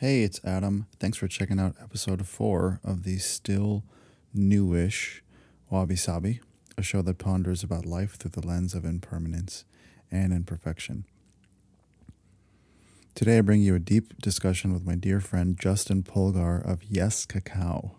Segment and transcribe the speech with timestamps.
[0.00, 0.86] Hey, it's Adam.
[0.98, 3.84] Thanks for checking out episode four of the still
[4.32, 5.22] newish
[5.68, 6.40] Wabi Sabi,
[6.78, 9.66] a show that ponders about life through the lens of impermanence
[10.10, 11.04] and imperfection.
[13.14, 17.26] Today, I bring you a deep discussion with my dear friend Justin Polgar of Yes
[17.26, 17.96] Cacao.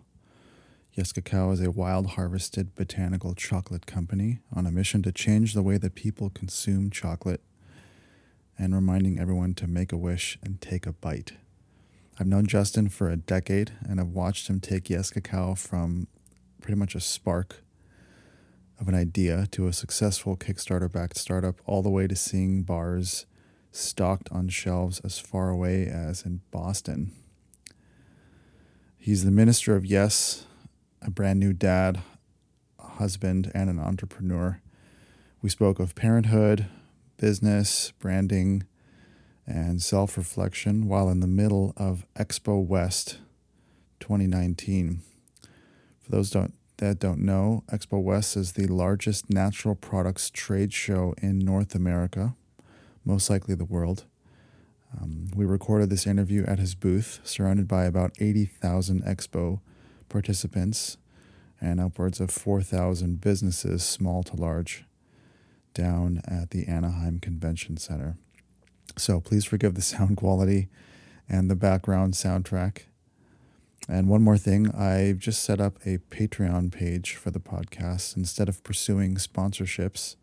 [0.94, 5.62] Yes Cacao is a wild harvested botanical chocolate company on a mission to change the
[5.62, 7.44] way that people consume chocolate
[8.58, 11.34] and reminding everyone to make a wish and take a bite.
[12.18, 16.08] I've known Justin for a decade and I've watched him take Yes Cacao from
[16.60, 17.62] pretty much a spark
[18.78, 23.26] of an idea to a successful Kickstarter backed startup, all the way to seeing bars
[23.70, 27.12] stocked on shelves as far away as in Boston.
[28.98, 30.46] He's the minister of Yes,
[31.00, 32.02] a brand new dad,
[32.78, 34.60] a husband, and an entrepreneur.
[35.40, 36.66] We spoke of parenthood,
[37.16, 38.64] business, branding,
[39.46, 43.18] and self reflection while in the middle of Expo West
[44.00, 45.02] 2019.
[46.00, 51.14] For those don't, that don't know, Expo West is the largest natural products trade show
[51.22, 52.34] in North America,
[53.04, 54.04] most likely the world.
[55.00, 59.60] Um, we recorded this interview at his booth, surrounded by about 80,000 Expo
[60.08, 60.98] participants
[61.60, 64.84] and upwards of 4,000 businesses, small to large,
[65.74, 68.16] down at the Anaheim Convention Center.
[68.96, 70.68] So please forgive the sound quality
[71.28, 72.82] and the background soundtrack.
[73.88, 78.48] And one more thing, I've just set up a Patreon page for the podcast instead
[78.48, 80.16] of pursuing sponsorships.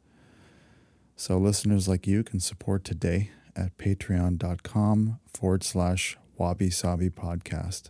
[1.15, 7.89] So listeners like you can support today at patreon.com forward slash wabi sabi podcast.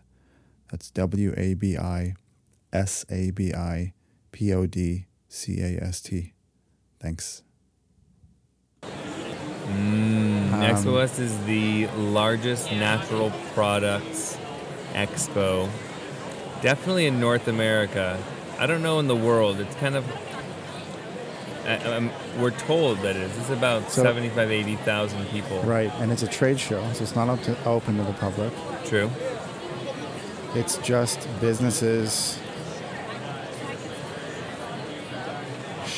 [0.72, 2.16] That's W A B I
[2.74, 3.94] S A B I
[4.32, 6.34] P O D C A S T.
[7.00, 7.44] Thanks.
[9.70, 14.38] Mm, um, Expo West is the largest natural products
[14.94, 15.70] expo.
[16.62, 18.22] Definitely in North America.
[18.58, 19.60] I don't know in the world.
[19.60, 20.06] It's kind of.
[21.66, 23.38] I, we're told that it is.
[23.38, 25.62] It's about so, 75, 80,000 people.
[25.62, 28.52] Right, and it's a trade show, so it's not up to, open to the public.
[28.86, 29.12] True.
[30.56, 32.40] It's just businesses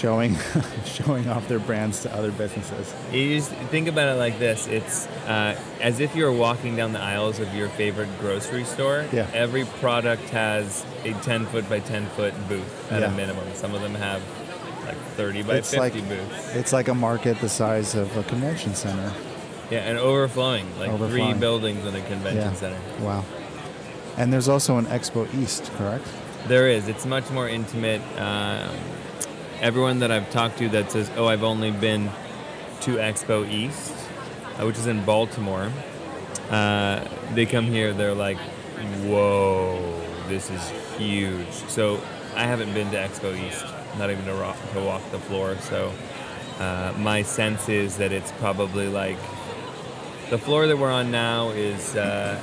[0.02, 0.36] showing
[0.86, 2.94] showing off their brands to other businesses.
[3.12, 7.00] You just think about it like this: it's uh, as if you're walking down the
[7.00, 9.06] aisles of your favorite grocery store.
[9.14, 9.30] Yeah.
[9.34, 13.14] Every product has a 10 foot by 10 foot booth at yeah.
[13.14, 13.48] a minimum.
[13.54, 14.22] Some of them have
[14.86, 16.56] like 30 by it's 50 like, booths.
[16.56, 19.14] It's like a market the size of a convention center.
[19.70, 21.32] Yeah, and overflowing, like overflowing.
[21.32, 22.54] three buildings in a convention yeah.
[22.54, 22.80] center.
[23.00, 23.24] Wow.
[24.18, 26.06] And there's also an Expo East, correct?
[26.48, 26.90] There is.
[26.90, 28.02] It's much more intimate.
[28.18, 28.76] Um,
[29.62, 32.12] everyone that I've talked to that says, "Oh, I've only been
[32.82, 33.94] to Expo East,
[34.60, 35.72] uh, which is in Baltimore,"
[36.50, 37.06] uh,
[37.36, 37.94] they come here.
[37.94, 38.38] They're like,
[39.06, 42.02] "Whoa, this is huge!" So
[42.36, 43.64] I haven't been to Expo East,
[43.98, 45.56] not even to, rock, to walk the floor.
[45.62, 45.92] So
[46.60, 49.18] uh, my sense is that it's probably like
[50.32, 52.40] the floor that we're on now is uh,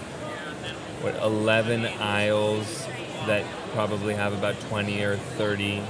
[1.01, 2.87] what 11 aisles
[3.27, 5.83] that probably have about 20 or 30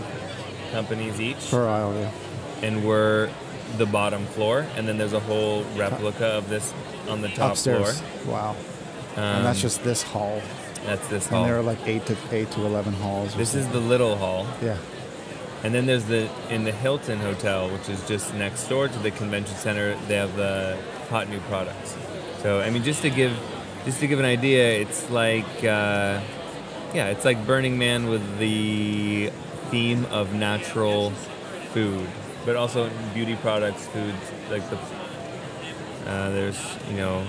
[0.70, 1.50] companies each.
[1.50, 2.10] Per aisle, yeah.
[2.62, 3.30] And we're
[3.76, 6.72] the bottom floor, and then there's a whole replica of this
[7.08, 8.00] on the top Upstairs.
[8.00, 8.34] floor.
[8.34, 8.50] Wow.
[9.16, 10.40] Um, and that's just this hall.
[10.84, 11.42] That's this hall.
[11.42, 13.34] And there are like eight to eight to eleven halls.
[13.34, 13.66] This something.
[13.66, 14.46] is the little hall.
[14.62, 14.78] Yeah.
[15.64, 19.10] And then there's the in the Hilton Hotel, which is just next door to the
[19.10, 19.96] convention center.
[20.06, 20.78] They have the
[21.10, 21.96] hot new products.
[22.42, 23.36] So I mean, just to give
[23.84, 26.20] just to give an idea, it's like uh,
[26.94, 29.32] yeah, it's like Burning Man with the
[29.70, 31.10] theme of natural
[31.72, 32.06] food,
[32.44, 34.16] but also beauty products, foods
[34.50, 34.78] like the.
[36.06, 37.24] Uh, there's you know.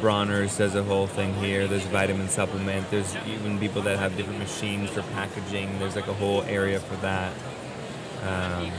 [0.00, 1.66] Bronner's does a whole thing here.
[1.66, 2.88] There's vitamin supplement.
[2.90, 5.78] There's even people that have different machines for packaging.
[5.80, 7.32] There's like a whole area for that.
[8.22, 8.70] Um,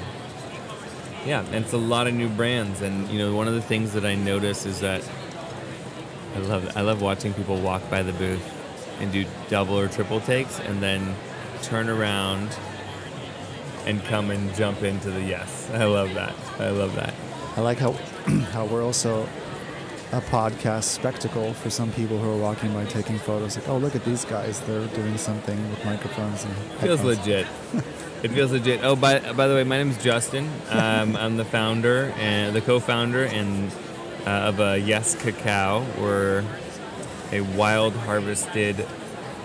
[1.25, 2.81] yeah, and it's a lot of new brands.
[2.81, 5.03] And you know, one of the things that I notice is that
[6.35, 8.55] I love I love watching people walk by the booth
[8.99, 11.15] and do double or triple takes, and then
[11.61, 12.55] turn around
[13.85, 15.69] and come and jump into the yes.
[15.73, 16.35] I love that.
[16.59, 17.13] I love that.
[17.55, 17.91] I like how
[18.51, 19.27] how we're also
[20.11, 23.57] a podcast spectacle for some people who are walking by taking photos.
[23.57, 24.59] Like, oh, look at these guys!
[24.61, 27.47] They're doing something with microphones and feels legit.
[28.23, 28.83] it feels legit.
[28.83, 30.49] Oh, by by the way, my name is Justin.
[30.69, 33.71] Um, I'm the founder and the co-founder and
[34.25, 35.85] uh, of a Yes Cacao.
[35.99, 36.43] We're
[37.31, 38.85] a wild harvested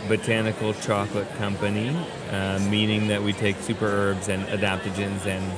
[0.08, 1.96] botanical chocolate company,
[2.30, 5.52] uh, meaning that we take super herbs and adaptogens and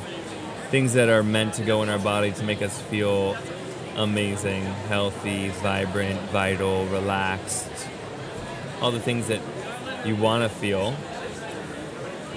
[0.70, 3.36] things that are meant to go in our body to make us feel
[3.96, 7.70] amazing, healthy, vibrant, vital, relaxed,
[8.80, 9.40] all the things that
[10.04, 10.94] you want to feel.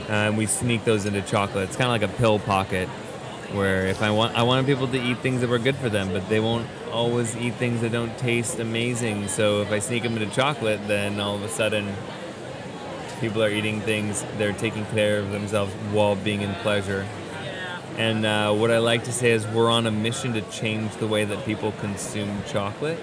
[0.08, 1.66] And we sneak those into chocolate.
[1.70, 2.90] It's kind of like a pill pocket,
[3.54, 6.12] where if I want, I wanted people to eat things that were good for them,
[6.12, 9.28] but they won't always eat things that don't taste amazing.
[9.28, 11.94] So if I sneak them into chocolate, then all of a sudden,
[13.20, 14.24] people are eating things.
[14.38, 17.08] They're taking care of themselves while being in pleasure.
[17.98, 21.08] And uh, what I like to say is we're on a mission to change the
[21.08, 23.00] way that people consume chocolate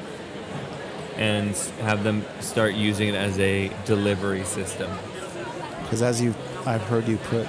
[1.16, 4.90] and have them start using it as a delivery system.
[5.82, 6.34] Because as you,
[6.64, 7.46] I've heard you put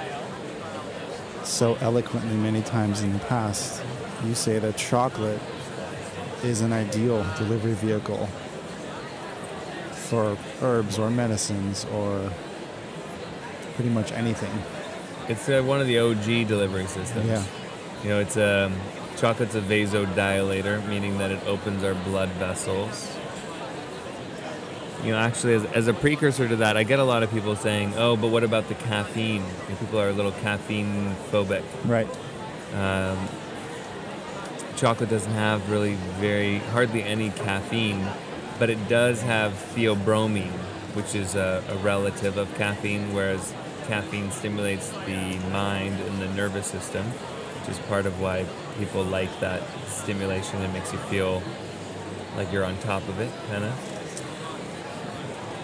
[1.48, 3.82] so eloquently many times in the past,
[4.26, 5.40] you say that chocolate
[6.44, 8.28] is an ideal delivery vehicle
[9.92, 12.32] for herbs or medicines or
[13.76, 14.52] pretty much anything.
[15.28, 17.26] It's uh, one of the OG delivery systems.
[17.28, 17.44] Yeah.
[18.04, 18.72] You know, it's a
[19.18, 23.08] chocolate's a vasodilator, meaning that it opens our blood vessels.
[25.04, 27.56] You know, actually, as, as a precursor to that, I get a lot of people
[27.56, 31.64] saying, "Oh, but what about the caffeine?" You know, people are a little caffeine phobic.
[31.86, 32.08] Right.
[32.74, 33.28] Um,
[34.76, 38.08] chocolate doesn't have really very hardly any caffeine,
[38.60, 40.52] but it does have theobromine,
[40.94, 43.54] which is a, a relative of caffeine, whereas
[43.88, 48.46] caffeine stimulates the mind and the nervous system, which is part of why
[48.78, 50.62] people like that stimulation.
[50.62, 51.42] It makes you feel
[52.36, 53.97] like you're on top of it, kind of.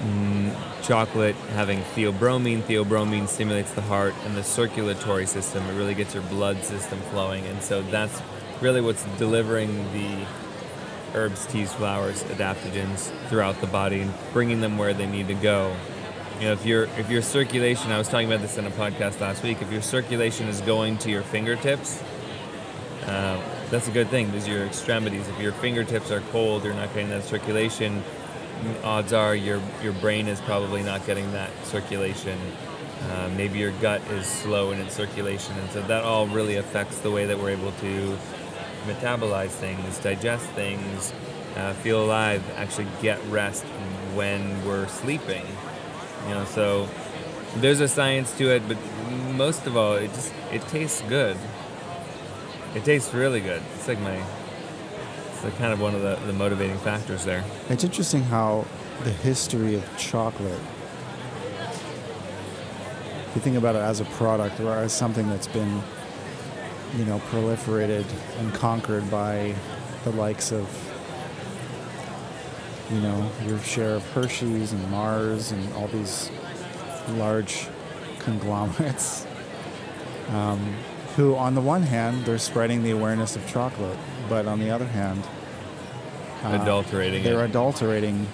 [0.04, 0.54] Mm,
[0.84, 2.62] chocolate having theobromine.
[2.62, 5.66] Theobromine stimulates the heart and the circulatory system.
[5.68, 8.22] It really gets your blood system flowing, and so that's
[8.60, 10.26] really what's delivering the
[11.14, 15.74] herbs, teas, flowers, adaptogens throughout the body and bringing them where they need to go.
[16.40, 19.22] You know, if your if your circulation, I was talking about this in a podcast
[19.22, 19.62] last week.
[19.62, 22.04] If your circulation is going to your fingertips,
[23.06, 24.26] uh, that's a good thing.
[24.26, 25.30] Because your extremities.
[25.30, 28.04] If your fingertips are cold, you're not getting that circulation
[28.84, 32.38] odds are your your brain is probably not getting that circulation.
[33.10, 37.00] Uh, maybe your gut is slow in its circulation, and so that all really affects
[37.00, 38.18] the way that we're able to
[38.86, 41.14] metabolize things, digest things,
[41.58, 43.64] uh, feel alive, actually get rest
[44.16, 45.46] when we're sleeping.
[46.28, 46.88] You know, so
[47.58, 48.78] there's a science to it, but
[49.36, 51.38] most of all, it just it tastes good.
[52.76, 53.62] It tastes really good.
[53.76, 54.24] It's like my
[55.48, 57.44] it's kind of one of the, the motivating factors there.
[57.70, 58.66] It's interesting how
[59.04, 60.60] the history of chocolate,
[63.28, 65.82] if you think about it as a product or as something that's been,
[66.98, 68.06] you know, proliferated
[68.40, 69.56] and conquered by
[70.04, 70.70] the likes of,
[72.92, 76.32] you know, your share of Hershey's and Mars and all these
[77.10, 77.68] large
[78.20, 79.28] conglomerates.
[80.30, 80.78] Um,
[81.16, 83.98] who, on the one hand, they're spreading the awareness of chocolate,
[84.34, 85.24] but on the other hand,
[86.44, 87.52] uh, adulterating they're it.
[87.52, 88.28] adulterating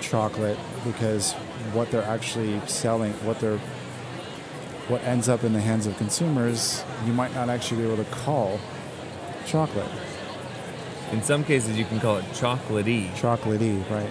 [0.00, 1.34] chocolate because
[1.74, 3.58] what they're actually selling, what they're
[4.88, 8.10] what ends up in the hands of consumers, you might not actually be able to
[8.10, 8.58] call
[9.44, 9.90] chocolate.
[11.12, 13.10] In some cases, you can call it chocolatey.
[13.16, 14.08] Chocolatey, right?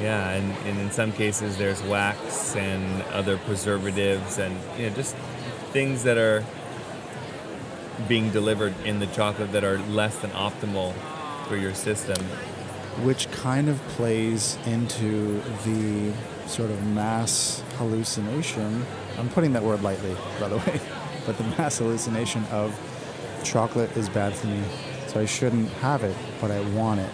[0.00, 5.16] Yeah, and, and in some cases, there's wax and other preservatives and you know just
[5.72, 6.44] things that are
[8.06, 10.94] being delivered in the chocolate that are less than optimal
[11.48, 12.22] for your system.
[13.04, 16.12] Which kind of plays into the
[16.46, 18.84] sort of mass hallucination.
[19.18, 20.80] I'm putting that word lightly, by the way,
[21.26, 22.78] but the mass hallucination of
[23.44, 24.62] chocolate is bad for me,
[25.06, 27.10] so I shouldn't have it, but I want it.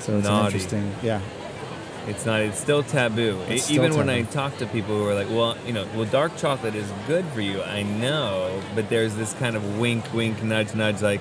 [0.00, 0.46] So it's Naughty.
[0.46, 1.20] interesting, yeah.
[2.08, 2.40] It's not.
[2.40, 3.38] It's still taboo.
[3.48, 4.08] It's E- still Even when.
[4.08, 7.24] I talk to people who are like, "Well, you know, well, dark chocolate is good
[7.34, 11.02] for you." I know, but there's this kind of wink, wink, nudge, nudge.
[11.02, 11.20] Like,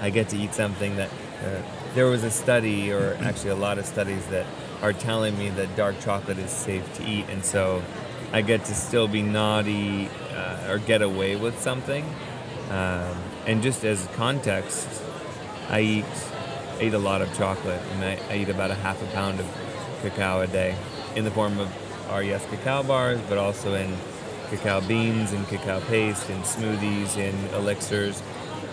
[0.00, 1.08] I get to eat something that.
[1.44, 1.62] Uh,
[1.94, 4.46] there was a study, or actually a lot of studies that
[4.80, 7.82] are telling me that dark chocolate is safe to eat, and so
[8.32, 12.04] I get to still be naughty uh, or get away with something.
[12.70, 14.88] Um, and just as context,
[15.68, 16.04] I eat
[16.78, 19.46] ate a lot of chocolate, and I, I eat about a half a pound of
[20.02, 20.76] cacao a day
[21.16, 21.68] in the form of
[22.10, 23.96] Yes cacao bars, but also in
[24.50, 28.20] cacao beans and cacao paste, and smoothies, and elixirs.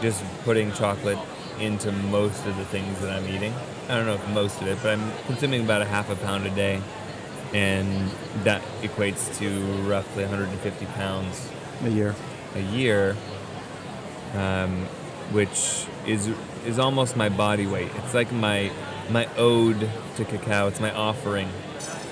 [0.02, 1.20] Just putting chocolate
[1.60, 3.54] into most of the things that I'm eating.
[3.88, 6.46] I don't know if most of it, but I'm consuming about a half a pound
[6.46, 6.82] a day,
[7.54, 8.12] and
[8.44, 9.50] that equates to
[9.88, 11.50] roughly 150 pounds
[11.84, 12.16] A year.
[12.56, 13.16] a year,
[14.34, 14.86] um,
[15.32, 16.30] which is
[16.66, 17.90] is almost my body weight.
[17.98, 18.72] It's like my
[19.10, 20.68] my ode to cacao.
[20.68, 21.48] It's my offering.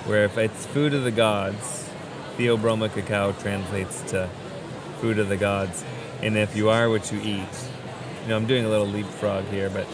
[0.06, 1.90] Where if it's food of the gods,
[2.38, 4.30] Theobroma cacao translates to
[5.00, 5.84] food of the gods,
[6.22, 7.48] and if you are what you eat,
[8.24, 9.88] you know, I'm doing a little leapfrog here, but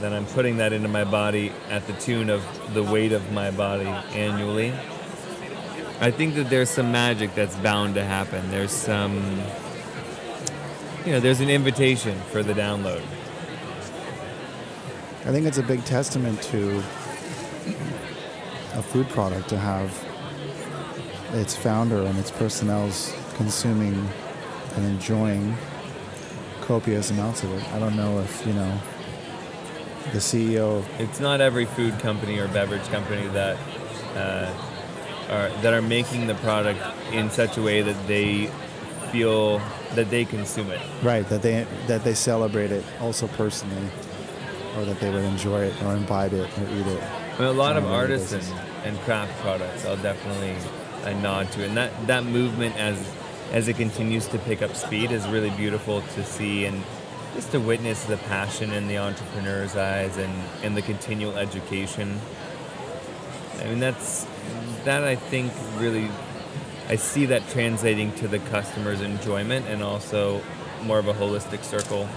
[0.00, 3.50] then I'm putting that into my body at the tune of the weight of my
[3.50, 4.72] body annually.
[6.00, 8.50] I think that there's some magic that's bound to happen.
[8.50, 9.40] There's some,
[11.06, 13.02] you know, there's an invitation for the download.
[15.26, 16.78] I think it's a big testament to
[18.78, 19.90] a food product to have
[21.32, 24.08] its founder and its personnel's consuming
[24.76, 25.56] and enjoying
[26.60, 27.72] copious amounts of it.
[27.72, 28.80] I don't know if, you know,
[30.12, 33.56] the CEO It's not every food company or beverage company that
[34.14, 34.52] uh,
[35.28, 36.80] are that are making the product
[37.12, 38.46] in such a way that they
[39.10, 39.58] feel
[39.96, 40.80] that they consume it.
[41.02, 43.88] right that they that they celebrate it also personally
[44.76, 47.02] or that they would enjoy it or imbibe it or eat it.
[47.02, 50.54] I mean, a lot of a regular artisan and craft products, I'll definitely
[51.04, 52.98] I nod to, and that that movement as
[53.52, 56.82] as it continues to pick up speed is really beautiful to see and
[57.34, 62.18] just to witness the passion in the entrepreneur's eyes and and the continual education.
[63.60, 64.26] I mean, that's
[64.84, 66.08] that I think really
[66.88, 70.40] I see that translating to the customer's enjoyment and also
[70.84, 72.08] more of a holistic circle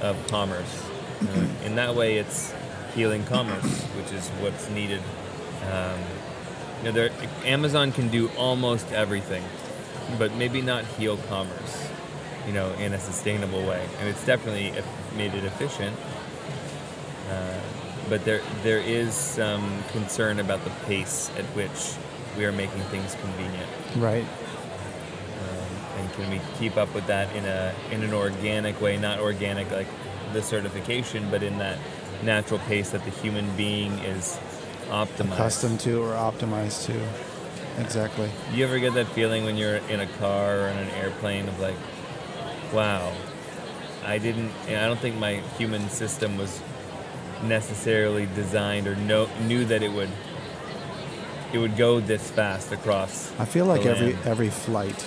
[0.00, 0.87] of commerce.
[1.20, 2.52] Uh, in that way, it's
[2.94, 5.02] healing commerce, which is what's needed.
[5.70, 5.98] Um,
[6.78, 7.10] you know, there,
[7.44, 9.44] Amazon can do almost everything,
[10.18, 11.88] but maybe not heal commerce.
[12.46, 14.72] You know, in a sustainable way, and it's definitely
[15.14, 15.94] made it efficient.
[17.28, 17.60] Uh,
[18.08, 21.94] but there, there is some concern about the pace at which
[22.38, 23.68] we are making things convenient.
[23.96, 24.24] Right.
[24.24, 28.96] Um, and can we keep up with that in a in an organic way?
[28.96, 29.88] Not organic like
[30.32, 31.78] the certification, but in that
[32.22, 34.38] natural pace that the human being is
[34.88, 35.32] optimized.
[35.34, 37.82] Accustomed to or optimized to.
[37.82, 38.30] Exactly.
[38.52, 41.60] You ever get that feeling when you're in a car or in an airplane of
[41.60, 41.76] like,
[42.72, 43.12] wow,
[44.04, 44.50] I didn't.
[44.66, 46.60] I don't think my human system was
[47.44, 50.10] necessarily designed or know, knew that it would
[51.52, 53.32] it would go this fast across.
[53.38, 55.06] I feel like every every flight,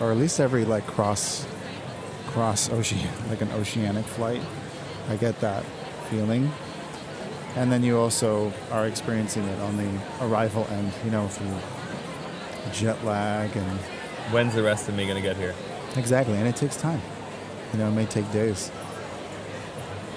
[0.00, 1.46] or at least every like cross
[2.28, 4.42] cross ocean, like an oceanic flight,
[5.08, 5.64] I get that
[6.10, 6.50] feeling.
[7.56, 9.88] And then you also are experiencing it on the
[10.20, 11.56] arrival end, you know, through
[12.72, 13.78] jet lag and
[14.30, 15.54] When's the rest of me gonna get here?
[15.96, 17.00] exactly, and it takes time.
[17.72, 18.70] You know, it may take days.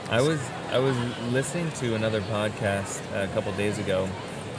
[0.10, 0.40] I was
[0.72, 0.98] I was
[1.32, 4.08] listening to another podcast a couple days ago,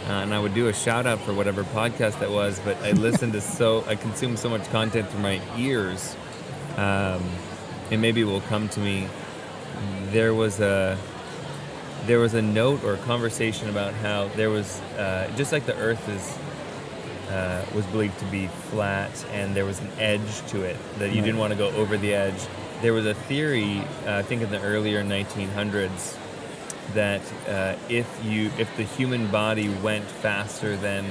[0.09, 2.59] uh, and I would do a shout out for whatever podcast that was.
[2.64, 6.16] But I listened to so I consumed so much content through my ears,
[6.76, 7.22] um,
[7.90, 9.06] and maybe it will come to me.
[10.10, 10.98] There was a
[12.06, 15.76] there was a note or a conversation about how there was uh, just like the
[15.76, 16.38] Earth is.
[17.30, 21.14] Uh, was believed to be flat, and there was an edge to it that you
[21.20, 21.24] Right.
[21.24, 22.34] didn't want to go over the edge.
[22.82, 26.14] There was a theory, uh, I think, in the earlier 1900s,
[26.92, 31.06] that uh, if you if the human body went faster than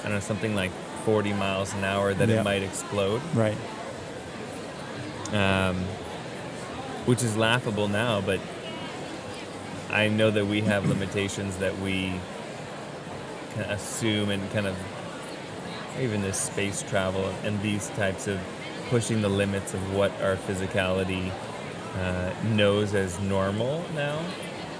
[0.00, 0.70] I don't know something like
[1.04, 2.40] 40 miles an hour, that Yeah.
[2.40, 3.56] it might explode, Right.
[5.32, 5.76] Um,
[7.06, 8.20] which is laughable now.
[8.20, 8.40] But
[9.90, 12.12] I know that we have limitations that we
[13.56, 14.76] assume and kind of
[16.00, 18.38] even this space travel and these types of
[18.88, 21.32] pushing the limits of what our physicality
[21.96, 24.20] uh, knows as normal now.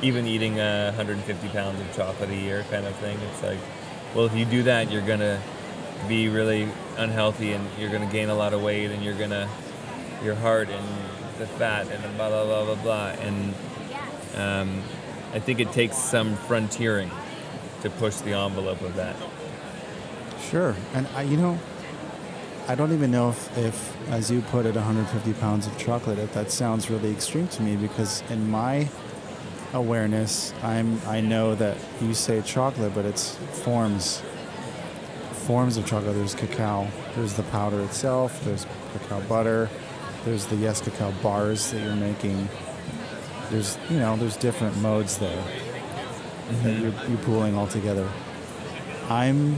[0.01, 3.19] Even eating uh, 150 pounds of chocolate a year, kind of thing.
[3.33, 3.59] It's like,
[4.15, 5.41] well, if you do that, you're gonna
[6.07, 9.49] be really unhealthy and you're gonna gain a lot of weight and you're gonna
[10.23, 10.87] your heart and
[11.39, 13.07] the fat and blah blah blah blah blah.
[13.21, 13.55] And
[14.37, 14.83] um,
[15.33, 17.11] I think it takes some frontiering
[17.83, 19.17] to push the envelope of that.
[20.51, 20.75] Sure.
[20.95, 21.59] And I, you know,
[22.67, 26.33] I don't even know if, if, as you put it, 150 pounds of chocolate, if
[26.35, 28.89] that sounds really extreme to me, because in my
[29.73, 34.23] awareness, I'm, I know that you say chocolate, but it's forms,
[35.33, 36.15] forms of chocolate.
[36.15, 39.71] There's cacao, there's the powder itself, there's cacao butter,
[40.25, 42.49] there's the yes cacao bars that you're making.
[43.51, 46.83] There's, you know, there's different modes there that mm-hmm.
[46.83, 48.09] you're, you're pooling all together.
[49.09, 49.57] I'm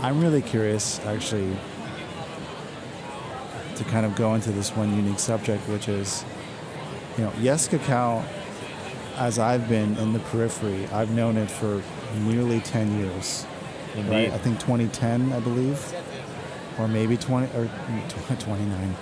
[0.00, 1.56] I'm really curious, actually,
[3.76, 6.24] to kind of go into this one unique subject, which is,
[7.16, 8.22] you know, yes, cacao,
[9.16, 11.82] as I've been in the periphery, I've known it for
[12.20, 13.46] nearly 10 years.
[13.94, 14.10] Indeed.
[14.10, 14.32] Right?
[14.32, 15.94] I think 2010, I believe,
[16.78, 17.68] or maybe 20 or
[18.38, 18.96] 29,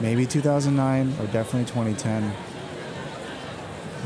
[0.00, 2.32] maybe 2009, or definitely 2010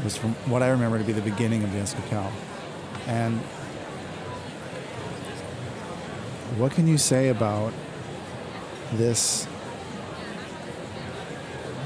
[0.05, 2.31] was from what I remember to be the beginning of the cacao,
[3.07, 3.39] and
[6.59, 7.73] what can you say about
[8.93, 9.47] this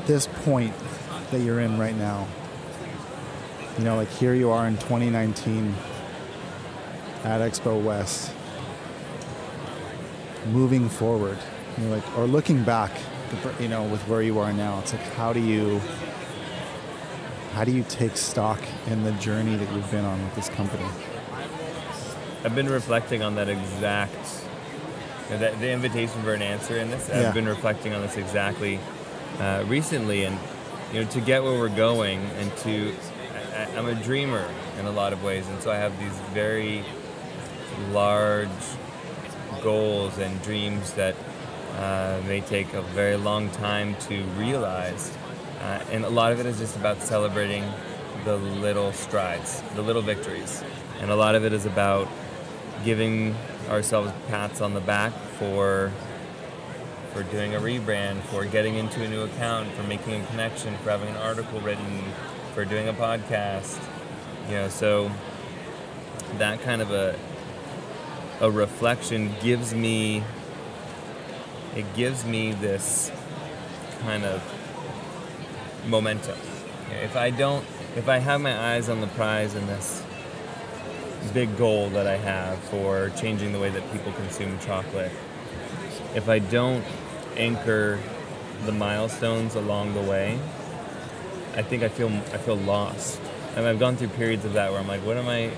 [0.06, 0.72] this point
[1.30, 2.26] that you're in right now,
[3.76, 5.74] you know, like here you are in 2019
[7.24, 8.32] at Expo West,
[10.46, 11.38] moving forward,
[11.76, 12.90] you know, like or looking back,
[13.60, 14.78] you know, with where you are now.
[14.80, 15.80] It's like how do you
[17.52, 20.84] how do you take stock in the journey that you've been on with this company?
[22.44, 24.14] I've been reflecting on that exact
[25.30, 27.08] you know, the, the, invitation for an answer in this.
[27.08, 27.28] Yeah.
[27.28, 28.78] I've been reflecting on this exactly
[29.40, 30.38] uh, recently, and
[30.92, 32.94] you know, to get where we're going, and to
[33.56, 34.46] I, I'm a dreamer
[34.78, 36.84] in a lot of ways, and so I have these very
[37.90, 38.48] large
[39.66, 41.16] goals and dreams that
[41.76, 45.10] uh, may take a very long time to realize.
[45.60, 47.64] Uh, and a lot of it is just about celebrating
[48.24, 50.62] the little strides, the little victories.
[51.00, 52.06] And a lot of it is about
[52.84, 53.34] giving
[53.68, 55.90] ourselves pats on the back for
[57.12, 60.90] for doing a rebrand, for getting into a new account, for making a connection, for
[60.90, 62.04] having an article written,
[62.54, 63.82] for doing a podcast.
[64.48, 65.10] You know, so
[66.38, 67.18] that kind of a
[68.40, 70.22] a reflection gives me
[71.74, 73.10] it gives me this
[74.00, 74.42] kind of
[75.86, 76.38] momentum.
[77.02, 77.64] If I don't
[77.96, 80.02] if I have my eyes on the prize and this
[81.32, 85.12] big goal that I have for changing the way that people consume chocolate,
[86.14, 86.84] if I don't
[87.36, 87.98] anchor
[88.64, 90.38] the milestones along the way,
[91.54, 93.20] I think I feel I feel lost.
[93.54, 95.50] And I've gone through periods of that where I'm like, what am I?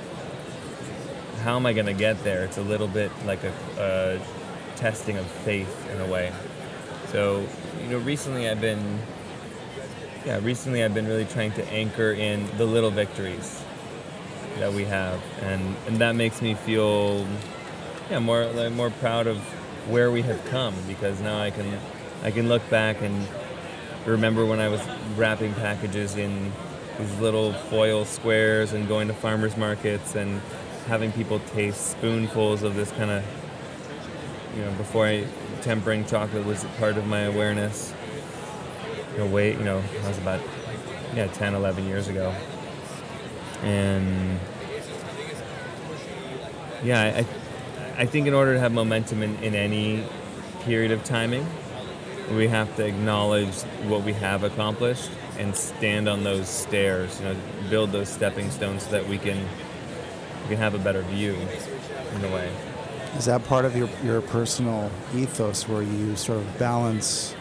[1.39, 2.45] How am I going to get there?
[2.45, 6.33] It's a little bit like a, a testing of faith in a way.
[7.13, 7.47] So,
[7.83, 8.99] you know, recently I've been,
[10.27, 13.63] yeah, recently I've been really trying to anchor in the little victories
[14.59, 17.27] that we have, and and that makes me feel,
[18.11, 19.39] yeah, more like more proud of
[19.89, 21.79] where we have come because now I can
[22.23, 23.27] I can look back and
[24.05, 24.81] remember when I was
[25.17, 26.53] wrapping packages in
[26.99, 30.41] these little foil squares and going to farmers markets and
[30.89, 33.23] having people taste spoonfuls of this kind of
[34.57, 35.27] you know before I
[35.61, 37.95] tempering chocolate was part of my awareness.
[39.13, 40.41] You know wait you know I was about
[41.15, 42.35] yeah 10 11 years ago.
[43.63, 44.41] And
[46.83, 50.05] yeah I I think in order to have momentum in, in any
[50.61, 51.47] period of timing,
[52.31, 53.55] we have to acknowledge
[53.89, 57.37] what we have accomplished and stand on those stairs, you know,
[57.69, 59.47] build those stepping stones so that we can
[60.49, 61.37] we can have a better view
[62.15, 62.51] in a way.
[63.17, 67.35] Is that part of your, your personal ethos where you sort of balance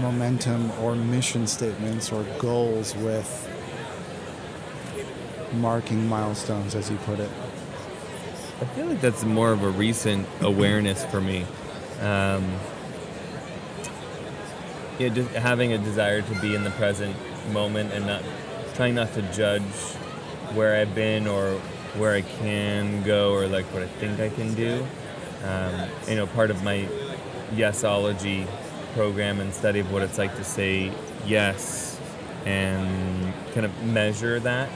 [0.00, 3.44] momentum or mission statements or goals with
[5.54, 7.30] marking milestones, as you put it?
[8.62, 11.44] I feel like that's more of a recent awareness for me.
[12.00, 12.50] Um,
[14.98, 17.14] yeah, just having a desire to be in the present
[17.52, 18.22] moment and not
[18.74, 19.62] trying not to judge
[20.54, 21.60] where I've been or
[21.96, 24.86] where I can go or like what I think I can do.
[25.44, 26.88] Um, you know, part of my
[27.54, 28.46] yesology
[28.94, 30.92] program and study of what it's like to say
[31.26, 32.00] yes
[32.44, 34.68] and kind of measure that.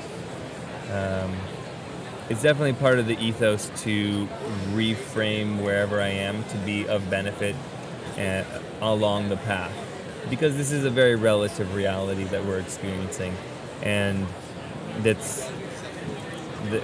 [0.90, 1.34] Um,
[2.28, 4.26] it's definitely part of the ethos to
[4.70, 7.56] reframe wherever I am to be of benefit
[8.16, 9.72] and, uh, along the path.
[10.30, 13.34] Because this is a very relative reality that we're experiencing.
[13.82, 14.26] And
[15.00, 15.50] that's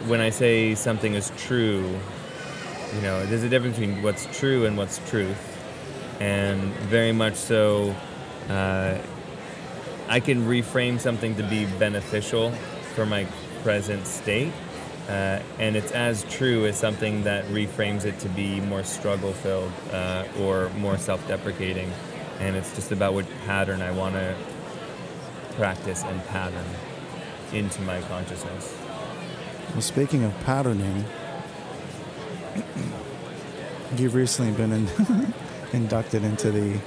[0.07, 1.99] when I say something is true,
[2.95, 5.57] you know, there's a difference between what's true and what's truth.
[6.21, 6.61] And
[6.91, 7.95] very much so,
[8.49, 8.99] uh,
[10.09, 12.53] I can reframe something to be beneficial
[12.95, 13.27] for my
[13.63, 14.53] present state
[15.09, 19.73] uh, and it's as true as something that reframes it to be more struggle filled
[19.91, 21.91] uh, or more self deprecating.
[22.41, 24.37] And it's just about what pattern I want to
[25.57, 26.67] practice and pattern
[27.55, 28.78] into my consciousness.
[29.73, 31.05] Well, speaking of patterning,
[33.97, 35.35] you've recently been in,
[35.73, 36.81] inducted into the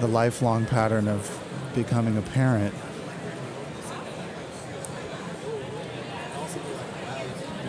[0.00, 1.38] the lifelong pattern of
[1.74, 2.74] becoming a parent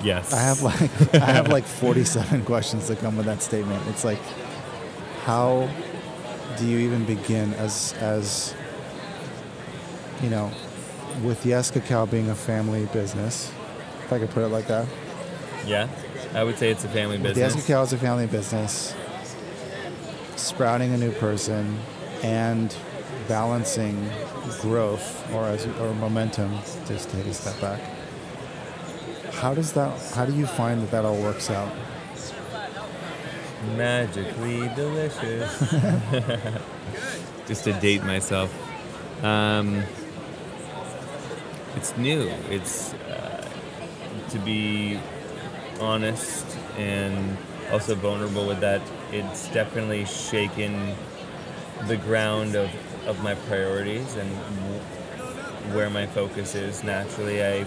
[0.03, 0.33] Yes.
[0.33, 3.87] I have like I have like 47 questions that come with that statement.
[3.87, 4.19] It's like
[5.23, 5.69] how
[6.57, 8.53] do you even begin as as
[10.21, 10.51] you know,
[11.21, 13.51] with Yes Cacao being a family business,
[14.03, 14.87] if I could put it like that.
[15.65, 15.87] Yeah,
[16.33, 17.55] I would say it's a family with business.
[17.55, 18.95] Yes Cacao is a family business.
[20.35, 21.79] Sprouting a new person
[22.23, 22.75] and
[23.27, 24.09] balancing
[24.61, 26.57] growth or as or momentum.
[26.87, 27.79] Just take a step back
[29.43, 29.99] how does that?
[30.15, 31.69] How do you find that that all works out?
[33.75, 35.59] Magically delicious.
[37.47, 38.49] just to date myself.
[39.21, 39.83] Um,
[41.75, 42.29] it's new.
[42.49, 43.47] It's uh,
[44.29, 44.99] to be
[45.79, 46.45] honest
[46.77, 47.37] and
[47.71, 48.81] also vulnerable with that.
[49.11, 50.95] It's definitely shaken
[51.87, 52.69] the ground of,
[53.07, 54.29] of my priorities and
[55.73, 56.83] where my focus is.
[56.83, 57.65] Naturally, I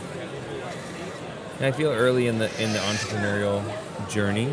[1.61, 3.63] I feel early in the in the entrepreneurial
[4.11, 4.49] journey.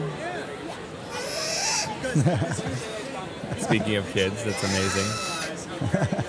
[3.59, 6.19] Speaking of kids, that's amazing.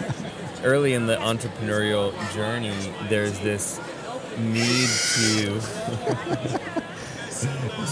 [0.64, 2.74] early in the entrepreneurial journey,
[3.08, 3.80] there's this
[4.38, 5.60] need to.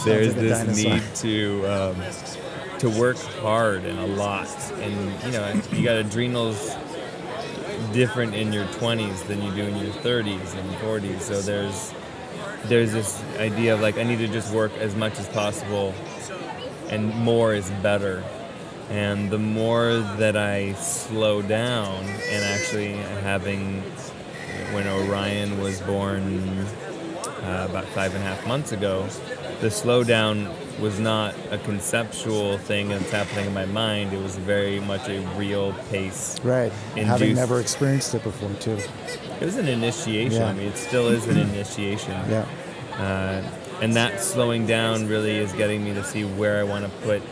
[0.05, 1.97] there's this need to um,
[2.79, 4.49] to work hard and a lot,
[4.81, 6.75] and you know you got adrenals
[7.93, 11.21] different in your 20s than you do in your 30s and 40s.
[11.21, 11.93] So there's
[12.65, 15.95] there's this idea of like I need to just work as much as possible,
[16.89, 18.23] and more is better.
[18.93, 23.81] And the more that I slow down, and actually having,
[24.75, 26.67] when Orion was born
[27.27, 29.09] uh, about five and a half months ago,
[29.63, 34.13] the slowdown was not a conceptual thing that's happening in my mind.
[34.13, 36.39] It was very much a real pace.
[36.45, 36.71] Right.
[36.91, 37.09] Induced.
[37.09, 38.79] Having never experienced it before, too.
[39.41, 40.43] It was an initiation.
[40.43, 40.51] Yeah.
[40.51, 42.13] I mean, it still is an initiation.
[42.29, 42.47] Yeah.
[42.93, 43.43] Uh,
[43.81, 47.23] and that slowing down really is getting me to see where I want to put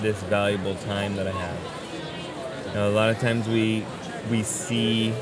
[0.00, 2.76] this valuable time that I have.
[2.76, 3.84] A lot of times we
[4.30, 5.12] we see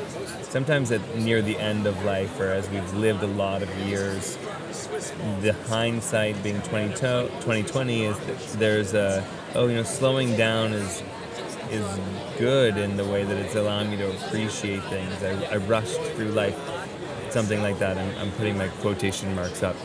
[0.42, 4.36] sometimes at near the end of life or as we've lived a lot of years
[5.40, 11.02] the hindsight being 2020 is that there's a oh you know slowing down is
[11.70, 11.98] is
[12.38, 15.22] good in the way that it's allowing me to appreciate things.
[15.22, 16.58] I, I rushed through life
[17.30, 17.98] something like that.
[17.98, 19.76] I'm, I'm putting my quotation marks up.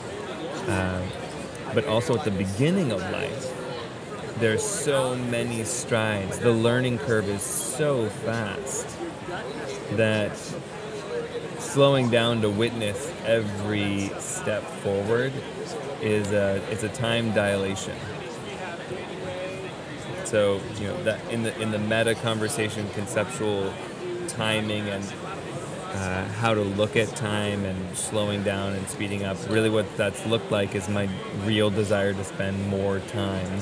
[0.67, 1.01] Uh,
[1.73, 3.60] but also at the beginning of life
[4.41, 6.39] there's so many strides.
[6.39, 8.87] The learning curve is so fast
[9.91, 10.35] that
[11.59, 15.31] slowing down to witness every step forward
[16.01, 17.95] is a it's a time dilation.
[20.25, 23.71] So you know that in the in the meta conversation, conceptual
[24.27, 25.05] timing and
[25.93, 29.37] uh, how to look at time and slowing down and speeding up.
[29.51, 31.07] Really, what that's looked like is my
[31.45, 33.61] real desire to spend more time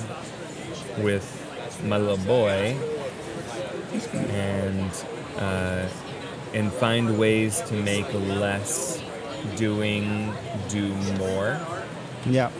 [1.04, 1.36] with
[1.86, 2.78] my little boy
[4.30, 4.92] and
[5.38, 5.88] uh,
[6.54, 9.02] and find ways to make less
[9.56, 10.34] doing
[10.68, 11.60] do more.
[12.26, 12.52] Yeah.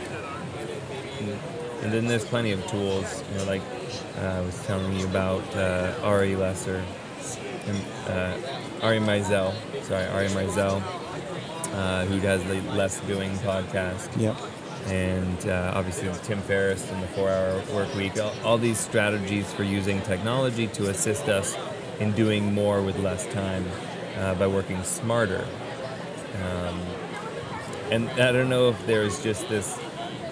[1.82, 3.62] And then there's plenty of tools, you know, like
[4.18, 6.84] uh, I was telling you about uh, Ari Lesser,
[7.66, 8.38] and, uh,
[8.82, 10.82] Ari Meisel, sorry, Ari Meisel,
[11.74, 14.10] uh, who has the Less Doing podcast.
[14.20, 14.38] Yep
[14.90, 18.20] and uh, obviously Tim Ferriss and the Four Hour Work Week.
[18.20, 21.56] All, all, these strategies for using technology to assist us
[22.00, 23.66] in doing more with less time
[24.18, 25.46] uh, by working smarter.
[26.44, 26.82] Um,
[27.92, 29.80] and I don't know if there's just this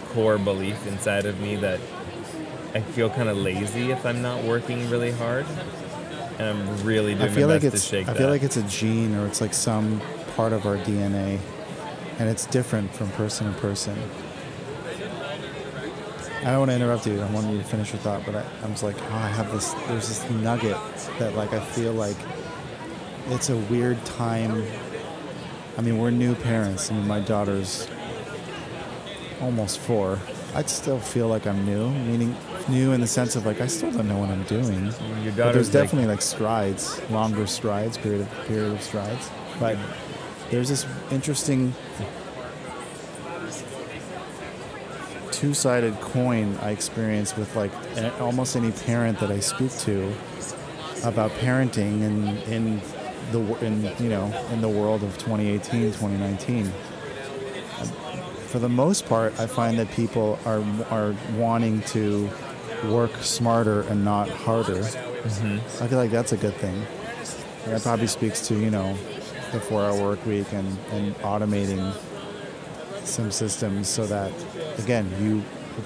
[0.10, 1.80] core belief inside of me that
[2.74, 5.46] I feel kind of lazy if I'm not working really hard,
[6.40, 8.20] and I'm really doing I feel my like best it's, to shake I that.
[8.20, 10.02] feel like it's a gene or it's like some
[10.36, 11.40] part of our DNA,
[12.20, 13.98] and it's different from person to person.
[16.48, 17.20] I don't want to interrupt you.
[17.22, 19.52] I want you to finish your thought, but I, I was like, oh, I have
[19.52, 19.74] this.
[19.90, 20.78] There's this nugget
[21.20, 22.16] that like I feel like
[23.28, 24.64] it's a weird time.
[25.78, 26.90] I mean, we're new parents.
[26.90, 27.90] I mean, my daughter's
[29.42, 30.20] almost four.
[30.56, 32.34] I'd still feel like I'm new, meaning
[32.70, 34.86] new in the sense of like I still don't know what I'm doing.
[35.24, 39.30] Your but there's definitely like, like strides, longer strides, period of period of strides.
[39.60, 39.78] But
[40.50, 41.74] there's this interesting
[45.38, 47.72] two-sided coin I experience with like
[48.20, 50.12] almost any parent that I speak to
[51.04, 52.82] about parenting and in
[53.32, 56.66] the in you know in the world of 2018 2019
[58.48, 62.30] for the most part I find that people are are wanting to
[62.86, 64.82] work smarter and not harder.
[64.82, 65.84] Mm-hmm.
[65.84, 66.86] I feel like that's a good thing.
[67.64, 68.98] And that probably speaks to you know
[69.52, 71.94] the four hour work week and, and automating
[73.04, 74.32] some systems so that
[74.80, 75.44] again you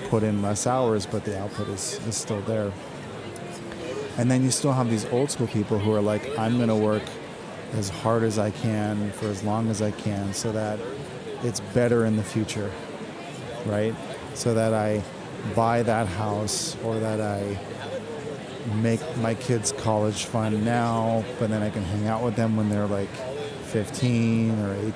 [0.10, 2.71] put in less hours but the output is, is still there.
[4.17, 6.75] And then you still have these old school people who are like i'm going to
[6.75, 7.04] work
[7.73, 10.80] as hard as i can for as long as i can so that
[11.43, 12.71] it's better in the future
[13.65, 13.95] right?
[14.34, 15.04] So that i
[15.56, 17.58] buy that house or that i
[18.75, 22.69] make my kids college fund now but then i can hang out with them when
[22.69, 23.10] they're like
[23.65, 24.93] 15 or 18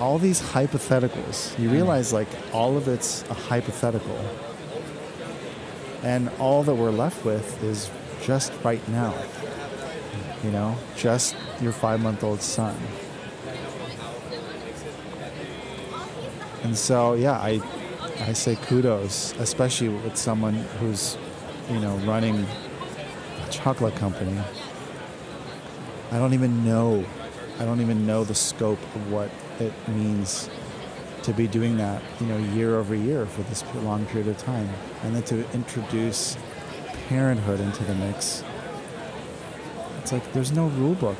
[0.00, 1.58] all these hypotheticals.
[1.58, 1.72] You mm.
[1.72, 4.18] realize like all of it's a hypothetical.
[6.02, 7.90] And all that we're left with is
[8.22, 9.14] just right now.
[10.44, 12.76] you know, just your five month old son.
[16.62, 17.60] And so, yeah, I,
[18.20, 21.16] I say kudos, especially with someone who's,
[21.70, 22.46] you know, running
[23.46, 24.38] a chocolate company.
[26.10, 27.04] I don't even know,
[27.58, 30.48] I don't even know the scope of what it means
[31.22, 34.68] to be doing that, you know, year over year for this long period of time,
[35.02, 36.36] and then to introduce
[37.08, 38.44] parenthood into the mix.
[40.00, 41.16] It's like there's no rule book,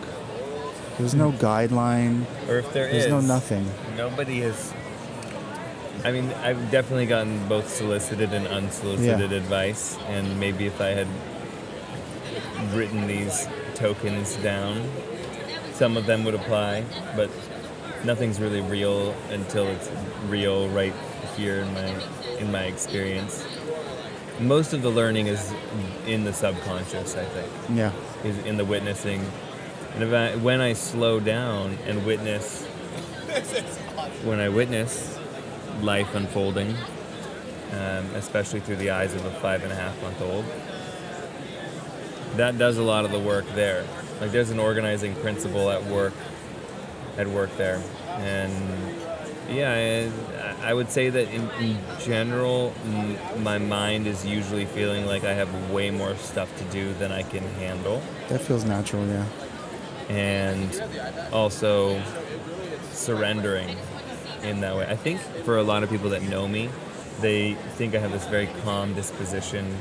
[0.99, 1.38] there's no hmm.
[1.38, 3.66] guideline, Or if there there's is, no nothing.
[3.97, 4.73] Nobody has.
[6.05, 9.37] I mean, I've definitely gotten both solicited and unsolicited Yeah.
[9.38, 11.09] advice, and maybe if I had
[12.75, 14.87] written these tokens down,
[15.73, 16.85] some of them would apply,
[17.16, 17.31] but
[18.05, 19.90] nothing's really real until it's
[20.29, 20.95] real right
[21.37, 22.03] here in my
[22.38, 23.45] in my experience.
[24.40, 25.55] Most of the learning is
[26.07, 27.93] in the subconscious, I think Yeah,
[28.25, 29.25] is in the witnessing.
[29.95, 32.64] And if I, when I slow down and witness,
[34.25, 35.17] when I witness
[35.83, 36.75] life unfolding,
[37.73, 40.45] um, especially through the eyes of a five and a half month old,
[42.37, 43.87] that does a lot of the work there.
[44.21, 46.12] Like there's an organizing principle at work,
[47.16, 48.53] at work there, and
[49.48, 50.11] yeah,
[50.62, 55.22] I, I would say that in, in general, m- my mind is usually feeling like
[55.24, 59.07] I have way more stuff to do than I can handle that feels natural.
[59.07, 59.24] Yeah,
[60.09, 60.83] and
[61.33, 62.00] also
[62.92, 63.77] surrendering
[64.42, 64.87] in that way.
[64.88, 66.68] I think for a lot of people that know me,
[67.20, 69.77] they think I have this very calm disposition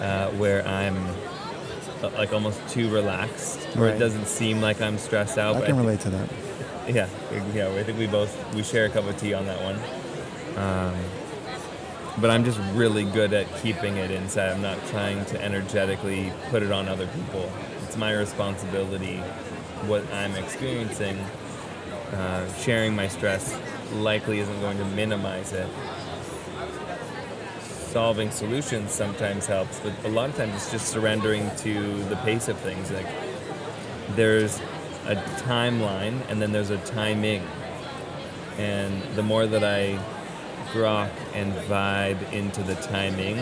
[0.00, 0.96] uh, where I'm
[2.02, 3.96] uh, like almost too relaxed, where Right.
[3.96, 5.56] it doesn't seem like I'm stressed out.
[5.56, 6.28] I can thi- relate to that.
[6.88, 7.08] Yeah,
[7.54, 7.68] yeah.
[7.68, 9.76] I think we both we share a cup of tea on that one.
[10.56, 10.94] Um,
[12.20, 14.52] but I'm just really good at keeping it inside.
[14.52, 17.50] I'm not trying to energetically put it on other people.
[17.84, 19.22] It's my responsibility
[19.86, 21.18] what I'm experiencing.
[22.12, 23.58] Uh, sharing my stress
[23.94, 25.68] likely isn't going to minimize it.
[27.60, 32.48] Solving solutions sometimes helps, but a lot of times it's just surrendering to the pace
[32.48, 32.90] of things.
[32.90, 33.06] Like
[34.10, 34.60] there's
[35.06, 37.42] a timeline and then there's a timing.
[38.58, 39.98] And the more that I
[40.72, 43.36] grok and vibe into the timing,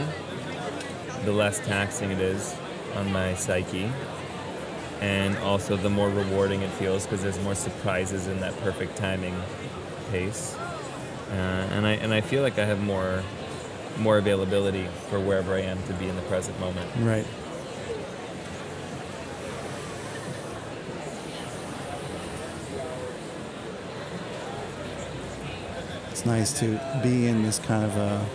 [1.25, 2.55] the less taxing it is
[2.95, 3.91] on my psyche.
[5.01, 9.35] And also the more rewarding it feels because there's more surprises in that perfect timing
[10.11, 10.57] pace.
[11.31, 11.33] Uh,
[11.73, 13.23] and I and I feel like I have more
[13.99, 16.89] more availability for wherever I am to be in the present moment.
[16.99, 17.27] Right.
[26.25, 28.27] It's nice to be in this kind of a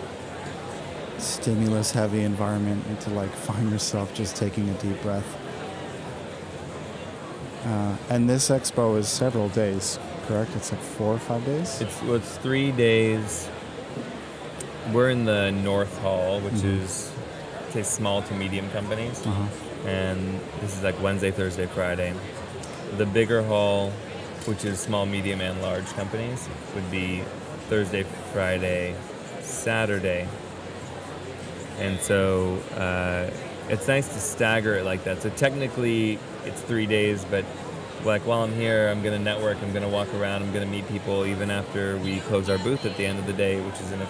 [1.20, 5.26] stimulus heavy environment and to like find yourself just taking a deep breath.
[7.66, 9.98] Uh, and this expo is several days,
[10.28, 10.52] correct?
[10.56, 11.82] It's like four or five days?
[11.82, 13.50] It's well, it's three days.
[14.94, 16.84] We're in the North Hall, which Mhm.
[16.84, 17.12] is
[17.72, 19.90] say small to medium companies, Uh-huh.
[19.90, 22.14] and this is like Wednesday, Thursday, Friday.
[23.00, 23.92] The bigger hall,
[24.46, 27.24] which is small, medium, and large companies, would be
[27.70, 28.04] Thursday,
[28.34, 28.96] Friday,
[29.42, 30.28] Saturday,
[31.78, 33.30] and so uh,
[33.70, 35.22] it's nice to stagger it like that.
[35.22, 37.46] So technically, it's three days, but
[38.04, 39.62] like while I'm here, I'm gonna network.
[39.62, 40.42] I'm gonna walk around.
[40.44, 43.34] I'm gonna meet people even after we close our booth at the end of the
[43.34, 44.08] day, which is in a,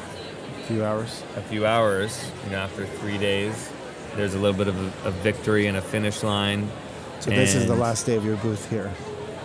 [0.67, 1.23] few hours.
[1.35, 2.31] a few hours.
[2.45, 3.69] You know, after three days,
[4.15, 6.69] there's a little bit of a, a victory and a finish line.
[7.19, 8.91] So this is the last day of your booth here.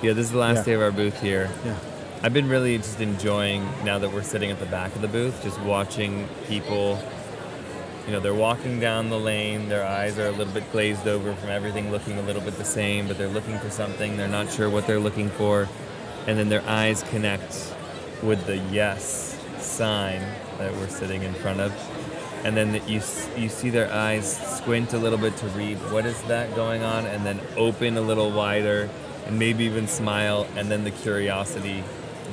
[0.02, 0.64] Yeah, this is the last Yeah.
[0.64, 1.50] day of our booth here.
[1.64, 1.76] Yeah.
[2.24, 5.42] I've been really just enjoying now that we're sitting at the back of the booth,
[5.42, 6.98] just watching people.
[8.06, 11.34] You know, they're walking down the lane, their eyes are a little bit glazed over
[11.34, 14.50] from everything looking a little bit the same, but they're looking for something, they're not
[14.50, 15.68] sure what they're looking for,
[16.26, 17.74] and then their eyes connect
[18.22, 20.22] with the yes sign
[20.56, 21.74] that we're sitting in front of.
[22.42, 23.02] And then you,
[23.36, 27.04] you see their eyes squint a little bit to read what is that going on,
[27.04, 28.88] and then open a little wider,
[29.26, 31.84] and maybe even smile, and then the curiosity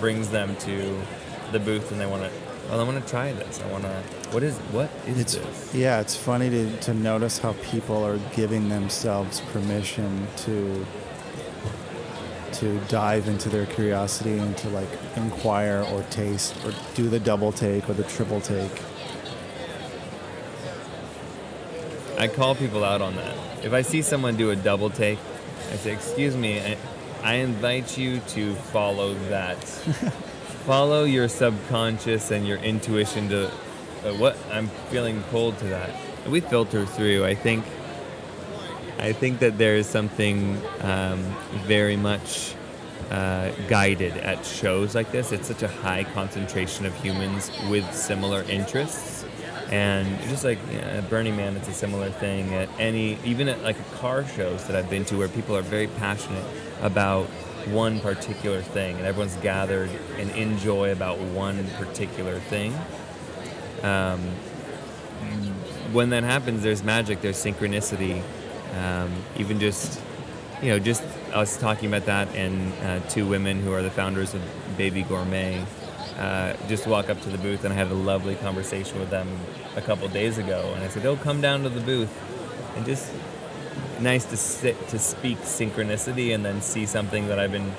[0.01, 1.01] brings them to
[1.53, 2.31] the booth, and they want to.
[2.69, 3.61] Well, I want to try this.
[3.61, 3.89] I want to.
[4.31, 4.57] What is?
[4.73, 5.75] What is It's this?
[5.75, 10.85] yeah, it's funny to, to notice how people are giving themselves permission to
[12.53, 17.51] to dive into their curiosity and to like inquire or taste or do the double
[17.51, 18.81] take or the triple take.
[22.17, 23.35] I call people out on that.
[23.63, 25.17] If I see someone do a double take,
[25.71, 26.59] I say, "Excuse me,
[27.23, 29.63] I, invite you to follow that.
[30.65, 35.89] follow your subconscious and your intuition to uh, what I'm feeling pulled to that."
[36.23, 37.25] And we filter through.
[37.25, 37.65] I think
[38.99, 41.19] I think that there is something um,
[41.65, 42.53] very much
[43.09, 45.31] uh, guided at shows like this.
[45.31, 49.25] It's such a high concentration of humans with similar interests.
[49.71, 52.53] And just like you know, at Burning Man, it's a similar thing.
[52.53, 55.87] At any, even at like car shows that I've been to, where people are very
[55.87, 56.45] passionate
[56.81, 57.25] about
[57.67, 62.73] one particular thing, and everyone's gathered and enjoy about one particular thing.
[63.83, 64.19] Um,
[65.91, 68.23] when that happens, there's magic, there's synchronicity.
[68.77, 70.01] Um, even just,
[70.61, 74.33] you know, just us talking about that, and uh, two women who are the founders
[74.33, 74.41] of
[74.77, 75.65] Baby Gourmet
[76.17, 79.27] uh, just walk up to the booth, and I had a lovely conversation with them
[79.75, 82.11] a couple days ago, and I said, "Oh, come down to the booth,"
[82.75, 83.11] and just
[84.01, 87.71] nice to sit to speak synchronicity, and then see something that I've been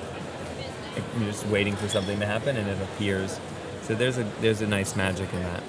[1.19, 3.39] just waiting for something to happen, and it appears.
[3.83, 5.63] So there's a there's a nice magic in that.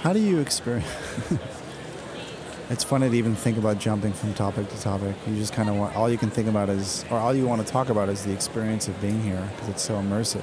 [0.00, 0.88] How do you experience?
[2.70, 5.16] it's funny to even think about jumping from topic to topic.
[5.26, 7.66] You just kind of want all you can think about is, or all you want
[7.66, 10.42] to talk about is the experience of being here because it's so immersive.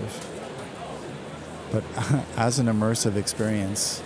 [1.72, 1.84] But
[2.38, 4.02] as an immersive experience,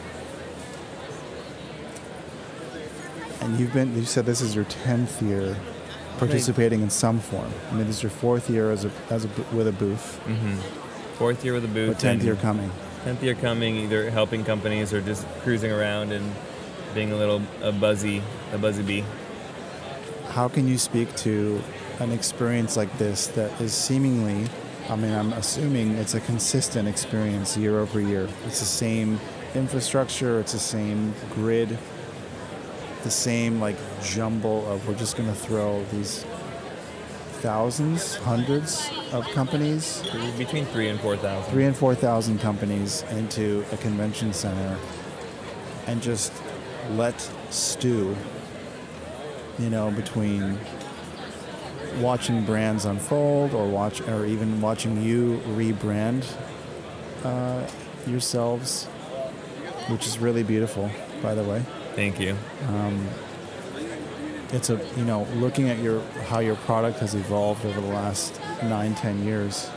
[3.47, 5.55] and you've been, you said this is your tenth year
[6.17, 7.51] participating in some form.
[7.71, 10.19] I mean, this is your fourth year as a, as a, with a booth.
[10.25, 10.57] Mm-hmm.
[11.15, 11.93] Fourth year with a booth.
[11.93, 12.69] But tenth year coming.
[13.03, 16.36] Tenth year coming, either helping companies or just cruising around and
[16.93, 18.21] being a little a buzzy
[18.53, 19.03] a buzzy bee.
[20.29, 21.62] How can you speak to
[21.99, 24.49] an experience like this that is seemingly,
[24.89, 28.27] I mean, I'm assuming it's a consistent experience year over year.
[28.45, 29.19] It's the same
[29.55, 31.77] infrastructure, it's the same grid,
[33.08, 36.26] the same like jumble of we're just going to throw these
[37.39, 40.04] thousands, hundreds of companies,
[40.38, 41.50] Between three and four thousand.
[41.50, 44.78] three and four thousand companies into a convention center
[45.86, 46.34] and just
[46.96, 47.15] let
[47.50, 48.13] stew,
[49.58, 50.60] you know, between
[52.02, 56.26] watching brands unfold or watch or even watching you rebrand
[57.24, 57.65] uh,
[58.06, 58.84] yourselves,
[59.88, 60.91] which is really beautiful,
[61.24, 61.63] by the way.
[61.97, 62.38] Thank you.
[62.67, 63.07] Um,
[64.53, 68.39] it's a you know looking at your how your product has evolved over the last
[68.63, 69.69] nine ten years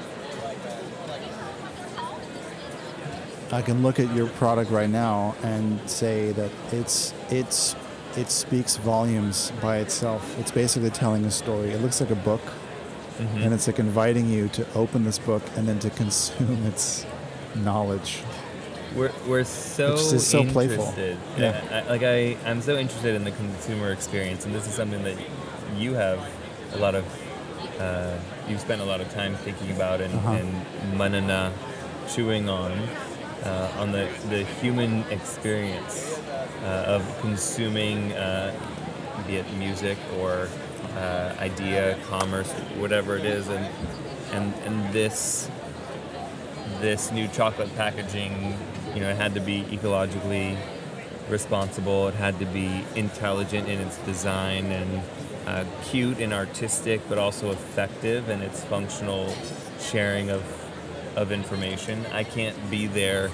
[3.51, 7.75] i can look at your product right now and say that it's it's
[8.17, 12.43] it speaks volumes by itself it's basically telling a story it looks like a book
[13.19, 13.45] Mhm.
[13.45, 17.05] and it's like inviting you to open this book and then to consume its
[17.57, 18.23] knowledge
[18.95, 20.93] We're, we're so Which is so playful.
[21.39, 21.61] Yeah.
[21.71, 25.03] I, I- like I, I'm so interested in the consumer experience, and this is something
[25.05, 25.17] that
[25.77, 26.19] you have
[26.75, 27.05] a lot of.
[27.81, 30.33] Uh, you've spent a lot of time thinking about and, Uh-huh.
[30.33, 31.51] and manana,
[32.13, 32.73] chewing on,
[33.45, 36.19] uh, on the the human experience
[36.63, 38.53] uh, of consuming, uh,
[39.27, 40.49] be it music or
[40.97, 43.67] uh, idea, commerce, whatever it is, and
[44.33, 45.49] and and this
[46.81, 48.57] this new chocolate packaging,
[48.95, 50.57] you know, it had to be ecologically
[51.29, 52.09] responsible.
[52.09, 55.03] It had to be intelligent in its design and
[55.47, 59.35] uh, cute and artistic, but also effective in its functional
[59.81, 60.43] sharing of
[61.17, 62.05] of information.
[62.13, 63.31] I can't be there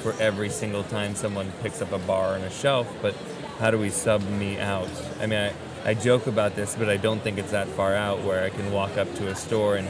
[0.00, 3.14] for every single time someone picks up a bar on a shelf, but
[3.58, 4.88] how do we sub me out?
[5.20, 8.22] I mean, I, I joke about this, but I don't think it's that far out
[8.22, 9.88] where I can walk up to a store and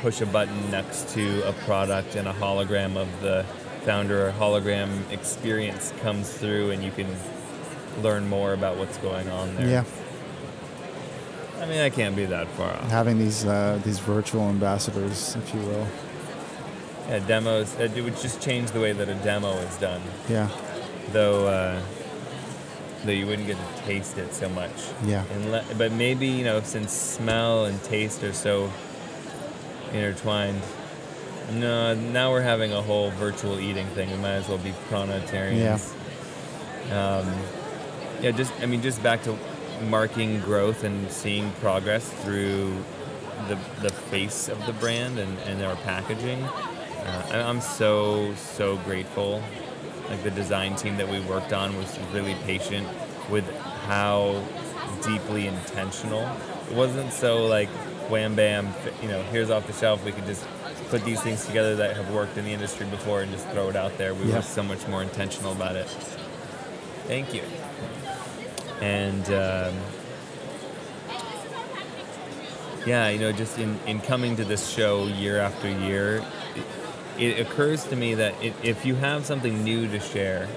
[0.00, 3.44] push a button next to a product and a hologram of the
[3.84, 7.06] founder or hologram experience comes through and you can
[8.02, 9.66] learn more about what's going on there.
[9.68, 9.84] yeah
[11.60, 12.90] I mean, I can't be that far off.
[12.90, 15.86] having these uh, these virtual ambassadors if you will
[17.08, 20.00] Yeah, demos, it would just change the way that a demo is done.
[20.28, 20.48] yeah
[21.12, 21.80] Though, uh,
[23.04, 24.70] though you wouldn't get to taste it so much.
[25.04, 28.70] yeah Unle- but maybe, you know, since smell and taste are so
[29.92, 30.62] intertwined,
[31.52, 34.10] no, now we're having a whole virtual eating thing.
[34.10, 35.92] We might as well be pronatarians.
[36.90, 37.32] Um,
[38.20, 39.36] yeah, just, I mean, just back to
[39.88, 42.76] marking growth and seeing progress through
[43.48, 46.42] the, the face of the brand and, and our packaging.
[46.42, 49.42] Uh, I'm so, so grateful.
[50.08, 52.86] Like the design team that we worked on was really patient
[53.30, 53.48] with
[53.86, 54.44] how
[55.04, 56.28] deeply intentional.
[56.68, 57.68] It wasn't so like
[58.10, 60.04] wham bam, you know, here's off the shelf.
[60.04, 60.44] We could just
[60.90, 63.76] put these things together that have worked in the industry before and just throw it
[63.76, 64.12] out there.
[64.14, 64.36] We Yeah.
[64.36, 65.86] were so much more intentional about it.
[67.06, 67.42] Thank you.
[68.80, 69.74] And um,
[72.86, 76.24] yeah, you know, just in, in coming to this show year after year,
[77.18, 80.48] it, it occurs to me that it, if you have something new to share,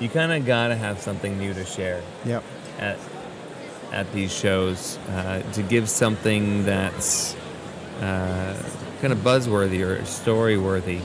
[0.00, 2.42] you kind of gotta have something new to share Yep.
[2.78, 2.98] at
[3.92, 7.36] at these shows uh, to give something that's
[8.00, 8.54] uh,
[9.00, 11.00] kind of buzzworthy or story worthy,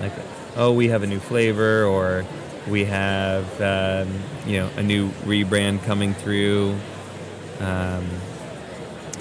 [0.00, 0.12] like
[0.56, 2.24] oh we have a new flavor or
[2.68, 4.12] we have um,
[4.46, 6.76] you know a new rebrand coming through.
[7.60, 8.06] Um,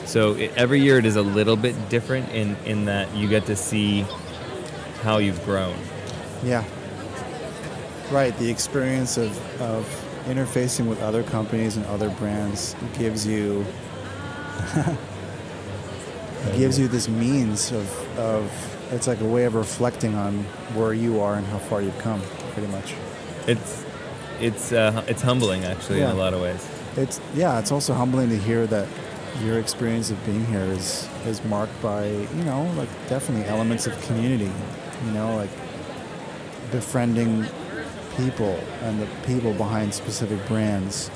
[0.06, 3.46] so it, every year it is a little bit different in in that you get
[3.48, 4.06] to see
[5.02, 5.76] how you've grown.
[6.44, 6.64] Yeah.
[8.12, 8.38] Right.
[8.38, 9.86] The experience of, of
[10.26, 13.66] interfacing with other companies and other brands gives you
[16.56, 20.40] gives you this means of, of it's like a way of reflecting on
[20.76, 22.22] where you are and how far you've come,
[22.54, 22.94] pretty much.
[23.48, 23.86] It's
[24.40, 26.68] it's uh, it's humbling actually in a lot of ways.
[26.96, 28.88] It's yeah, it's also humbling to hear that
[29.44, 34.00] your experience of being here is is marked by, you know, like definitely elements of
[34.04, 34.52] community,
[35.06, 35.50] you know, like
[36.72, 37.46] befriending
[38.16, 41.12] people and the people behind specific brands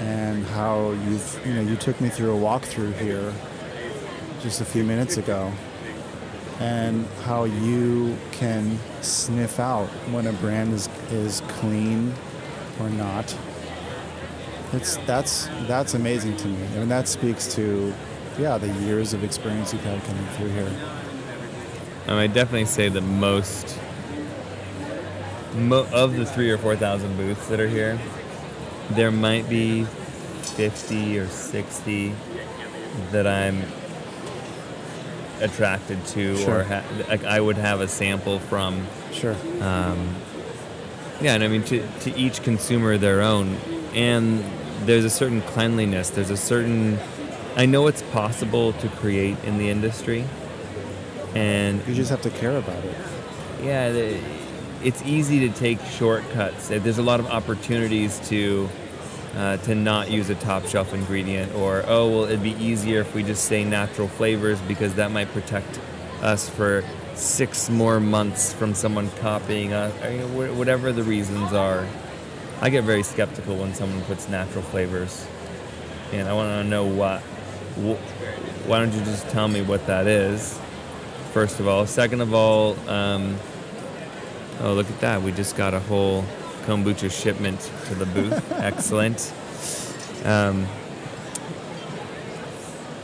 [0.00, 3.32] and how you've, you know, you took me through a walkthrough here
[4.44, 5.50] just a few minutes ago
[6.60, 12.14] and how you can sniff out when a brand is is clean
[12.78, 13.34] or not
[14.74, 16.66] it's that's that's amazing to me.
[16.74, 17.94] I mean, that speaks to,
[18.38, 20.72] yeah, the years of experience you've had coming through here.
[22.08, 23.78] Um, I definitely say that most
[25.54, 27.98] mo- of the three or four thousand booths that are here,
[28.90, 32.12] there might be fifty or sixty
[33.10, 33.62] that I'm
[35.44, 36.60] attracted to, Sure.
[36.60, 38.86] or ha- like I would have a sample from.
[39.12, 39.36] Sure.
[39.60, 40.14] Um,
[41.20, 43.56] yeah, and I mean to to each consumer their own,
[43.94, 44.42] and
[44.86, 46.10] there's a certain cleanliness.
[46.10, 46.98] There's a certain.
[47.56, 50.24] I know it's possible to create in the industry,
[51.34, 52.96] and You just have to care about it.
[53.62, 54.18] yeah, the,
[54.82, 56.68] it's easy to take shortcuts.
[56.68, 58.68] There's a lot of opportunities to
[59.36, 63.14] uh, to not use a top shelf ingredient, or oh well, it'd be easier if
[63.14, 65.80] we just say natural flavors because that might protect
[66.22, 69.92] us for six more months from someone copying us.
[70.02, 71.86] Or, you know, whatever the reasons are,
[72.60, 75.26] I get very skeptical when someone puts natural flavors,
[76.12, 77.20] and I want to know what.
[77.76, 80.58] wh- Why don't you just tell me what that is?
[81.32, 81.86] First of all.
[81.86, 83.36] Second of all, um,
[84.60, 85.22] oh look at that!
[85.22, 86.24] We just got a whole
[86.64, 88.52] kombucha shipment to the booth.
[88.60, 89.32] Excellent.
[90.24, 90.66] Um,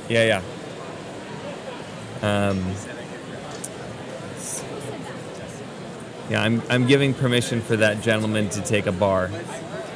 [0.08, 0.42] yeah,
[2.22, 2.48] yeah.
[2.48, 2.74] Um,
[6.28, 9.30] yeah, I'm, I'm giving permission for that gentleman to take a bar.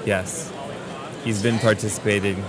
[0.05, 0.53] Yes.
[1.25, 2.45] He's been participating.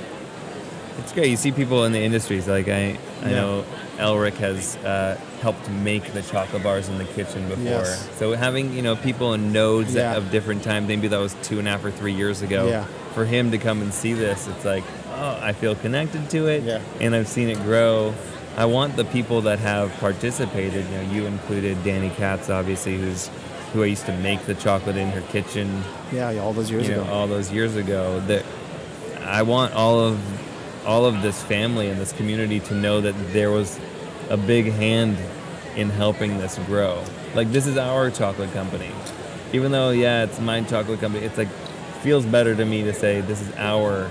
[0.99, 1.29] It's great.
[1.29, 2.47] You see people in the industries.
[2.47, 3.31] Like, I, I Yeah.
[3.31, 3.65] know
[3.97, 7.63] Elric has uh, helped make the chocolate bars in the kitchen before.
[7.63, 8.09] Yes.
[8.17, 10.15] So having, you know, people in nodes Yeah.
[10.15, 12.67] of different times, maybe that was two and a half or three years ago.
[12.67, 12.85] Yeah.
[13.13, 14.83] For him to come and see this, it's like,
[15.15, 16.63] oh, I feel connected to it.
[16.63, 16.79] Yeah.
[17.01, 18.13] And I've seen it grow.
[18.57, 23.29] I want the people that have participated, you know, you included Danny Katz, obviously, who's
[23.73, 25.83] who I used to make the chocolate in her kitchen,
[26.13, 27.11] Yeah, all those years you know, ago.
[27.11, 28.21] all those years ago.
[28.27, 28.45] That
[29.25, 30.17] I want all of
[30.85, 33.79] all of this family and this community to know that there was
[34.29, 35.17] a big hand
[35.75, 37.03] in helping this grow.
[37.33, 38.91] Like this is our chocolate company.
[39.53, 41.49] Even though yeah, it's my chocolate company, it's like
[42.01, 44.09] feels better to me to say this is our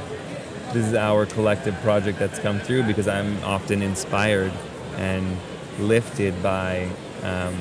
[0.72, 4.52] this is our collective project that's come through because I'm often inspired
[4.96, 5.36] and
[5.78, 6.88] lifted by
[7.22, 7.56] um,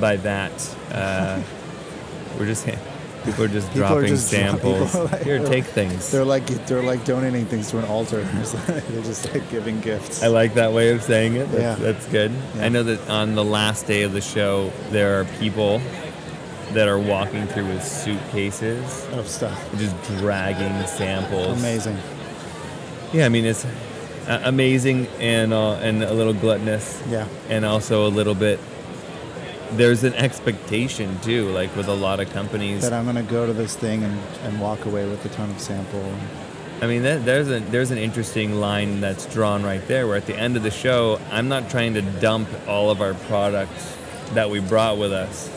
[0.00, 0.76] by that.
[0.90, 1.42] Uh,
[2.38, 2.64] we're just
[3.24, 4.94] people are just People are dropping just samples.
[4.94, 6.10] like- Here, take things.
[6.10, 8.22] They're like they're like donating things to an altar.
[8.66, 10.22] they're just like giving gifts.
[10.22, 11.50] I like that way of saying it.
[11.50, 11.92] That's, Yeah.
[11.92, 12.32] that's good.
[12.56, 12.64] Yeah.
[12.66, 15.80] I know that on the last day of the show, there are people
[16.72, 19.58] that are walking through with suitcases, of stuff.
[19.78, 21.58] just dragging samples.
[21.58, 21.98] Amazing.
[23.12, 23.64] Yeah, I mean it's
[24.26, 27.26] uh, amazing and uh, and a little gluttonous, Yeah.
[27.50, 28.58] and also a little bit.
[29.76, 32.82] There's an expectation too, like with a lot of companies.
[32.82, 35.58] That I'm gonna go to this thing and, and walk away with a ton of
[35.60, 36.04] sample.
[36.82, 40.26] I mean, that, there's a there's an interesting line that's drawn right there, where at
[40.26, 43.96] the end of the show, I'm not trying to dump all of our products
[44.34, 45.50] that we brought with us.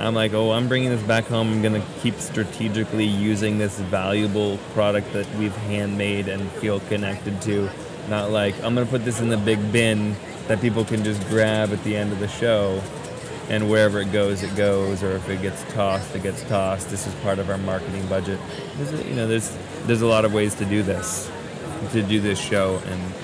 [0.00, 1.52] I'm like, oh, I'm bringing this back home.
[1.52, 7.70] I'm gonna keep strategically using this valuable product that we've handmade and feel connected to.
[8.08, 10.14] Not like I'm gonna put this in the big bin
[10.46, 12.80] that people can just grab at the end of the show,
[13.48, 15.02] and wherever it goes, it goes.
[15.02, 16.90] Or if it gets tossed, it gets tossed.
[16.90, 18.38] This is part of our marketing budget.
[18.76, 21.30] There's you know, there's there's a lot of ways to do this,
[21.92, 23.14] to do this show, and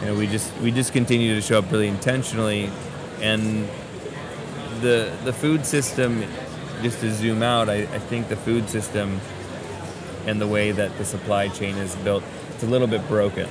[0.00, 2.70] you know, we just we just continue to show up really intentionally,
[3.20, 3.68] and
[4.80, 6.24] the the food system
[6.82, 9.20] just to zoom out, I, I think the food system
[10.26, 13.48] and the way that the supply chain is built, it's a little bit broken.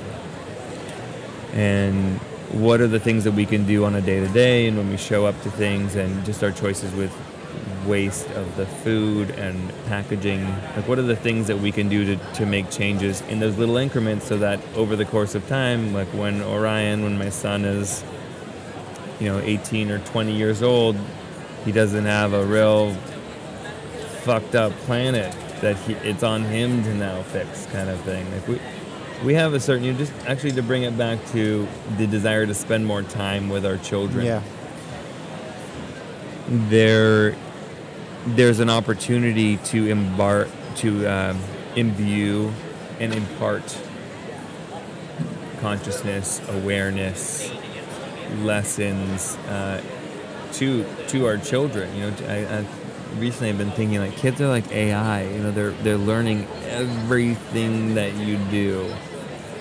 [1.52, 2.20] And
[2.52, 4.90] what are the things that we can do on a day to day and when
[4.90, 7.12] we show up to things and just our choices with
[7.86, 10.44] waste of the food and packaging?
[10.76, 13.56] Like what are the things that we can do to, to make changes in those
[13.56, 17.64] little increments so that over the course of time like when orion when my son
[17.64, 18.04] is
[19.18, 20.96] you know 18 or 20 years old
[21.64, 22.94] he doesn't have a real
[24.22, 28.30] fucked up planet that he, it's on him to now fix kind of thing.
[28.32, 28.60] Like we
[29.24, 31.68] we have a certain you know, just actually to bring it back to
[31.98, 34.24] the desire to spend more time with our children.
[34.26, 34.42] Yeah.
[36.48, 37.36] there
[38.26, 41.40] there's an opportunity to embark to um,
[41.76, 42.52] imbue
[42.98, 43.78] and impart
[45.60, 47.50] consciousness awareness
[48.42, 49.82] lessons uh,
[50.52, 51.94] to to our children.
[51.94, 52.66] You know I, I
[53.18, 57.94] recently have been thinking like kids are like ai you know they're they're learning everything
[57.94, 58.88] that you do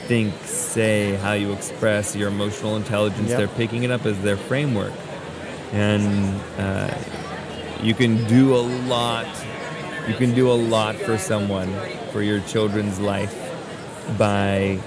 [0.10, 3.38] think say how you express your emotional intelligence Yep.
[3.38, 4.92] they're picking it up as their framework
[5.72, 6.92] and uh,
[7.84, 9.28] you can do a lot
[10.08, 11.72] you can do a lot for someone
[12.12, 13.36] for your children's life
[14.18, 14.80] by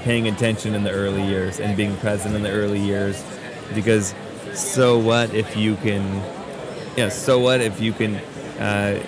[0.00, 3.22] paying attention in the early years and being present in the early years
[3.74, 4.14] because
[4.54, 6.02] so what if you can
[6.96, 8.14] yeah so what if you can
[8.58, 8.98] uh,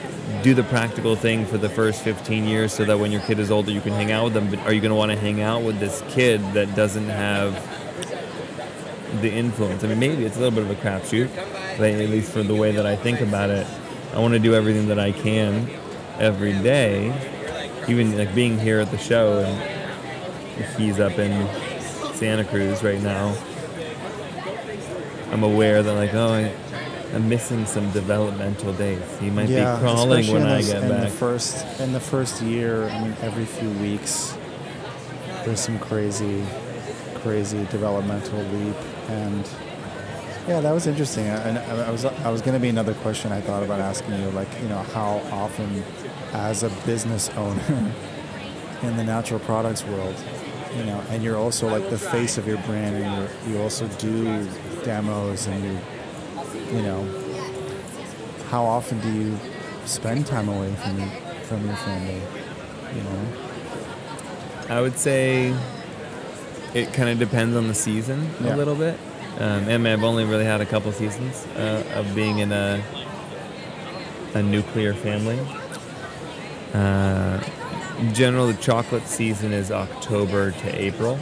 [0.42, 3.50] do the practical thing for the first 15 years so that when your kid is
[3.50, 5.40] older you can hang out with them but are you going to want to hang
[5.40, 7.54] out with this kid that doesn't have
[9.20, 9.84] the influence.
[9.84, 11.34] I mean, maybe it's a little bit of a crapshoot,
[11.78, 13.66] but at least for the way that I think about it,
[14.12, 15.68] I want to do everything that I can
[16.18, 17.14] every day.
[17.88, 21.48] Even like being here at the show, and he's up in
[22.14, 23.36] Santa Cruz right now.
[25.30, 26.52] I'm aware that like, oh, I,
[27.16, 29.00] I'm missing some developmental days.
[29.20, 31.00] He might yeah, be crawling when I those- get in back.
[31.04, 32.90] the first in the first year.
[32.90, 34.36] I mean, every few weeks,
[35.46, 36.44] there's some crazy,
[37.22, 38.76] crazy developmental leap,
[39.08, 39.48] and
[40.46, 41.24] yeah, that was interesting.
[41.24, 44.20] And I, I was I was going to be another question I thought about asking
[44.20, 45.82] you, like you know, how often,
[46.34, 47.94] as a business owner
[48.82, 50.14] in the natural products world,
[50.76, 53.88] you know, and you're also like the face of your brand, and you you also
[53.96, 54.46] do
[54.84, 55.78] demos, and you
[56.72, 57.04] you know,
[58.50, 59.38] how often do you
[59.84, 61.08] spend time away from your,
[61.44, 62.20] from your family?
[62.94, 63.26] You know,
[64.68, 65.54] I would say
[66.74, 68.54] it kind of depends on the season Yeah.
[68.54, 68.98] a little bit.
[69.38, 72.82] Um, and I've only really had a couple seasons uh, of being in a
[74.34, 75.38] a nuclear family.
[76.74, 77.42] Uh,
[77.98, 81.18] in general, the chocolate season is October to April,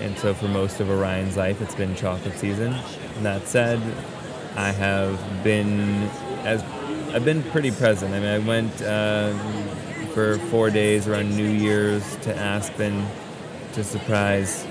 [0.00, 2.74] and so for most of Orion's life, it's been chocolate season.
[3.22, 3.80] that said,
[4.56, 6.08] I have been
[6.44, 6.62] as
[7.14, 8.14] I've been pretty present.
[8.14, 9.38] I mean, I went um,
[10.08, 13.06] for four days around New Year's to Aspen
[13.74, 14.66] to surprise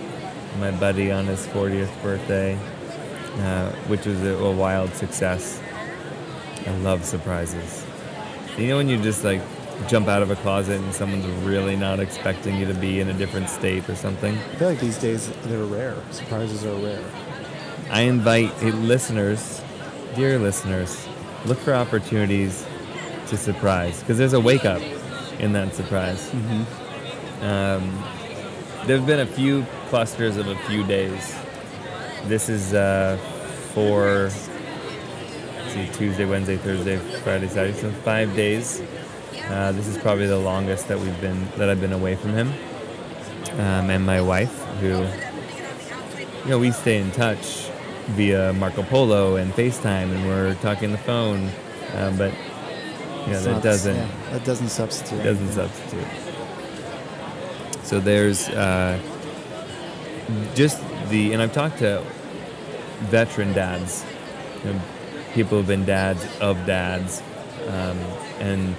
[0.60, 2.58] my buddy on his 40th birthday,
[3.38, 5.62] uh, which was a, a wild success.
[6.66, 7.86] I love surprises.
[8.58, 9.42] You know when you just like
[9.88, 13.14] jump out of a closet and someone's really not expecting you to be in a
[13.14, 14.36] different state or something?
[14.36, 15.96] I feel like these days they're rare.
[16.12, 17.04] Surprises are rare.
[17.90, 19.62] I invite listeners,
[20.16, 21.08] dear listeners,
[21.46, 22.66] look for opportunities
[23.28, 24.82] to surprise because there's a wake up
[25.40, 26.34] in that surprise.
[27.42, 28.02] Um,
[28.86, 31.38] there have been a few clusters of a few days.
[32.26, 33.18] This is uh,
[33.74, 34.30] for
[35.68, 38.82] see, Tuesday, Wednesday, Thursday, Friday, Saturday, so five days.
[39.50, 42.54] Uh, this is probably the longest that we've been that I've been away from him
[43.60, 45.06] um, and my wife, who
[46.44, 47.65] you know we stay in touch
[48.08, 51.50] via Marco Polo and FaceTime, and we're talking the phone,
[51.96, 52.34] um, but
[53.26, 55.24] you know that doesn't yeah, that doesn't substitute.
[55.24, 56.08] doesn't substitute.
[57.84, 59.00] So there's uh,
[60.56, 62.04] just the, and I've talked to
[63.02, 64.04] veteran dads,
[64.64, 64.82] you know,
[65.34, 67.22] people who've been dads of dads,
[67.68, 67.98] um,
[68.40, 68.76] and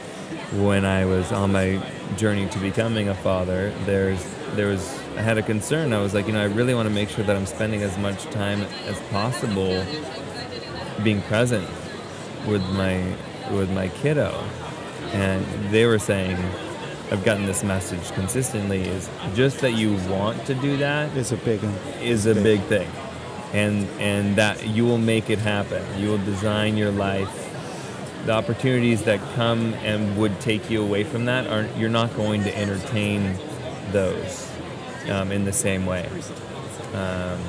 [0.62, 1.80] when I was on my
[2.16, 4.24] journey to becoming a father, there's
[4.54, 5.94] there was I had a concern.
[5.94, 7.96] I was like, you know, I really want to make sure that I'm spending as
[7.96, 9.82] much time as possible
[11.02, 11.66] being present
[12.46, 13.02] with my
[13.50, 14.32] with my kiddo.
[15.12, 16.36] And they were saying
[17.12, 21.36] i've gotten this message consistently is just that you want to do that is a
[21.36, 21.60] big.
[22.02, 22.60] is a big.
[22.62, 22.90] thing.
[23.52, 25.82] And and that you will make it happen.
[25.98, 27.44] You will design your life.
[28.26, 32.42] The opportunities that come and would take you away from that are you're not going
[32.44, 33.38] to entertain
[33.92, 34.50] those
[35.10, 36.08] um, in the same way
[36.94, 37.40] um,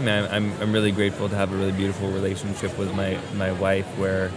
[0.00, 3.52] I mean, I'm, I'm, really grateful to have a really beautiful relationship with my, my
[3.52, 4.30] wife where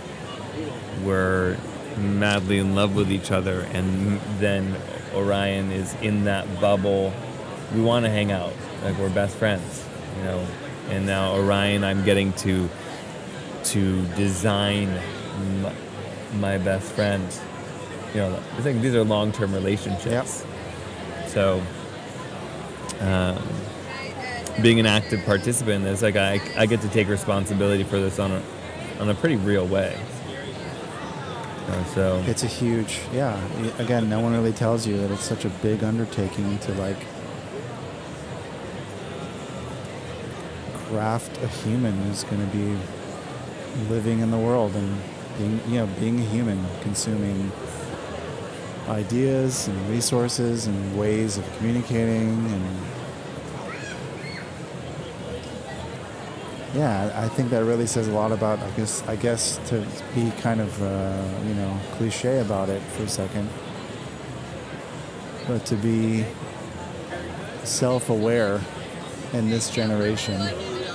[1.04, 1.58] we're
[1.97, 4.76] madly in love with each other, and then
[5.14, 7.14] Orion is in that bubble.
[7.74, 8.51] We want to hang out,
[8.84, 9.86] like we're best friends,
[10.18, 10.45] you know.
[10.89, 12.70] And now Orion, I'm getting to
[13.66, 14.93] to design
[15.62, 15.74] my,
[16.39, 17.26] my best friend.
[18.14, 20.45] You know, I think these are long-term relationships.
[21.34, 21.64] So,
[23.00, 23.42] um,
[24.62, 28.20] being an active participant in this, like I, I get to take responsibility for this
[28.20, 28.42] on a,
[29.00, 30.00] on a pretty real way.
[31.68, 33.40] Uh, so It's a huge, yeah.
[33.80, 36.98] Again, no one really tells you that it's such a big undertaking to like
[40.86, 42.78] craft a human who's going to be
[43.90, 45.02] living in the world and
[45.40, 47.52] being, you know, being a human, consuming
[48.90, 52.78] ideas and resources and ways of communicating and
[56.74, 58.58] yeah, I think that really says a lot about.
[58.60, 63.04] I guess I guess to be kind of uh, you know cliche about it for
[63.04, 63.48] a second,
[65.48, 66.26] but to be
[67.64, 68.60] self-aware
[69.34, 70.42] in this generation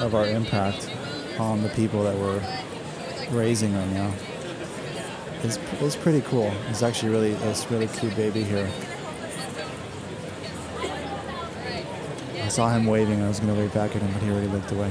[0.01, 0.91] of our impact
[1.39, 2.43] on the people that we're
[3.31, 4.13] raising right now
[5.45, 6.53] is is pretty cool.
[6.69, 8.69] It's actually really it's really cute baby here.
[12.43, 13.23] I saw him waving.
[13.23, 14.91] I was going to wave back at him, but he already looked away.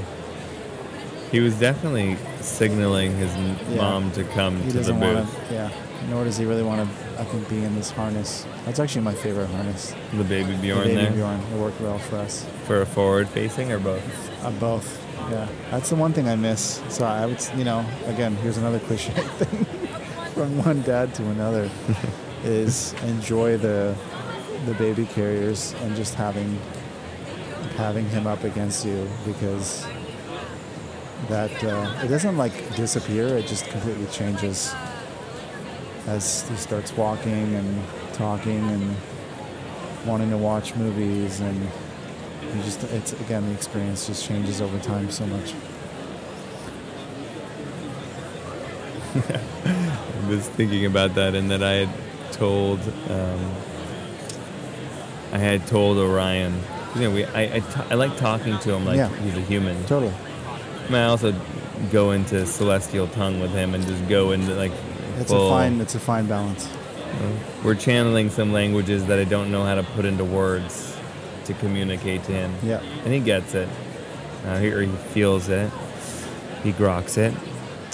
[1.32, 3.76] he was definitely signaling his Yeah.
[3.82, 5.02] mom to come he to the booth.
[5.02, 5.54] want to.
[5.54, 5.70] Yeah.
[6.08, 7.20] Nor does he really want to.
[7.20, 8.46] I think be in this harness.
[8.64, 9.92] That's actually my favorite harness.
[10.14, 11.40] The baby The Bjorn baby there Bjorn.
[11.52, 12.46] It worked well for us.
[12.64, 14.44] for a forward facing or both.
[14.44, 15.04] Uh, both.
[15.32, 15.48] Yeah.
[15.72, 16.80] That's the one thing I miss.
[16.88, 19.66] So I would, you know, again, here's another cliche thing
[20.38, 21.68] from one dad to another
[22.44, 23.92] is enjoy the
[24.66, 26.60] the baby carriers and just having
[27.76, 29.84] having him up against you because
[31.28, 33.26] that uh, it doesn't like disappear.
[33.36, 34.72] It just completely changes
[36.06, 37.82] as he starts walking and
[38.12, 38.96] talking and
[40.06, 41.60] wanting to watch movies and
[42.54, 45.52] you just it's again the experience just changes over time so much.
[50.28, 53.54] I was thinking about that and that I had told um,
[55.32, 56.60] I had told Orion.
[56.94, 59.08] You know, we I I, like talking to him like Yeah.
[59.20, 59.82] he's a human.
[59.86, 60.12] Totally.
[60.46, 61.34] I, mean, I also
[61.92, 64.72] go into celestial tongue with him and just go into like
[65.18, 65.46] It's full.
[65.48, 66.68] a fine it's a fine balance.
[67.64, 70.94] We're channeling some languages that I don't know how to put into words
[71.46, 72.54] to communicate to him.
[72.62, 72.82] Yeah.
[73.04, 73.68] and he gets it,
[74.46, 75.70] uh, he, or he feels it,
[76.62, 77.32] he groks it,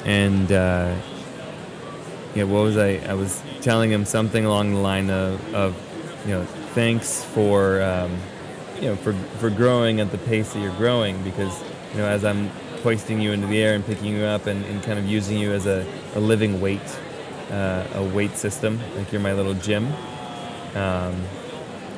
[0.05, 0.95] and uh,
[2.35, 2.97] yeah, what was I?
[3.09, 5.77] I was telling him something along the line of, of
[6.27, 8.19] you know, thanks for um,
[8.77, 11.63] you know for for growing at the pace that you're growing because
[11.93, 12.49] you know as I'm
[12.83, 15.53] hoisting you into the air and picking you up and, and kind of using you
[15.53, 16.99] as a, a living weight,
[17.51, 19.91] uh, a weight system, like you're my little gym.
[20.75, 21.23] Um,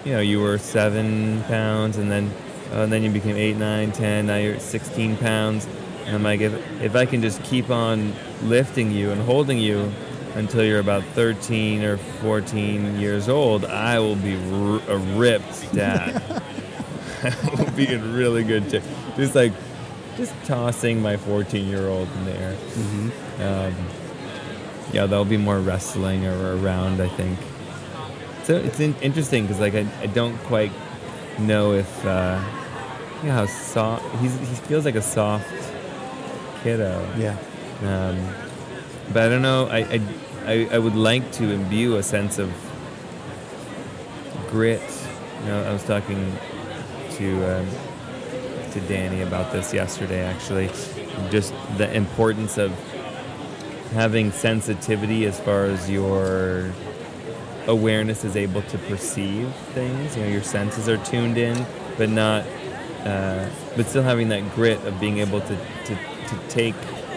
[0.04, 2.30] you know, you were seven pounds, and then
[2.72, 4.26] uh, and then you became eight, nine, ten.
[4.26, 5.66] Now you're at 16 pounds,
[6.04, 8.12] and I'm like, if if I can just keep on
[8.42, 9.92] lifting you and holding you
[10.36, 16.22] until you're about 13 or 14 years old, I will be r- a ripped dad.
[17.22, 18.82] I will be in really good shape.
[19.16, 19.52] Just like,
[20.16, 22.56] just tossing my 14 year old in the air.
[23.40, 23.74] Um,
[24.92, 27.38] yeah, there'll be more wrestling or around, I think.
[28.44, 30.70] So it's in- interesting because like I, I don't quite
[31.38, 32.40] know if uh,
[33.22, 35.48] you know how soft he's, he feels like a soft
[36.62, 37.08] kiddo.
[37.16, 37.36] Yeah.
[37.82, 38.34] Um,
[39.12, 39.66] but I don't know.
[39.66, 40.00] I, I,
[40.46, 42.52] I, I would like to imbue a sense of
[44.48, 44.80] grit.
[45.40, 46.36] You know, I was talking
[47.14, 47.68] to um,
[48.70, 50.20] to Danny about this yesterday.
[50.20, 50.68] Actually,
[51.30, 52.70] just the importance of
[53.92, 56.70] having sensitivity as far as your
[57.66, 60.16] awareness is able to perceive things.
[60.16, 61.66] You know, your senses are tuned in,
[61.98, 62.44] but not,
[63.04, 65.94] uh, but still having that grit of being able to, to,
[66.28, 66.76] to take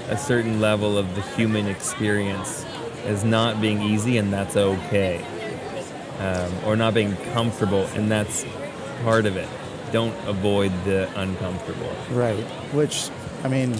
[0.09, 2.65] a certain level of the human experience
[3.09, 5.25] as not being easy, and that's okay,
[6.19, 8.45] um, or not being comfortable, and that's
[9.03, 9.49] part of it.
[9.91, 11.91] Don't avoid the uncomfortable.
[12.11, 12.43] Right.
[12.71, 13.09] Which,
[13.43, 13.73] I mean,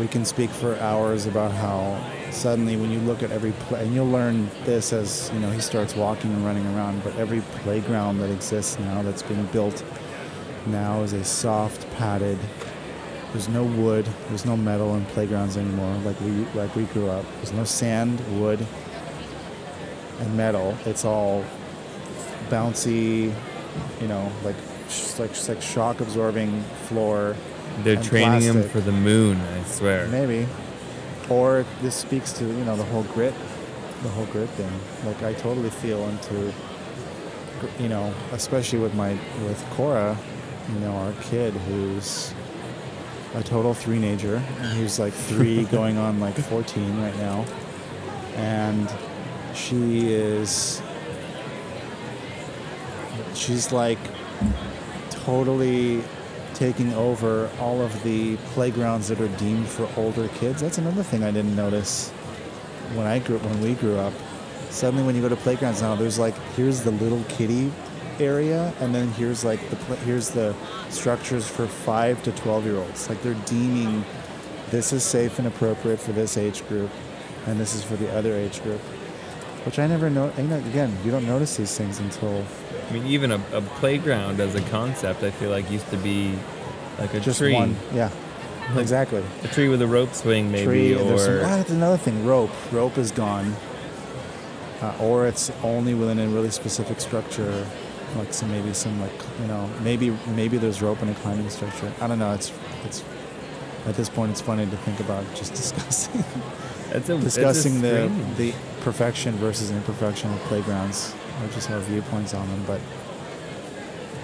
[0.00, 3.94] we can speak for hours about how suddenly when you look at every play, and
[3.94, 8.18] you'll learn this as, you know, he starts walking and running around, but every playground
[8.18, 9.84] that exists now that's being built
[10.66, 12.38] now is a soft, padded,
[13.32, 17.24] there's no wood, there's no metal in playgrounds anymore like we, like we grew up.
[17.36, 18.66] There's no sand, wood,
[20.18, 20.76] and metal.
[20.84, 21.44] It's all
[22.48, 23.32] bouncy,
[24.00, 24.56] you know, like
[25.18, 27.36] like like shock absorbing floor.
[27.84, 30.08] They're training him for the moon, I swear.
[30.08, 30.46] Maybe,
[31.28, 33.34] or this speaks to you know the whole grit,
[34.02, 34.72] the whole grit thing.
[35.04, 36.52] Like I totally feel into,
[37.78, 39.12] you know, especially with my
[39.44, 40.16] with Cora,
[40.72, 42.34] you know, our kid who's
[43.34, 44.38] a total three-nager.
[44.74, 47.44] He's like three, going on like 14 right now,
[48.36, 48.92] and
[49.54, 50.82] she is.
[53.34, 53.98] She's like
[55.10, 56.02] totally
[56.54, 60.60] taking over all of the playgrounds that are deemed for older kids.
[60.60, 62.10] That's another thing I didn't notice
[62.94, 64.12] when I grew when we grew up.
[64.70, 67.72] Suddenly, when you go to playgrounds now, there's like here's the little kiddie
[68.20, 70.54] area, and then here's like the here's the
[70.88, 73.08] structures for five to twelve year olds.
[73.08, 74.04] Like they're deeming
[74.70, 76.90] this is safe and appropriate for this age group,
[77.46, 78.80] and this is for the other age group.
[79.66, 80.32] Which I never know.
[80.38, 82.44] You know, again, you don't notice these things until
[82.88, 86.34] I mean, even a, a playground as a concept, I feel like used to be
[86.98, 87.76] like a just tree, one.
[87.94, 88.10] Yeah,
[88.70, 89.22] Like, exactly.
[89.44, 90.94] a tree with a rope swing, maybe, tree.
[90.94, 92.24] there's some- or ah, that's another thing.
[92.24, 92.50] Rope.
[92.72, 93.54] Rope is gone,
[94.82, 97.66] uh, or it's only within a really specific structure,
[98.16, 101.92] like some maybe some like you know maybe maybe there's rope in a climbing structure.
[102.00, 102.32] I don't know.
[102.32, 102.52] It's
[102.84, 103.04] it's
[103.86, 106.94] at this point it's funny to think about just discussing a,
[107.24, 112.64] discussing the the perfection versus imperfection of playgrounds, or just our viewpoints on them.
[112.66, 112.80] But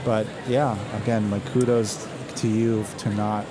[0.04, 2.06] but yeah, again, like kudos
[2.36, 3.44] to you to not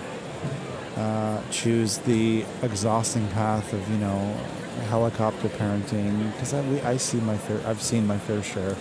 [0.98, 4.38] uh, choose the exhausting path of you know
[4.90, 8.76] helicopter parenting because I, we- I see my fair I've seen my fair share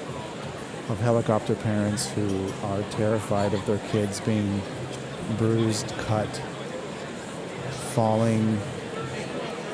[0.89, 4.61] of helicopter parents who are terrified of their kids being
[5.39, 6.28] bruised, cut,
[7.95, 8.61] falling,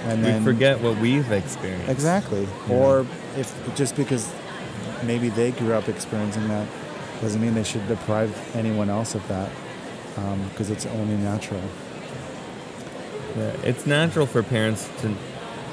[0.04, 1.90] and we then forget what we've experienced.
[1.90, 2.46] Exactly.
[2.68, 2.74] Yeah.
[2.74, 3.06] Or
[3.36, 4.32] if just because
[5.02, 6.68] maybe they grew up experiencing that
[7.20, 9.50] doesn't mean they should deprive anyone else of that
[10.16, 11.60] um, because it's only natural.
[13.36, 15.14] Yeah, it's natural for parents to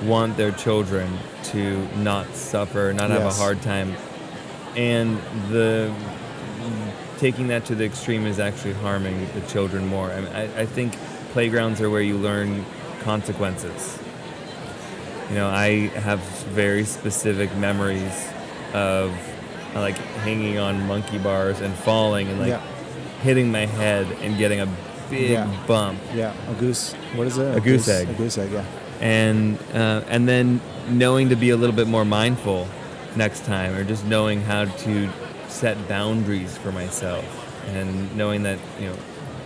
[0.04, 3.96] want their children to not suffer, not have a hard time,
[4.78, 5.18] and
[5.50, 5.94] the
[7.18, 10.12] taking that to the extreme is actually harming the children more.
[10.12, 10.96] I, mean, I, I think
[11.34, 12.64] playgrounds are where you learn
[13.02, 13.98] consequences.
[15.30, 16.20] You know, I have
[16.54, 18.14] very specific memories
[18.74, 19.12] of
[19.76, 22.62] uh, like hanging on monkey bars and falling and like Yeah.
[23.24, 24.68] hitting my head and getting a
[25.10, 25.48] big Yeah.
[25.68, 26.94] bump Yeah, a goose.
[27.16, 27.58] What is it?
[27.58, 28.10] A goose egg.
[28.10, 28.52] A goose egg.
[28.52, 28.64] Yeah.
[29.02, 32.68] and uh, and then knowing to be a little bit more mindful
[33.18, 35.10] next time, or just knowing how to
[35.48, 37.26] set boundaries for myself,
[37.68, 38.98] and knowing that you know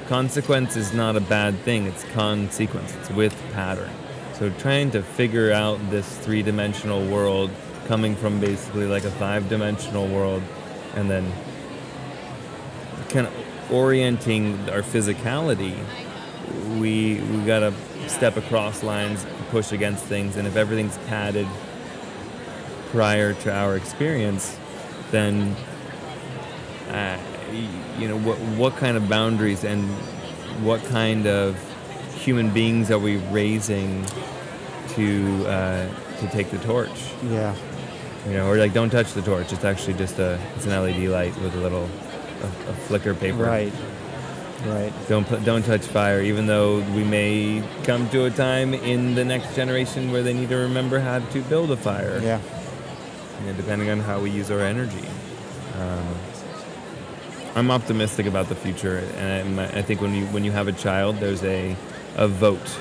[0.08, 2.94] consequence is not a bad thing; it's consequence.
[2.96, 3.92] It's with pattern.
[4.34, 7.52] So trying to figure out this three-dimensional world,
[7.88, 10.44] coming from basically like a five-dimensional world,
[10.96, 11.32] and then
[13.10, 15.76] kind of orienting our physicality
[16.80, 17.74] we we gotta
[18.08, 21.48] step across lines, push against things, and if everything's padded
[22.92, 24.58] prior to our experience,
[25.12, 25.56] then
[26.89, 27.18] uh,
[27.98, 29.89] you know what what kind of boundaries and
[30.64, 31.58] what kind of
[32.16, 34.06] human beings are we raising
[34.89, 35.88] to uh,
[36.20, 37.14] to take the torch?
[37.24, 37.56] Yeah.
[38.28, 39.52] You know, or like don't touch the torch.
[39.52, 41.89] It's actually just a it's an LED light with a little
[42.44, 43.44] a, a flicker paper.
[43.44, 43.74] Right.
[44.66, 44.94] Right.
[45.08, 49.26] Don't put, don't touch fire, even though we may come to a time in the
[49.26, 52.20] next generation where they need to remember how to build a fire.
[52.22, 52.39] Yeah.
[53.42, 55.08] You know, depending on how we use our energy.
[55.80, 56.16] Um,
[57.56, 61.18] I'm optimistic about the future, and I think when you when you have a child,
[61.18, 61.76] there's a
[62.16, 62.80] a vote.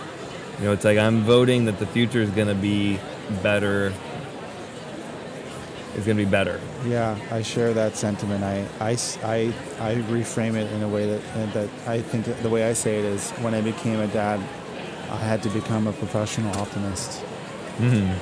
[0.58, 3.00] You know, it's like I'm voting that the future is going to be
[3.42, 3.92] better.
[5.96, 6.61] Is going to be better.
[6.86, 8.44] Yeah, I share that sentiment.
[8.44, 8.90] I, I,
[9.24, 13.00] I, I reframe it in a way that, that I think the way I say
[13.00, 14.38] it is when I became a dad,
[15.11, 17.20] I had to become a professional optimist.
[17.78, 18.12] hmm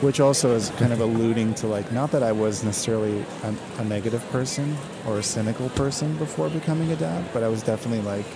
[0.00, 3.84] Which also is kind of alluding to like, not that I was necessarily a, a
[3.84, 4.76] negative person
[5.06, 8.26] or a cynical person before becoming a dad, but I was definitely like,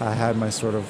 [0.00, 0.86] I had my sort of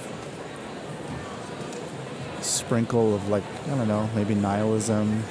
[2.42, 5.22] sprinkle of like, I don't know, maybe nihilism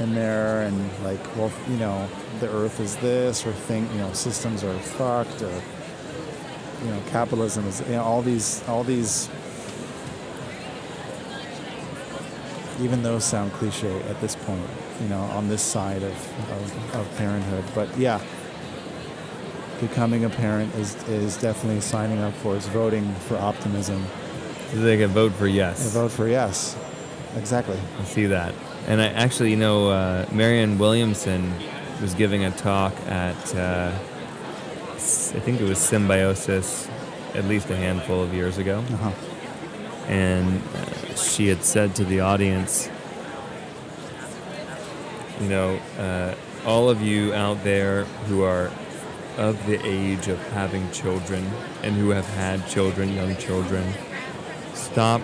[0.00, 2.08] in there and like, well, you know,
[2.40, 5.62] the earth is this or think, you know, systems are fucked or,
[6.84, 9.28] you know, capitalism is, you know, all these, all these
[12.82, 14.66] even those sound cliche at this point,
[15.00, 16.12] you know, on this side of,
[16.50, 17.64] of, of parenthood.
[17.74, 18.20] But yeah,
[19.80, 24.04] becoming a parent is, is definitely signing up for, is voting for optimism.
[24.72, 25.92] So they can vote for yes.
[25.92, 26.76] vote for yes.
[27.36, 27.78] Exactly.
[27.98, 28.54] I see that.
[28.86, 31.52] And I actually, you know, uh, Marianne Williamson
[32.00, 33.92] was giving a talk at, uh,
[34.94, 36.88] I think it was Symbiosis,
[37.34, 38.78] at least a handful of years ago.
[38.80, 39.12] Uh-huh.
[40.08, 42.88] and uh, she had said to the audience,
[45.40, 46.34] you know, uh,
[46.66, 48.70] all of you out there who are
[49.36, 51.44] of the age of having children
[51.82, 53.92] and who have had children, young children,
[54.74, 55.22] stop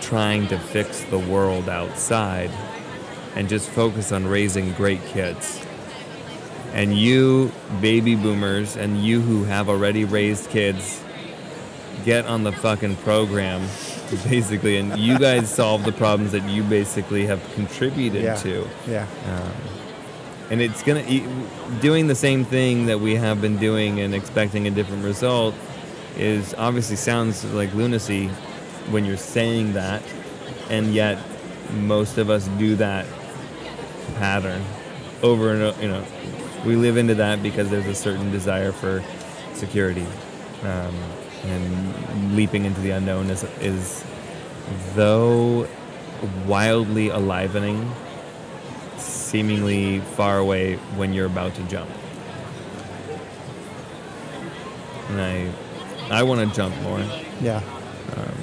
[0.00, 2.50] trying to fix the world outside
[3.34, 5.64] and just focus on raising great kids.
[6.72, 11.02] And you, baby boomers, and you who have already raised kids,
[12.04, 13.60] get on the fucking program,
[14.28, 18.34] basically, and you guys solve the problems that you basically have contributed Yeah.
[18.36, 18.66] to.
[18.86, 19.06] Yeah.
[20.50, 21.02] And it's gonna
[21.80, 25.54] doing the same thing that we have been doing and expecting a different result
[26.16, 28.28] is obviously sounds like lunacy
[28.90, 30.02] when you're saying that,
[30.70, 31.18] and yet
[31.76, 33.04] most of us do that
[34.16, 34.62] pattern
[35.22, 36.02] over and o- you know
[36.64, 39.02] we live into that because there's a certain desire for
[39.52, 40.06] security
[40.62, 40.94] um,
[41.44, 44.04] and leaping into the unknown is is
[44.94, 45.68] though
[46.46, 47.90] wildly enlivening
[48.96, 51.90] seemingly far away when you're about to jump
[55.08, 55.52] and I
[56.10, 57.00] I want to jump more
[57.40, 57.62] Yeah.
[58.16, 58.34] Um,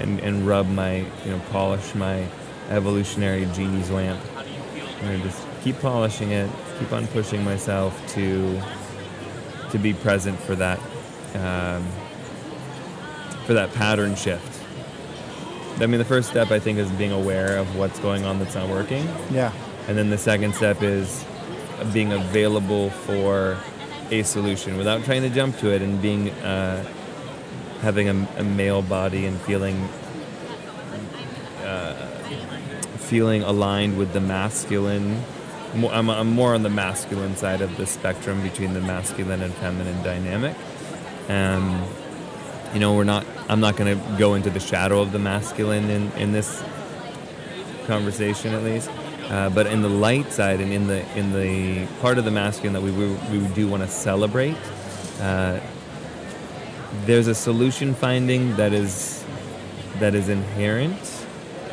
[0.00, 2.26] and, and rub my, you know, polish my
[2.70, 4.20] evolutionary genie's lamp.
[5.02, 8.60] I'm just keep polishing it, keep on pushing myself to
[9.70, 10.78] to be present for that
[11.34, 11.86] um,
[13.46, 14.60] for that pattern shift.
[15.80, 18.54] I mean, the first step I think is being aware of what's going on that's
[18.54, 19.52] not working, Yeah.
[19.88, 21.24] and then the second step is
[21.92, 23.58] being available for
[24.10, 26.84] a solution without trying to jump to it and being uh,
[27.80, 29.88] having a, a male body and feeling
[31.64, 31.94] uh,
[32.98, 35.22] feeling aligned with the masculine.
[35.74, 40.00] I'm, I'm more on the masculine side of the spectrum between the masculine and feminine
[40.04, 40.54] dynamic.
[41.28, 41.84] Um,
[42.72, 43.26] you know, we're not.
[43.48, 46.62] I'm not going to go into the shadow of the masculine in, in this
[47.86, 48.90] conversation, at least.
[49.28, 52.72] Uh, but in the light side and in the in the part of the masculine
[52.74, 54.56] that we we, we do want to celebrate,
[55.20, 55.60] uh,
[57.06, 59.24] there's a solution finding that is
[59.98, 61.26] that is inherent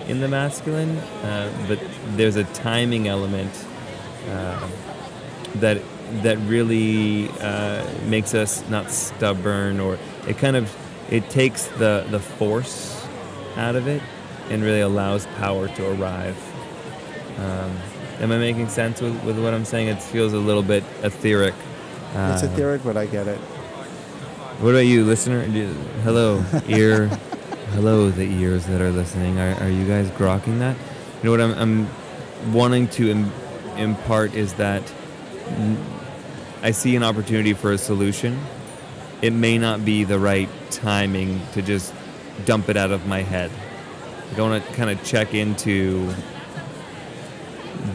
[0.08, 1.80] in the masculine, uh, but
[2.16, 3.52] there's a timing element
[4.30, 4.68] uh,
[5.56, 5.82] that
[6.24, 9.98] that really uh, makes us not stubborn or
[10.28, 10.74] it kind of
[11.10, 13.06] it takes the the force
[13.58, 14.02] out of it
[14.50, 16.38] and really allows power to arrive.
[17.40, 17.72] Um,
[18.20, 19.88] am I making sense with, with what I'm saying?
[19.88, 21.54] It feels a little bit etheric.
[22.14, 23.38] It's Uh, etheric, but I get it.
[24.60, 25.42] what about you, listener?
[26.04, 27.08] Hello, ear.
[27.74, 29.40] Hello, the ears that are listening.
[29.40, 30.76] Are, are you guys grokking that?
[31.24, 31.88] You know what I'm,
[32.44, 33.32] I'm wanting to Im-
[33.78, 34.84] impart is that
[36.64, 38.40] I see an opportunity for a solution.
[39.22, 41.94] It may not be the right timing to just
[42.46, 43.52] dump it out of my head.
[44.36, 46.14] I want to kind of check into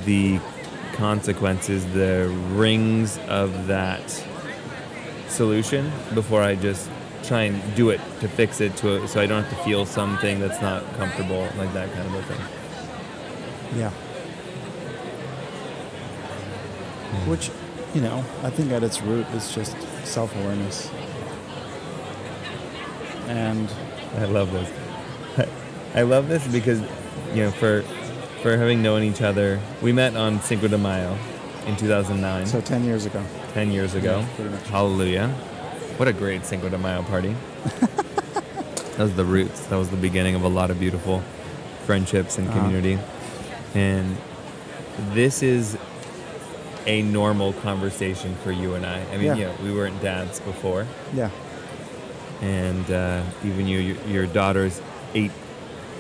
[0.05, 0.41] the
[0.95, 4.25] consequences, the rings of that
[5.29, 6.91] solution before I just
[7.23, 9.87] try and do it to fix it to a, so I don't have to feel
[9.87, 12.41] something that's not comfortable, like that kind of a thing.
[13.79, 13.91] Yeah.
[17.29, 17.51] Which,
[17.97, 19.75] you know, I think at its root is just
[20.05, 20.91] self awareness.
[23.29, 23.71] And
[24.19, 25.49] I love this.
[25.95, 26.81] I love this because,
[27.35, 27.81] you know, for
[28.43, 31.17] for having known each other, we met on Cinco de Mayo
[31.67, 33.25] in 2009, so 10 years ago.
[33.55, 34.25] 10 years ago.
[34.39, 34.59] Yeah.
[34.71, 35.29] Hallelujah.
[35.97, 37.35] What a great Cinco de Mayo party.
[37.65, 39.65] that was the roots.
[39.69, 41.23] That was the beginning of a lot of beautiful
[41.87, 42.59] friendships and Uh-huh.
[42.61, 42.99] community.
[43.75, 44.19] And
[45.15, 45.79] this is
[46.87, 49.01] a normal conversation for you and I.
[49.13, 49.53] I mean, Yeah.
[49.63, 50.87] we weren't dads before.
[51.15, 51.31] Yeah.
[52.43, 54.81] and uh, even you, your, your daughter's
[55.15, 55.33] eight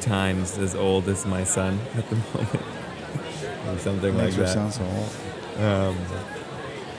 [0.01, 2.63] times as old as my son at the moment,
[3.69, 4.49] or something like that.
[4.51, 5.65] sound so old.
[5.65, 5.97] Um,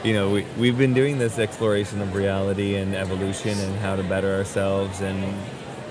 [0.04, 4.04] you know, we, we've been doing this exploration of reality and evolution and how to
[4.04, 5.24] better ourselves and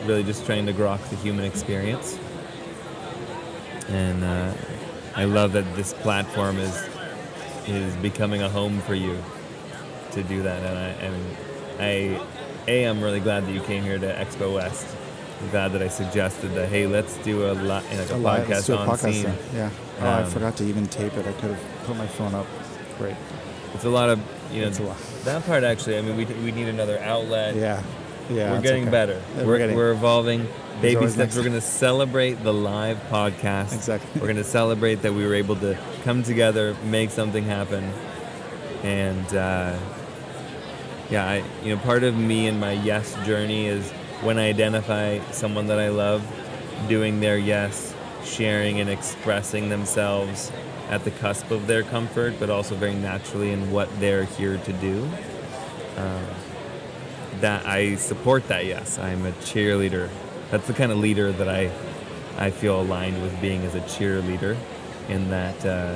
[0.07, 2.18] really just trying to grok the human experience.
[3.88, 4.53] And uh,
[5.14, 6.88] I love that this platform is
[7.67, 9.23] is becoming a home for you
[10.12, 10.62] to do that.
[10.64, 11.37] And I, and
[11.81, 14.87] I, a, I'm really glad that you came here to Expo West.
[15.43, 16.69] I'm glad that I suggested that.
[16.69, 19.12] Hey, let's do a, li- like a, A live- let's podcast do a on podcast
[19.12, 19.35] scene.
[19.55, 19.71] Yeah.
[20.01, 21.27] Oh, I Um, forgot to even tape it.
[21.27, 22.47] I could have put my phone up.
[22.99, 23.17] Great.
[23.75, 24.19] It's a lot of
[24.53, 24.97] you know It's a lot.
[25.25, 25.99] that part actually.
[25.99, 27.55] I mean, we, we need another outlet.
[27.57, 27.83] Yeah.
[28.31, 28.53] Yeah.
[28.53, 28.91] we're getting okay.
[28.91, 29.23] better.
[29.37, 30.47] We're, we're getting- we're evolving.
[30.81, 31.17] Baby steps.
[31.17, 33.75] next- We're going to celebrate the live podcast.
[33.75, 34.21] Exactly.
[34.21, 35.75] We're going to celebrate that we were able to
[36.07, 37.83] come together, make something happen,
[38.85, 39.77] and uh,
[41.11, 43.91] yeah, I, you know, part of me and my yes journey is
[44.23, 46.25] when I identify someone that I love
[46.89, 47.93] doing their yes,
[48.23, 50.53] sharing and expressing themselves
[50.91, 54.73] at the cusp of their comfort, but also very naturally in what they're here to
[54.75, 55.11] do.
[55.97, 56.25] Um,
[57.41, 58.65] that I support that.
[58.65, 60.09] Yes, I'm a cheerleader.
[60.53, 61.73] That's the kind of leader that I
[62.39, 64.57] I feel aligned with being as a cheerleader.
[65.09, 65.95] In that, uh,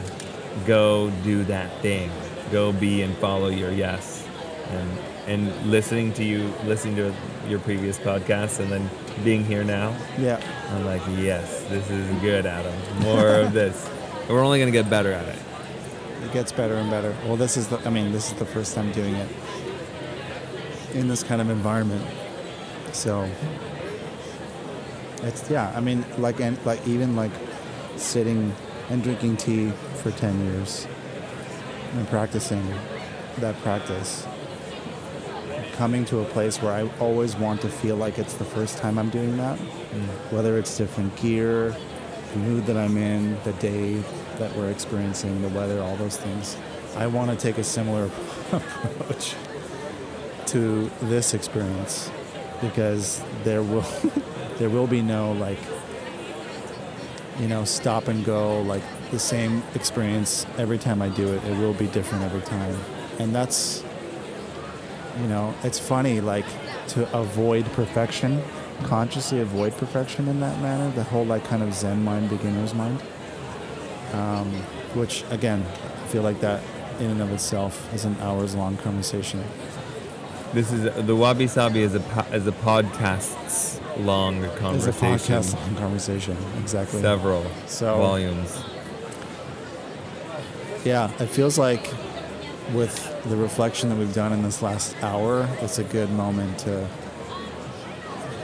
[0.66, 2.10] go do that thing.
[2.52, 4.26] Go be and follow your yes.
[4.68, 4.88] And
[5.26, 7.14] and listening to you, listening to
[7.48, 8.88] your previous podcast, and then
[9.24, 10.40] being here now, Yeah.
[10.70, 12.74] I'm like, yes, this is good, Adam.
[13.02, 13.88] More of this.
[14.28, 15.38] We're only gonna get better at it.
[16.24, 17.14] It gets better and better.
[17.26, 19.28] Well, this is the, I mean, this is the first time doing it
[20.94, 22.04] in this kind of environment.
[22.92, 23.28] So
[25.22, 27.30] it's, yeah, I mean, like, and like, even like
[27.96, 28.54] sitting
[28.90, 29.70] and drinking tea
[30.02, 30.86] for 10 years
[31.94, 32.62] and practicing
[33.38, 34.26] that practice,
[35.72, 38.98] coming to a place where I always want to feel like it's the first time
[38.98, 40.32] I'm doing that, mm.
[40.32, 41.74] whether it's different gear,
[42.32, 43.94] the mood that I'm in, the day
[44.38, 46.56] that we're experiencing, the weather, all those things.
[46.96, 48.04] I want to take a similar
[48.52, 49.34] approach
[50.46, 52.10] to this experience
[52.60, 53.86] because there will
[54.58, 55.58] there will be no like
[57.40, 61.44] you know stop and go like the same experience every time I do it.
[61.44, 62.76] It will be different every time,
[63.18, 63.82] and that's
[65.20, 66.46] you know it's funny like
[66.88, 68.42] to avoid perfection
[68.84, 73.00] consciously avoid perfection in that manner the whole like kind of zen mind beginner's mind.
[74.12, 74.52] Um,
[74.94, 76.60] which again i feel like that
[76.98, 79.42] in and of itself is an hours long conversation.
[80.52, 84.88] This is the Wabi Sabi is a is a podcast's long conversation.
[85.14, 87.00] it's a podcast long conversation exactly.
[87.00, 88.62] Several So- volumes.
[90.84, 91.90] yeah it feels like
[92.72, 92.94] with
[93.28, 96.86] the reflection that we've done in this last hour it's a good moment to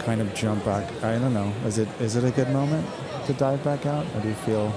[0.01, 0.85] kind of jump back.
[1.03, 1.53] I don't know.
[1.67, 2.87] Is it is it a good moment
[3.27, 4.07] to dive back out?
[4.15, 4.73] Or do you feel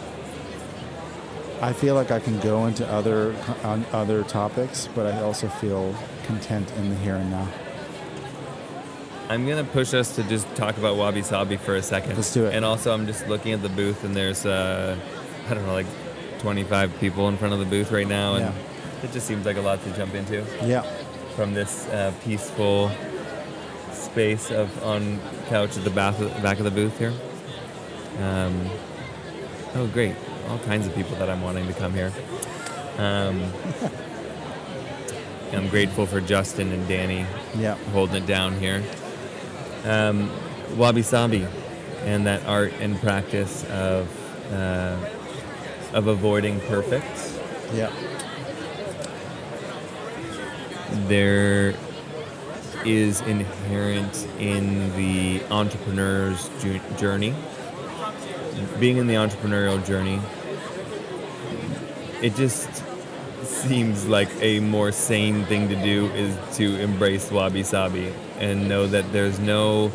[1.61, 5.93] i feel like i can go into other on other topics but i also feel
[6.23, 7.45] content in the here and now
[9.29, 12.15] I'm gonna push us to just talk about Wabi Sabi for a second.
[12.15, 12.55] Let's do it.
[12.55, 14.97] And also, I'm just looking at the booth, and there's uh,
[15.47, 15.85] I don't know, like
[16.39, 18.55] 25 people in front of the booth right now, and
[19.03, 20.81] it just seems like a lot to jump into yeah
[21.35, 22.89] from this uh, peaceful
[23.93, 27.13] space of on couch at the back back of the booth here.
[28.23, 28.67] Um,
[29.75, 30.15] oh, great!
[30.47, 32.11] All kinds of people that I'm wanting to come here.
[32.97, 33.43] Um,
[35.53, 38.83] I'm grateful for Justin and Danny yeah holding it down here.
[39.85, 40.29] Um,
[40.77, 41.47] Wabi Sabi
[42.05, 44.07] and that art and practice of
[44.53, 44.97] uh,
[45.93, 47.05] of avoiding perfect.
[47.73, 47.91] yeah
[51.07, 51.73] There
[52.85, 56.49] is inherent in the entrepreneur's
[56.97, 57.35] journey.
[58.79, 60.19] Being in the entrepreneurial journey,
[62.21, 62.83] it just
[63.43, 68.87] seems like a more sane thing to do is to embrace wabi sabi and know
[68.87, 69.89] that there's no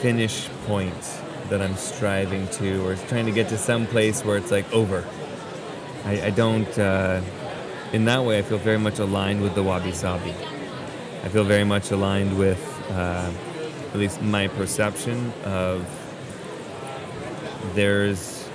[0.00, 4.50] finish point that I'm striving to or trying to get to some place where it's
[4.50, 5.04] like over.
[6.04, 7.20] I, I don't, uh,
[7.92, 10.34] in that way, I feel very much aligned with the wabi sabi.
[11.22, 13.30] I feel very much aligned with uh,
[13.92, 15.86] at least my perception of
[17.74, 18.48] there's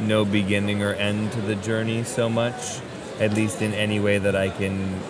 [0.00, 2.80] no beginning or end to the journey so much,
[3.20, 5.00] at least in any way that I can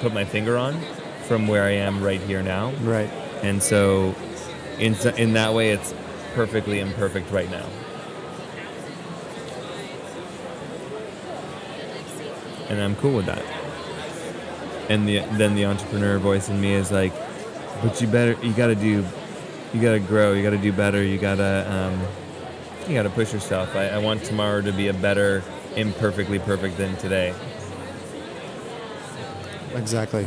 [0.00, 0.80] put my finger on
[1.26, 2.70] from where I am right here now.
[2.82, 3.10] right
[3.42, 4.14] And so,
[4.78, 5.94] in, in that way, it's
[6.34, 7.66] perfectly imperfect right now.
[12.68, 13.42] And I'm cool with that.
[14.88, 17.12] And the, then the entrepreneur voice in me is like,
[17.82, 19.04] but you better, you gotta do,
[19.74, 22.00] you gotta grow, you gotta do better, you gotta, um,
[22.88, 23.74] you gotta push yourself.
[23.74, 25.42] I, I want tomorrow to be a better,
[25.76, 27.34] imperfectly perfect than today.
[29.74, 30.26] Exactly.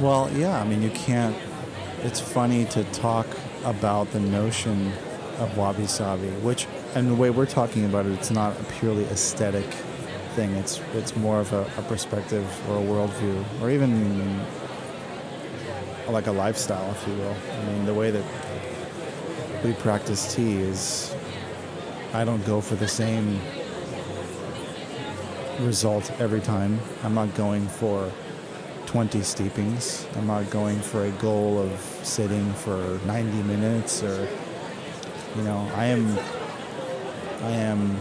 [0.00, 1.36] Well, yeah, I mean, you can't.
[2.02, 3.26] It's funny to talk
[3.64, 4.92] about the notion
[5.38, 9.04] of wabi sabi, which, and the way we're talking about it, it's not a purely
[9.04, 9.66] aesthetic
[10.34, 10.54] thing.
[10.56, 14.40] It's it's more of a, a perspective or a worldview, or even
[16.08, 17.36] like a lifestyle, if you will.
[17.52, 18.24] I mean, the way that
[19.64, 21.14] we practice tea is,
[22.12, 23.38] I don't go for the same
[25.60, 26.80] result every time.
[27.04, 28.10] I'm not going for
[28.86, 30.06] 20 steepings.
[30.16, 34.28] I'm not going for a goal of sitting for 90 minutes or
[35.36, 36.18] you know, I am
[37.42, 37.98] I am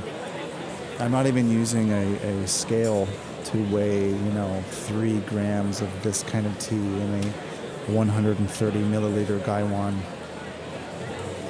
[0.99, 3.07] I'm not even using a, a scale
[3.45, 9.43] to weigh, you know, three grams of this kind of tea in a 130 milliliter
[9.45, 10.01] Gaiwan.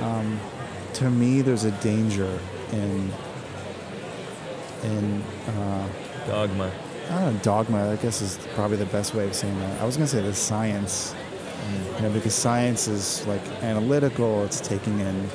[0.01, 0.39] Um,
[0.98, 2.39] to me, there's a danger
[2.72, 3.12] in
[4.84, 5.88] in uh,
[6.28, 6.72] Dogma.
[7.10, 7.91] I don't know, dogma.
[7.91, 9.82] I guess is probably the best way of saying that.
[9.82, 11.16] I was gonna say the science,
[11.95, 14.43] you know, because science is like analytical.
[14.43, 15.30] It's taking in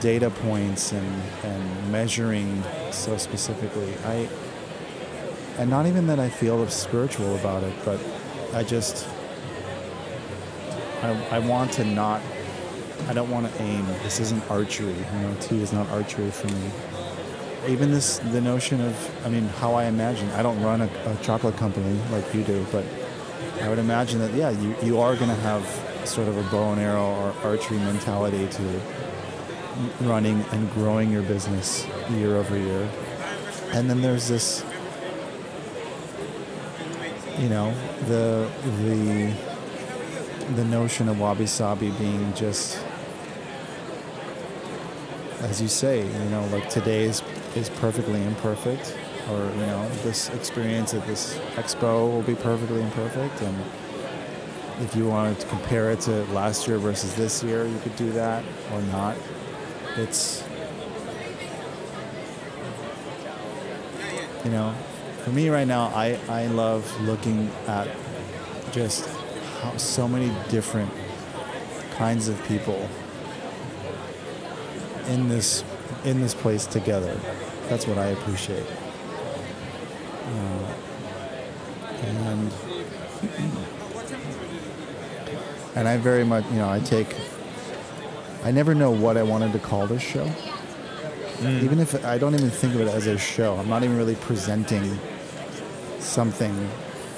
[0.00, 3.94] data points and and measuring so specifically.
[4.06, 4.28] I
[5.58, 8.00] and not even that I feel spiritual about it, but
[8.54, 9.06] I just
[11.02, 12.22] I, I want to not.
[13.08, 13.86] I don't want to aim.
[14.02, 14.94] This isn't archery.
[14.94, 16.70] You know, tea is not archery for me.
[17.68, 20.28] Even this, the notion of, I mean, how I imagine.
[20.30, 22.84] I don't run a, a chocolate company like you do, but
[23.60, 25.64] I would imagine that yeah, you, you are going to have
[26.04, 28.80] sort of a bow and arrow or archery mentality to
[30.00, 32.88] running and growing your business year over year.
[33.72, 34.64] And then there's this,
[37.38, 37.74] you know,
[38.06, 38.50] the
[38.82, 39.32] the
[40.56, 42.78] the notion of wabi sabi being just
[45.42, 47.22] as you say, you know, like today is,
[47.56, 48.96] is perfectly imperfect,
[49.30, 53.56] or you know, this experience at this expo will be perfectly imperfect, and
[54.80, 58.10] if you wanted to compare it to last year versus this year, you could do
[58.12, 59.16] that or not.
[59.96, 60.44] It's
[64.44, 64.74] you know,
[65.24, 67.88] for me right now, I I love looking at
[68.72, 69.06] just
[69.60, 70.90] how so many different
[71.96, 72.88] kinds of people
[75.08, 75.64] in this
[76.04, 77.14] in this place together.
[77.68, 78.66] That's what I appreciate.
[80.24, 80.74] Uh,
[82.04, 82.52] and
[85.74, 87.14] and I very much, you know, I take.
[88.44, 90.28] I never know what I wanted to call this show.
[91.40, 94.14] Even if I don't even think of it as a show, I'm not even really
[94.16, 94.98] presenting
[95.98, 96.54] something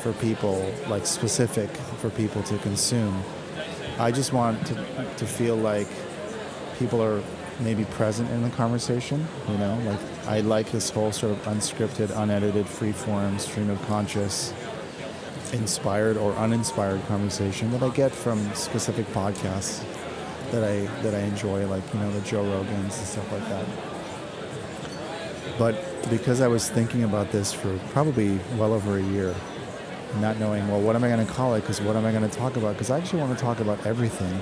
[0.01, 1.69] for people, like specific
[2.01, 3.23] for people to consume.
[3.99, 4.75] I just want to,
[5.17, 5.89] to feel like
[6.79, 7.23] people are
[7.61, 9.27] maybe present in the conversation.
[9.49, 13.81] You know, like I like this whole sort of unscripted, unedited, free form, stream of
[13.87, 14.53] conscious,
[15.53, 19.85] inspired or uninspired conversation that I get from specific podcasts
[20.51, 23.67] that I that I enjoy, like you know the Joe Rogans and stuff like that.
[25.59, 29.35] But because I was thinking about this for probably well over a year,
[30.21, 31.61] not knowing, well, what am I going to call it?
[31.61, 32.75] Because what am I going to talk about?
[32.75, 34.41] Because I actually want to talk about everything.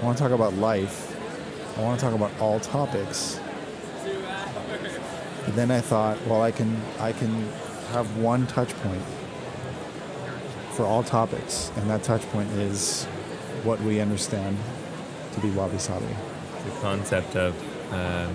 [0.00, 1.13] I want to talk about life.
[1.76, 3.40] I want to talk about all topics.
[5.44, 7.48] But then I thought, well, I can I can
[7.92, 9.02] have one touch point
[10.72, 13.04] for all topics, and that touch point is
[13.62, 14.56] what we understand
[15.32, 16.06] to be wabi sabi.
[16.64, 17.54] The concept of
[17.92, 18.28] uh,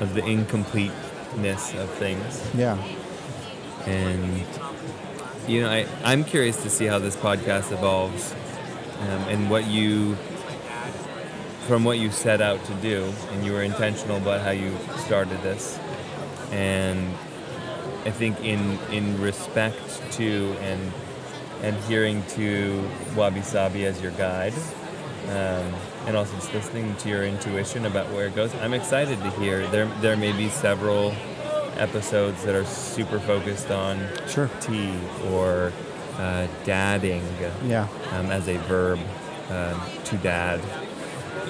[0.00, 2.42] of the incompleteness of things.
[2.54, 2.82] Yeah,
[3.86, 4.44] and
[5.48, 8.34] you know I, i'm curious to see how this podcast evolves
[9.00, 10.16] um, and what you
[11.70, 15.40] from what you set out to do and you were intentional about how you started
[15.44, 15.78] this
[16.50, 17.14] and
[18.04, 19.78] i think in in respect
[20.10, 20.92] to and
[21.62, 24.52] adhering to wabi sabi as your guide
[25.28, 25.72] um,
[26.08, 29.64] and also just listening to your intuition about where it goes i'm excited to hear
[29.68, 31.12] there there may be several
[31.76, 34.50] episodes that are super focused on sure.
[34.60, 34.92] tea
[35.28, 35.72] or
[36.16, 37.22] uh, dadding
[37.64, 38.98] Yeah, um, as a verb
[39.50, 40.60] um, to dad.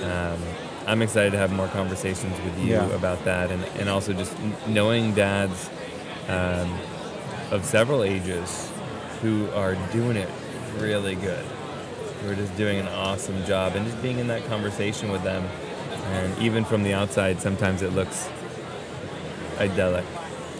[0.02, 0.38] Um,
[0.86, 2.86] I'm excited to have more conversations with you Yeah.
[2.90, 4.34] about that and, and also just
[4.66, 5.68] knowing dads
[6.28, 6.78] um,
[7.50, 8.70] of several ages
[9.22, 10.28] who are doing it
[10.78, 11.44] really good.
[12.24, 15.44] We're just doing an awesome job and just being in that conversation with them.
[16.12, 18.28] And even from the outside, sometimes it looks
[19.58, 20.04] idyllic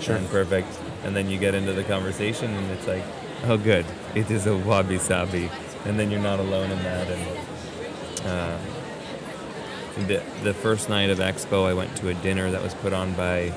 [0.01, 0.17] Sure.
[0.17, 0.69] and perfect.
[1.05, 3.03] And then you get into the conversation and it's like,
[3.47, 5.51] oh, good, it is a wabi sabi.
[5.87, 7.09] And then you're not alone in that.
[7.09, 8.59] And uh,
[9.97, 13.13] the, the first night of Expo, I went to a dinner that was put on
[13.15, 13.53] by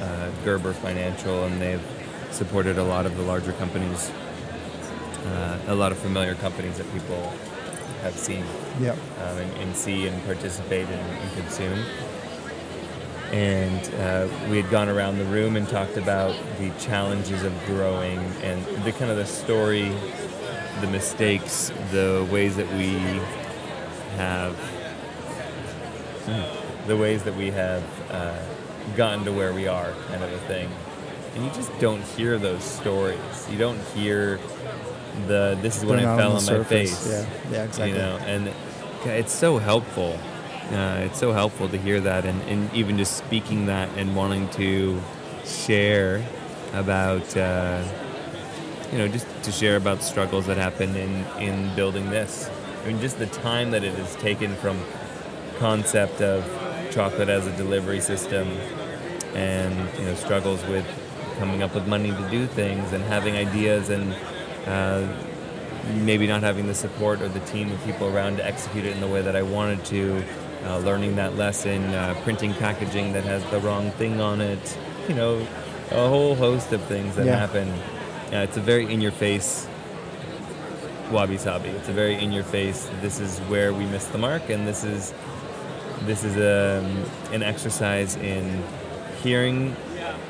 [0.00, 1.82] uh, Gerber Financial, and they've
[2.30, 4.10] supported a lot of the larger companies,
[5.24, 7.32] uh, a lot of familiar companies that people
[8.02, 8.44] have seen
[8.80, 11.84] yeah, um, and, and see and participate in and consume.
[13.32, 18.18] And uh, we had gone around the room and talked about the challenges of growing
[18.42, 19.88] and the kind of the story,
[20.80, 22.92] the mistakes, the ways that we
[24.16, 24.56] have,
[26.86, 28.38] the ways that we have uh,
[28.96, 30.68] gotten to where we are, kind of a thing.
[31.34, 33.18] And you just don't hear those stories.
[33.50, 34.38] You don't hear
[35.26, 37.90] the "this is when They're I fell on on, my face." Yeah, yeah, exactly.
[37.90, 38.52] You know, and
[39.04, 40.18] it's so helpful.
[40.72, 44.48] Uh, it's so helpful to hear that, and, and even just speaking that and wanting
[44.50, 45.00] to
[45.44, 46.24] share
[46.72, 47.84] about uh,
[48.92, 52.48] you know, just to share about the struggles that happened in in building this.
[52.82, 54.80] I mean, just the time that it has taken from
[55.58, 56.44] concept of
[56.90, 58.48] chocolate as a delivery system,
[59.34, 60.86] and you know, struggles with
[61.38, 64.14] coming up with money to do things and having ideas and
[64.66, 65.06] uh,
[65.96, 69.00] maybe not having the support or the team of people around to execute it in
[69.00, 70.24] the way that I wanted to.
[70.64, 74.76] Uh, learning that lesson, uh, printing packaging that has the wrong thing on it,
[75.08, 75.46] you know,
[75.92, 77.36] a whole host of things that Yeah.
[77.38, 77.68] happen.
[78.32, 79.68] Uh, it's a very in your face
[81.12, 81.68] wabi sabi.
[81.68, 82.88] It's a very in your face.
[83.00, 85.12] This is where we missed the mark, and this is
[86.06, 88.62] this is um, an exercise in
[89.22, 89.74] hearing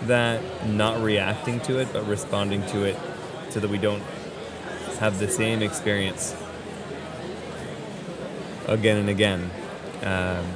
[0.04, 2.96] that, not reacting to it, but responding to it,
[3.50, 4.02] so that we don't
[4.98, 6.34] have the same experience
[8.66, 9.50] again and again.
[10.02, 10.46] Um,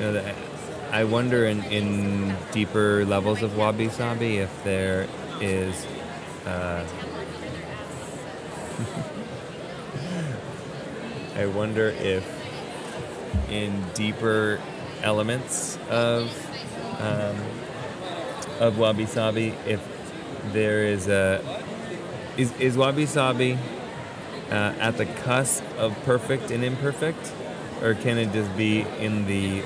[0.00, 0.34] you know,
[0.90, 5.06] I wonder in, in deeper levels of wabi sabi if there
[5.40, 5.86] is.
[6.44, 6.84] Uh,
[11.36, 12.35] I wonder if
[13.50, 14.60] in deeper
[15.02, 16.30] elements of
[17.00, 17.36] um,
[18.60, 19.80] of wabi sabi, if
[20.52, 21.62] there is a
[22.36, 23.58] is is wabi sabi
[24.50, 27.32] uh, at the cusp of perfect and imperfect,
[27.82, 29.62] or can it just be in the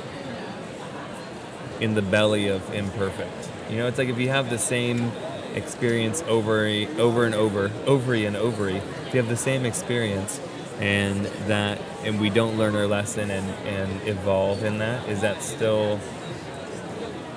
[1.81, 3.49] in the belly of imperfect?
[3.71, 5.13] You know, it's like if you have the same
[5.55, 6.67] experience over
[6.99, 8.77] over and over, ovary and ovary.
[9.07, 10.41] If you have the same experience,
[10.81, 15.43] and that, and we don't learn our lesson and and evolve in that, is that
[15.43, 16.01] still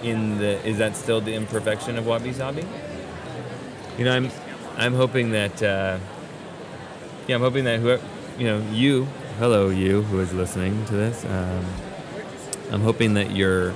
[0.02, 2.65] in the is that still the imperfection of wabi sabi?
[3.98, 4.32] You know, I'm
[4.78, 5.99] I'm hoping that uh,
[7.28, 8.03] yeah, I'm hoping that whoever
[8.38, 9.07] you know you,
[9.38, 11.65] hello you who is listening to this, um,
[12.72, 13.74] I'm hoping that you're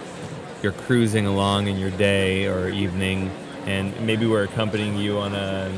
[0.63, 3.31] you're cruising along in your day or evening,
[3.65, 5.71] and maybe we're accompanying you on a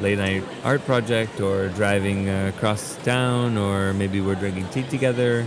[0.00, 5.46] late night art project or driving uh, across town, or maybe we're drinking tea together.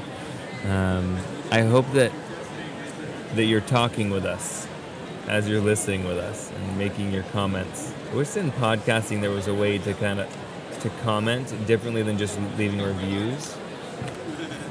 [0.67, 1.17] Um,
[1.51, 2.11] I hope that
[3.35, 4.67] that you're talking with us
[5.27, 7.93] as you're listening with us and making your comments.
[8.11, 10.37] I wish in podcasting there was a way to kind of
[10.81, 13.55] to comment differently than just leaving reviews.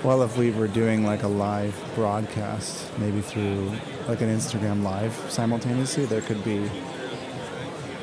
[0.02, 3.72] Well, if we were doing like a live broadcast, maybe through
[4.08, 6.70] like an Instagram live simultaneously, there could be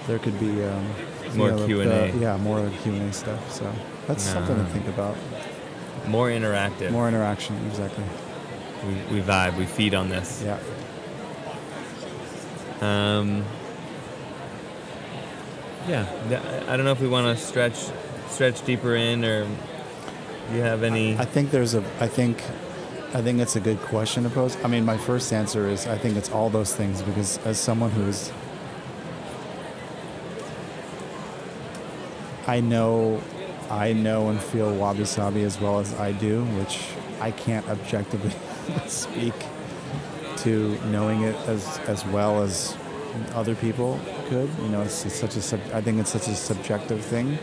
[0.07, 0.85] there could be um,
[1.33, 2.11] you More know, the- Q&A.
[2.11, 3.51] the- yeah, more Q and A stuff.
[3.51, 3.71] So
[4.07, 5.15] that's something to think about.
[6.07, 6.91] More interactive.
[6.91, 8.03] More interaction, exactly.
[8.85, 9.57] We, we vibe.
[9.57, 10.43] We feed on this.
[10.45, 10.59] Yeah.
[12.81, 13.45] Um,
[15.87, 16.05] yeah.
[16.67, 17.75] I don't know if we want to stretch
[18.29, 21.17] stretch deeper in, or do you have any?
[21.17, 21.83] I think there's a.
[21.99, 22.41] I think,
[23.13, 24.57] I think it's a good question to pose.
[24.63, 27.91] I mean, my first answer is I think it's all those things because as someone
[27.91, 28.31] who's,
[32.47, 33.21] I know,
[33.69, 36.79] I know and feel wabi sabi as well as I do, which
[37.21, 38.33] I can't objectively
[38.87, 39.33] speak
[40.37, 42.75] to knowing it as as well as
[43.33, 44.49] other people could.
[44.61, 45.41] You know, it's, it's such a.
[45.41, 47.37] Sub, I think it's such a subjective thing.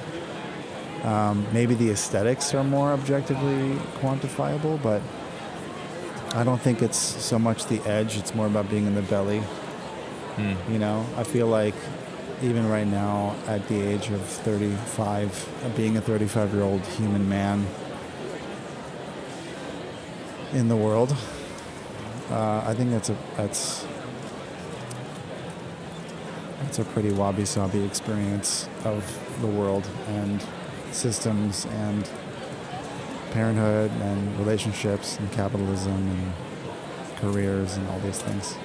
[1.04, 5.00] Um, maybe the aesthetics are more objectively quantifiable, but
[6.34, 8.18] I don't think it's so much the edge.
[8.18, 9.38] It's more about being in the belly.
[10.36, 10.72] Hmm.
[10.72, 11.74] You know, I feel like
[12.42, 17.28] even right now, at the age of 35, uh, being a 35 year old human
[17.28, 17.66] man
[20.52, 21.14] in the world,
[22.30, 23.86] uh, I think that's a that's
[26.60, 29.04] that's a pretty wabi sabi experience of
[29.40, 30.44] the world and
[30.92, 32.08] systems and
[33.32, 36.32] parenthood and relationships and capitalism and
[37.18, 38.56] careers and all these things.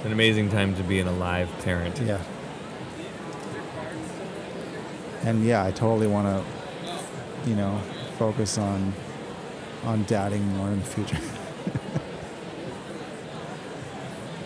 [0.00, 2.00] It's an amazing time to be an alive parent.
[2.00, 2.22] Yeah.
[5.24, 7.78] And yeah, I totally want to, you know,
[8.16, 8.94] focus on
[9.84, 11.18] on dadding more in the future.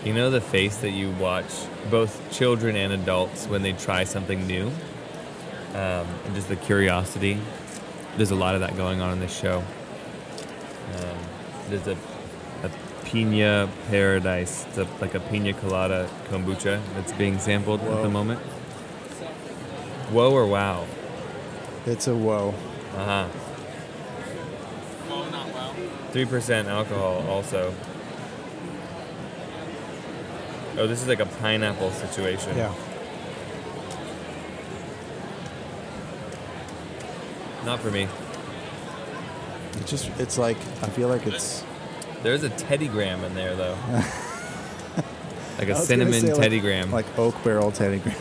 [0.04, 1.46] You know the face that you watch
[1.90, 4.66] both children and adults when they try something new,
[5.70, 7.38] um, and just the curiosity.
[8.18, 9.64] There's a lot of that going on in this show.
[10.96, 11.18] Um,
[11.70, 11.96] there's a
[13.14, 18.40] pina paradise, it's a, like a pina colada kombucha that's being sampled at the moment.
[20.10, 20.84] Whoa or wow?
[21.86, 22.52] it's a whoa.
[22.96, 23.28] Uh huh.
[25.06, 25.74] Whoa, not wow.
[26.10, 27.72] Three percent alcohol also.
[30.76, 32.56] Oh, this is like a pineapple situation.
[32.56, 32.74] Yeah.
[37.64, 38.08] Not for me.
[39.74, 41.62] It's just it's like I feel like it's
[42.24, 43.76] There's a Teddy Graham in there though.
[45.58, 46.90] like a cinnamon say, like- Teddy Graham.
[46.90, 48.18] like oak barrel Teddy Graham.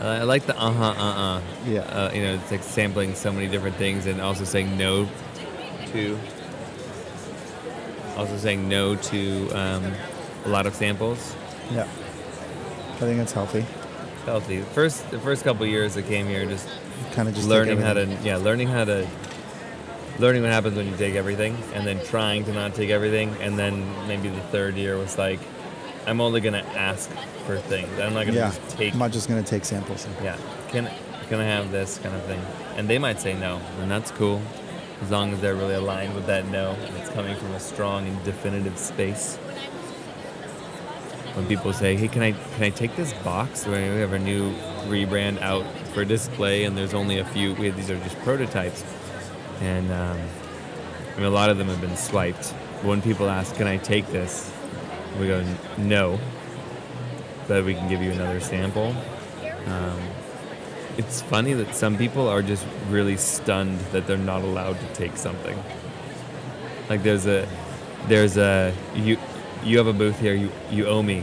[0.00, 1.42] Uh, I like the uh huh uh uh.
[1.66, 1.80] Yeah.
[1.80, 5.08] Uh, you know, it's like sampling so many different things and also saying no
[5.92, 6.18] to.
[8.16, 9.92] Also saying no to um,
[10.44, 11.34] a lot of samples.
[11.70, 11.82] Yeah.
[11.84, 13.64] I think it's healthy.
[14.26, 14.60] Healthy.
[14.60, 16.68] First, the first couple years I came here, just
[17.12, 19.06] Kind of just learning how to yeah learning how to
[20.20, 23.58] learning what happens when you take everything and then trying to not take everything and
[23.58, 25.40] then maybe the third year was like
[26.06, 27.10] i'm only going to ask
[27.46, 27.88] for things.
[27.98, 28.50] I'm not going to Yeah.
[28.50, 30.06] just take I'm not just gonna take samples.
[30.22, 30.36] yeah.
[30.68, 30.88] Can
[31.28, 32.40] can i have this kind of thing?
[32.76, 34.40] And they might say no and that's cool
[35.02, 38.06] as long as they're really aligned with that no and it's coming from a strong
[38.06, 39.36] and definitive space.
[41.34, 43.66] When people say hey can i can i take this box?
[43.66, 44.52] We have a new
[44.88, 45.64] rebrand out
[45.94, 48.84] for display and there's only a few we these are just prototypes
[49.60, 50.18] and um,
[51.12, 52.46] I mean, a lot of them have been swiped
[52.82, 54.50] when people ask can i take this
[55.18, 55.44] we go
[55.76, 56.18] no
[57.46, 58.94] but we can give you another sample
[59.66, 60.00] um,
[60.96, 65.16] it's funny that some people are just really stunned that they're not allowed to take
[65.16, 65.62] something
[66.88, 67.46] like there's a
[68.08, 69.18] there's a you
[69.62, 71.22] you have a booth here you you owe me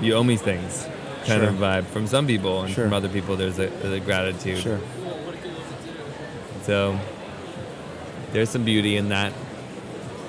[0.00, 0.84] you owe me things
[1.24, 1.48] kind Sure.
[1.50, 2.84] of vibe from some people and Sure.
[2.86, 4.80] from other people there's a, there's a gratitude Sure.
[6.62, 6.98] so
[8.32, 9.32] there's some beauty in that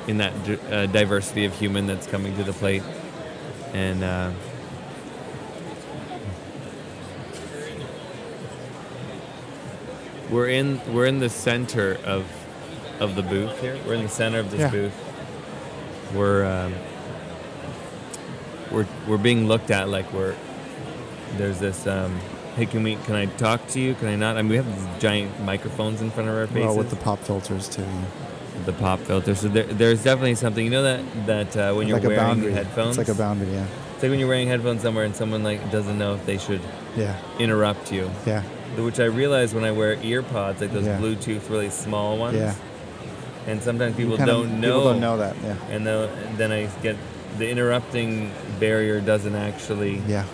[0.07, 0.33] in that
[0.71, 2.83] uh, diversity of human that's coming to the plate.
[3.73, 4.31] And uh,
[10.29, 12.25] we're in we're in the center of
[12.99, 13.77] of the booth here.
[13.85, 14.69] We're in the center of this Yeah.
[14.69, 16.13] booth.
[16.15, 16.73] We're um,
[18.71, 20.35] we're we're being looked at like we're
[21.37, 22.19] there's this um,
[22.55, 24.99] hey can we can I talk to you can I not I mean we have
[24.99, 27.85] giant microphones in front of our faces Well, with the pop filters too.
[28.65, 31.99] the pop filter so there, there's definitely something you know that that uh, when you're
[31.99, 33.51] like wearing headphones It's like a boundary.
[33.53, 33.65] Yeah.
[33.93, 36.61] it's like when you're wearing headphones somewhere and someone like doesn't know if they should
[36.95, 37.15] Yeah.
[37.39, 38.43] interrupt you Yeah.
[38.77, 40.97] which I realize when I wear ear pods like those Yeah.
[40.99, 42.53] Bluetooth really small ones Yeah.
[43.47, 45.35] and sometimes people of- don't know People don't know that.
[45.43, 45.55] Yeah.
[45.69, 46.97] and, and then I get
[47.37, 48.29] the interrupting
[48.59, 50.25] barrier doesn't actually Yeah.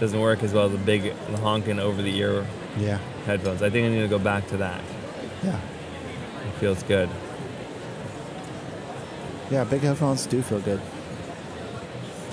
[0.00, 2.44] Doesn't work as well as the big honking over the ear
[2.78, 2.98] Yeah.
[3.26, 3.62] headphones.
[3.62, 4.80] I think I need to go back to that.
[5.44, 5.56] Yeah.
[5.56, 7.08] It feels good.
[9.50, 9.64] Yeah.
[9.64, 10.80] Big headphones do feel good.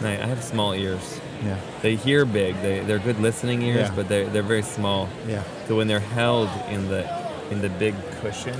[0.04, 1.20] I I have small ears.
[1.44, 1.58] Yeah.
[1.82, 2.56] They hear big.
[2.62, 3.96] They they're good listening ears, Yeah.
[3.96, 5.10] but they're they're very small.
[5.28, 5.44] Yeah.
[5.68, 7.04] So when they're held in the
[7.52, 8.56] in the big cushion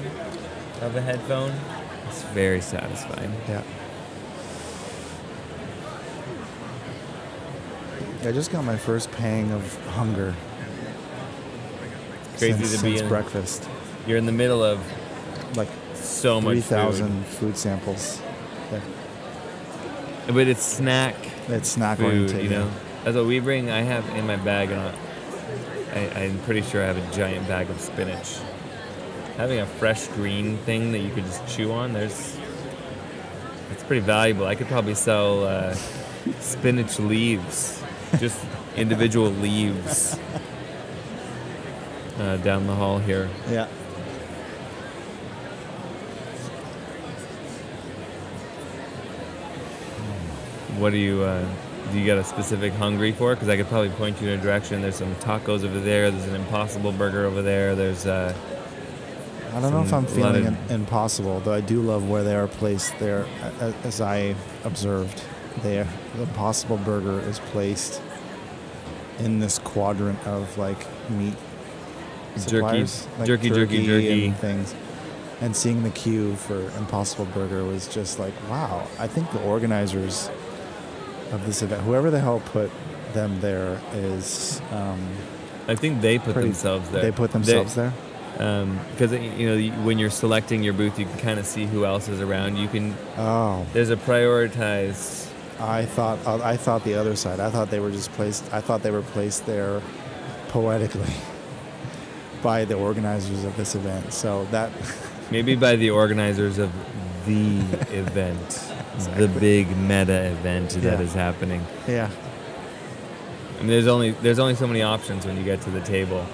[0.82, 1.52] of a headphone,
[2.10, 3.34] it's very satisfying.
[3.48, 3.62] Yeah.
[8.28, 10.36] I just got my first pang of hunger.
[12.38, 13.08] Crazy since, to be since in.
[13.08, 13.70] breakfast.
[14.06, 14.80] You're in the middle of
[15.56, 16.70] Like so much three food.
[16.70, 18.22] thousand food samples.
[18.72, 18.82] Yeah.
[20.28, 21.16] but it's snack
[21.48, 22.06] It's snack food.
[22.06, 22.44] oriented.
[22.44, 22.72] You know,
[23.04, 23.70] that's what we bring.
[23.70, 24.82] I have in my bag, and
[25.94, 28.38] I, I'm pretty sure I have a giant bag of spinach.
[29.38, 32.38] Having a fresh green thing that you could just chew on, there's
[33.72, 34.46] it's pretty valuable.
[34.48, 35.74] I could probably sell uh,
[36.42, 37.77] spinach leaves,
[38.20, 38.40] just
[38.76, 40.18] individual leaves,
[42.20, 43.30] uh, down the hall here.
[43.50, 43.68] Yeah.
[50.78, 51.46] What do you uh,
[51.92, 52.00] do?
[52.00, 53.34] You got a specific hungry for?
[53.34, 54.82] Because I could probably point you in a direction.
[54.82, 56.12] There's some tacos over there.
[56.12, 57.76] There's an Impossible Burger over there.
[57.76, 58.36] There's uh,
[59.54, 62.48] I don't know if I'm feeling of- impossible, though I do love where they are
[62.48, 63.26] placed there.
[63.84, 64.36] As I
[64.66, 65.24] observed,
[65.64, 68.02] there the Impossible Burger is placed
[69.20, 70.78] in this quadrant of like
[71.10, 71.34] meat
[72.48, 72.86] Jerky-
[73.18, 74.26] like jerky, jerky, jerky.
[74.28, 74.76] and things.
[75.42, 78.88] And seeing the queue for Impossible Burger was just like, wow.
[79.00, 80.30] I think the organizers
[81.32, 82.72] of this event, whoever the hell put
[83.14, 85.00] them there, is um,
[85.68, 87.02] I think they put pretty- themselves there.
[87.04, 87.94] They put themselves there.
[88.34, 92.08] because you know when you're selecting your booth, you can kind of see who else
[92.08, 92.58] is around.
[92.58, 95.27] You can Oh, there's a prioritized.
[95.60, 97.40] I thought uh, I thought the other side.
[97.40, 98.52] I thought they were just placed.
[98.54, 99.82] I thought they were placed there
[100.50, 101.14] poetically
[102.44, 104.14] by the organizers of this event.
[104.14, 104.72] So that
[105.32, 106.72] Maybe by the organizers of
[107.26, 107.58] the
[107.92, 108.50] event,
[109.18, 111.02] the big meta event that Yeah.
[111.02, 111.66] is happening.
[111.88, 112.10] yeah,
[113.56, 116.26] I mean, there's only there's only so many options when you get to the table.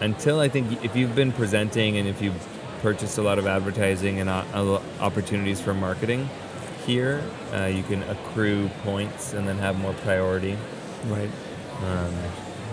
[0.00, 2.48] Until I think if you've been presenting and if you've
[2.80, 6.26] purchased a lot of advertising and lo- opportunities for marketing,
[6.90, 7.22] here
[7.54, 10.56] uh, you can accrue points and then have more priority.
[11.06, 11.30] right.
[11.86, 12.14] Um,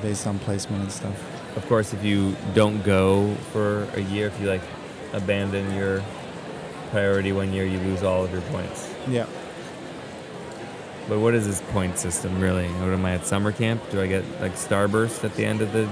[0.02, 1.18] Based on placement and stuff.
[1.58, 4.62] of course, if you don't go for a year, if you like
[5.14, 6.04] abandon your
[6.92, 8.94] priority one year, you lose all of your points.
[9.08, 9.26] Yeah.
[11.10, 12.68] But what is this point system really?
[12.68, 13.82] What am I at summer camp?
[13.92, 15.88] Do I get like Starburst at the end of the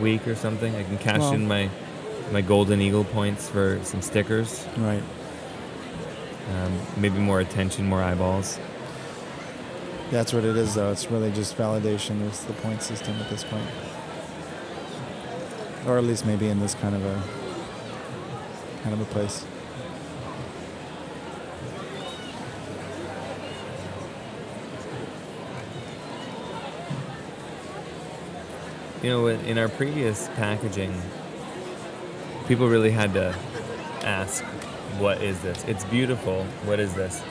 [0.00, 0.74] week or something?
[0.74, 1.70] I can cash Well- in my
[2.32, 4.66] my Golden Eagle points for some stickers.
[4.76, 5.02] Right.
[6.50, 8.58] Um, maybe more attention, more eyeballs.
[10.10, 10.90] That's what it is, though.
[10.90, 12.26] It's really just validation.
[12.26, 13.68] It's the point system at this point,
[15.86, 17.22] or at least maybe in this kind of a
[18.82, 19.44] kind of a place.
[29.02, 30.92] You know, in our previous packaging,
[32.48, 33.34] people really had to
[34.02, 34.42] ask,
[34.98, 35.64] "What is this?
[35.66, 36.44] It's beautiful.
[36.64, 37.22] What is this?"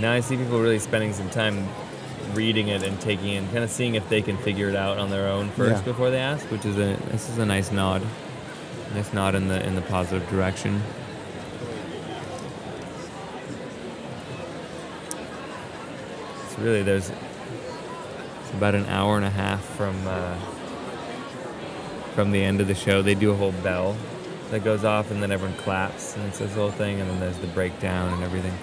[0.00, 1.68] Now I see people really spending some time
[2.32, 5.10] reading it and taking in, kind of seeing if they can figure it out on
[5.10, 5.92] their own first Yeah.
[5.92, 8.02] before they ask, which is a this is a nice nod,
[8.94, 10.82] nice nod in the in the positive direction.
[16.44, 20.34] It's really there's it's about an hour and a half from uh,
[22.14, 23.02] from the end of the show.
[23.02, 23.96] They do a whole bell
[24.54, 27.38] that goes off, and then everyone claps, and it's this whole thing, and then there's
[27.38, 28.56] the breakdown and everything.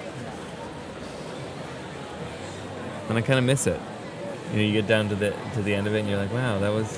[3.10, 3.78] And I kind of miss it.
[4.52, 6.32] You know, you get down to the to the end of it, and you're like,
[6.32, 6.98] wow, that was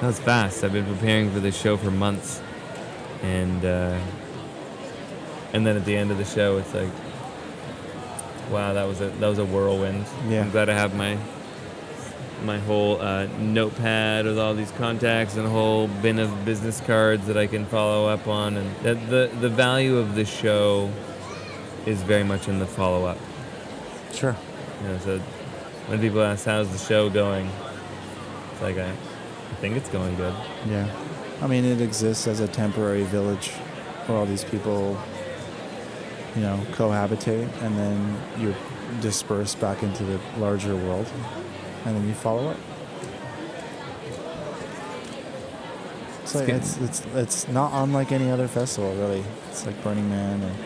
[0.00, 0.64] that was fast.
[0.64, 2.42] I've been preparing for this show for months,
[3.22, 4.00] and uh,
[5.52, 6.90] and then at the end of the show, it's like,
[8.50, 10.04] wow, that was a that was a whirlwind.
[10.28, 10.42] Yeah.
[10.42, 11.16] I'm glad I have my
[12.44, 17.26] my whole uh, notepad with all these contacts and a whole bin of business cards
[17.26, 20.90] that I can follow up on, and the the value of the show
[21.86, 23.18] is very much in the follow up.
[24.12, 24.36] Sure.
[24.82, 25.18] You know, so
[25.86, 27.50] when people ask how's the show going,
[28.52, 30.34] it's like I, I think it's going good.
[30.66, 30.88] Yeah.
[31.42, 33.48] I mean, it exists as a temporary village
[34.06, 34.98] where all these people,
[36.34, 38.54] you know, cohabitate, and then you're
[39.00, 41.10] dispersed back into the larger world,
[41.84, 42.56] and then you follow up.
[46.22, 49.24] It's, like, it's, it's, it's not unlike any other festival, really.
[49.48, 50.56] It's like Burning Man, and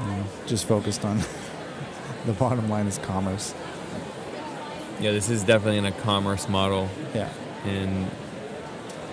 [0.00, 1.20] you know, just focused on
[2.26, 3.54] the bottom line is commerce.
[5.00, 7.28] Yeah, this is definitely in a commerce model, Yeah.
[7.66, 8.10] and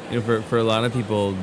[0.10, 1.36] you know, for for a lot of people,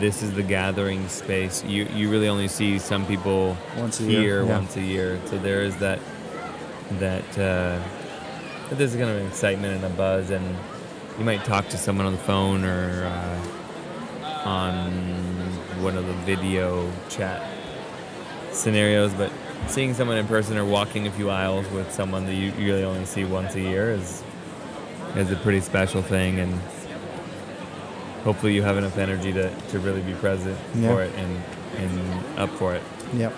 [0.00, 1.62] this is the gathering space.
[1.64, 4.58] You you really only see some people Once a year, here yeah.
[4.58, 6.00] once a year, so there is that
[6.98, 7.78] that uh,
[8.68, 10.44] that there's kind of an excitement and a buzz, and
[11.18, 14.90] you might talk to someone on the phone or uh, on
[15.82, 17.46] one of the video chat
[18.52, 19.30] scenarios, but
[19.68, 22.84] seeing someone in person or walking a few aisles with someone that you you really
[22.84, 24.22] only see once a year is
[25.16, 26.52] is a pretty special thing, and
[28.24, 30.88] hopefully you have enough energy to, to really be present Yeah.
[30.88, 31.42] for it and
[31.76, 32.82] and up for it.
[33.14, 33.32] Yep.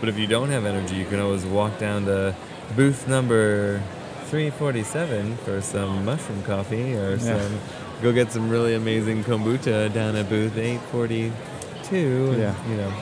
[0.00, 2.34] But if you don't have energy, you can always walk down to
[2.76, 3.80] booth number
[4.26, 7.38] 347 for some mushroom coffee or Yeah.
[7.38, 7.58] some
[8.02, 12.30] go get some really amazing kombucha down at booth 842.
[12.32, 12.54] And, Yeah.
[12.68, 12.92] You know,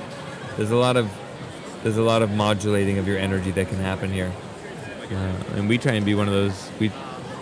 [0.57, 1.09] there's a lot of
[1.83, 4.31] there's a lot of modulating of your energy that can happen here.
[5.11, 6.91] Uh, and we try and be one of those we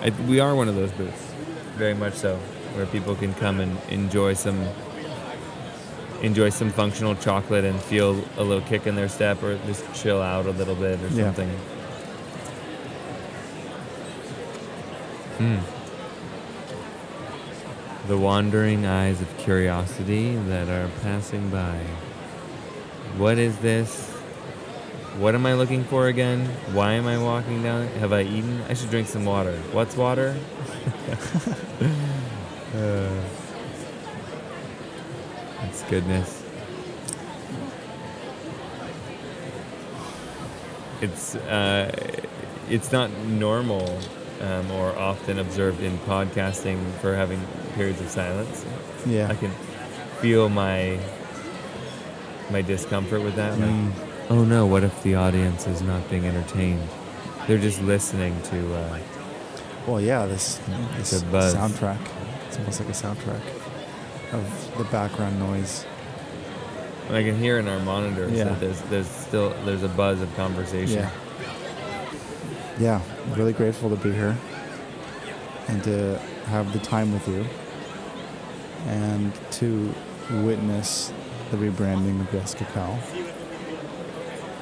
[0.03, 1.23] I, we are one of those booths.
[1.77, 2.37] Very much so,
[2.75, 4.59] where people can come and enjoy some
[6.23, 10.21] enjoy some functional chocolate and feel a little kick in their step or just chill
[10.21, 11.33] out a little bit or Yeah.
[15.41, 15.57] Hmm.
[18.09, 21.79] The wandering eyes of curiosity that are passing by.
[23.17, 24.11] What is this?
[25.17, 26.45] What am I looking for again?
[26.75, 27.87] Why am I walking down?
[28.01, 28.61] Have I eaten?
[28.69, 29.57] I should drink some water.
[29.73, 30.37] What's water?
[32.75, 33.09] uh,
[35.63, 36.45] that's goodness.
[41.01, 41.91] It's uh,
[42.69, 43.99] it's not normal
[44.41, 47.41] um, or often observed in podcasting for having
[47.75, 48.65] periods of silence.
[49.07, 49.29] Yeah.
[49.29, 49.51] I can
[50.21, 50.99] feel my
[52.51, 53.59] my discomfort with that.
[53.59, 53.93] Like, Mm.
[54.31, 56.83] oh no, what if the audience is not being entertained?
[57.47, 58.75] They're just listening to.
[58.75, 58.99] Uh,
[59.87, 60.61] Well, yeah, this,
[60.97, 61.55] this a buzz.
[61.55, 61.99] soundtrack.
[62.49, 63.41] It's almost like a soundtrack
[64.33, 65.87] of the background noise.
[67.11, 68.45] I can hear in our monitors Yeah.
[68.45, 70.99] that there's there's still there's a buzz of conversation.
[71.01, 71.11] Yeah.
[72.81, 73.03] Yeah,
[73.37, 74.39] really grateful to be here
[75.69, 77.45] and to have the time with you
[78.87, 79.95] and to
[80.43, 81.13] witness
[81.51, 82.99] the rebranding of Yes Cacao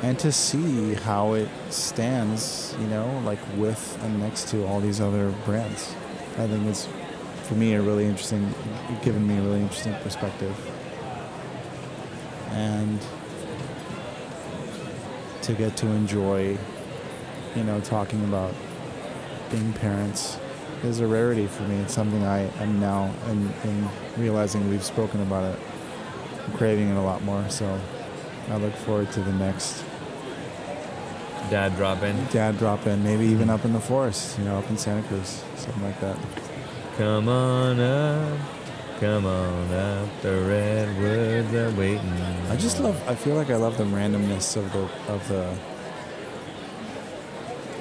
[0.02, 5.00] and to see how it stands, you know, like with and next to all these
[5.00, 5.94] other brands.
[6.38, 6.88] I think it's,
[7.44, 8.52] for me, a really interesting,
[9.02, 10.56] given me a really interesting perspective.
[12.50, 12.98] And
[15.42, 16.58] to get to enjoy,
[17.56, 18.54] you know, talking about
[19.50, 20.38] being parents
[20.84, 21.76] is a rarity for me.
[21.76, 25.58] It's something I am now, and, and realizing we've spoken about it,
[26.46, 27.48] I'm craving it a lot more.
[27.48, 27.80] So
[28.50, 29.84] I look forward to the next
[31.50, 32.26] Dad drop in.
[32.26, 35.42] dad drop in, maybe even up in the forest, you know, up in Santa Cruz,
[35.56, 36.18] something like that.
[36.98, 38.38] Come on up,
[39.00, 40.08] come on up.
[40.20, 42.12] The redwoods are waiting.
[42.50, 43.02] I just love.
[43.08, 45.56] I feel like I love the randomness of the of the.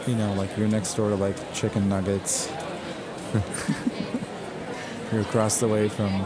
[0.07, 2.49] You know, like you're next door to like chicken nuggets.
[5.11, 6.25] you're across the way from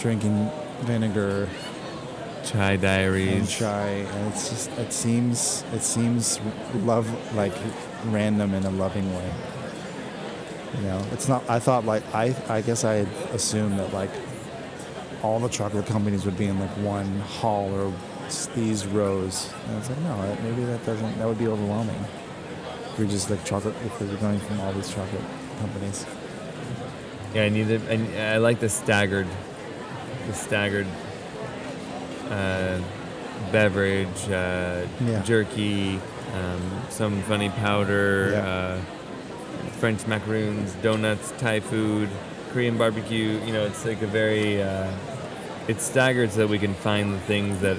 [0.00, 1.48] drinking vinegar
[2.44, 3.50] chai and diaries.
[3.50, 6.40] chai, and it's just it seems it seems
[6.74, 7.54] love like
[8.06, 9.32] random in a loving way.
[10.76, 11.48] You know, it's not.
[11.48, 14.10] I thought like I I guess I assumed that like
[15.22, 17.92] all the chocolate companies would be in like one hall or
[18.54, 21.18] these rows, and was like no, maybe that doesn't.
[21.18, 22.04] That would be overwhelming.
[22.98, 25.22] You're just like chocolate, if we're going from all these chocolate
[25.60, 26.06] companies.
[27.34, 27.82] Yeah, I need it.
[27.90, 29.26] I, I like the staggered,
[30.26, 30.86] the staggered
[32.30, 32.78] uh,
[33.52, 35.22] beverage, uh, Yeah.
[35.24, 36.00] jerky,
[36.34, 38.48] um, some funny powder, Yeah.
[38.48, 38.78] uh,
[39.78, 42.08] French macaroons, donuts, Thai food,
[42.52, 43.38] Korean barbecue.
[43.44, 44.62] You know, it's like a very.
[44.62, 44.90] Uh,
[45.68, 47.76] it's staggered so that we can find the things that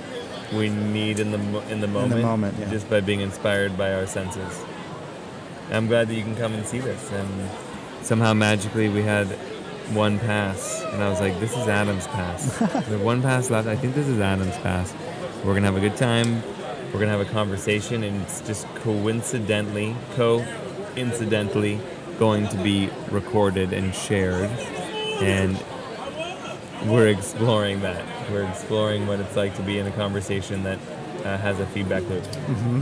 [0.54, 1.40] we need in the
[1.72, 2.70] in the moment, moment, yeah.
[2.70, 4.54] just by being inspired by our senses.
[5.72, 7.12] I'm glad that you can come and see this.
[7.12, 7.50] And
[8.02, 9.28] somehow magically we had
[9.94, 13.68] one pass, and I was like, "This is Adam's pass." we one pass left.
[13.68, 14.94] I think this is Adam's pass.
[15.44, 16.42] We're gonna have a good time.
[16.92, 21.80] We're gonna have a conversation, and it's just coincidentally, co-incidentally,
[22.20, 24.50] going to be recorded and shared,
[25.22, 25.58] and
[26.86, 28.06] we're exploring that.
[28.32, 30.80] We're exploring what it's like to be in a conversation that
[31.24, 32.24] uh, has a feedback loop.
[32.24, 32.82] Mm-hmm.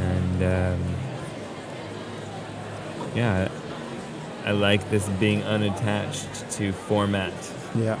[0.00, 0.94] And um,
[3.14, 3.48] yeah,
[4.44, 7.32] I like this being unattached to format
[7.74, 7.98] Yeah.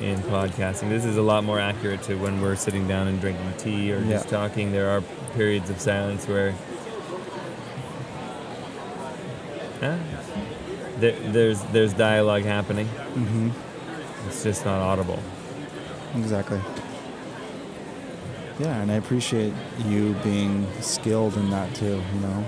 [0.00, 0.88] in podcasting.
[0.88, 4.00] This is a lot more accurate to when we're sitting down and drinking tea or
[4.04, 4.30] just Yeah.
[4.38, 4.72] talking.
[4.72, 5.02] There are
[5.34, 6.54] periods of silence where
[9.82, 9.98] yeah,
[10.98, 12.86] there, there's there's dialogue happening.
[12.86, 13.50] Mm-hmm.
[14.28, 15.18] It's just not audible.
[16.16, 16.60] Exactly.
[18.60, 19.52] Yeah, and I appreciate
[19.86, 22.00] you being skilled in that too.
[22.14, 22.44] You know,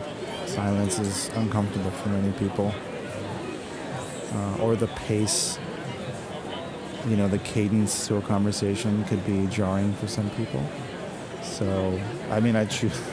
[0.57, 2.75] silence is uncomfortable for many people,
[4.33, 5.59] uh, or the pace.
[7.07, 10.65] You know, the cadence to a conversation could be jarring for some people.
[11.43, 12.01] So,
[12.31, 12.99] I mean, I choose.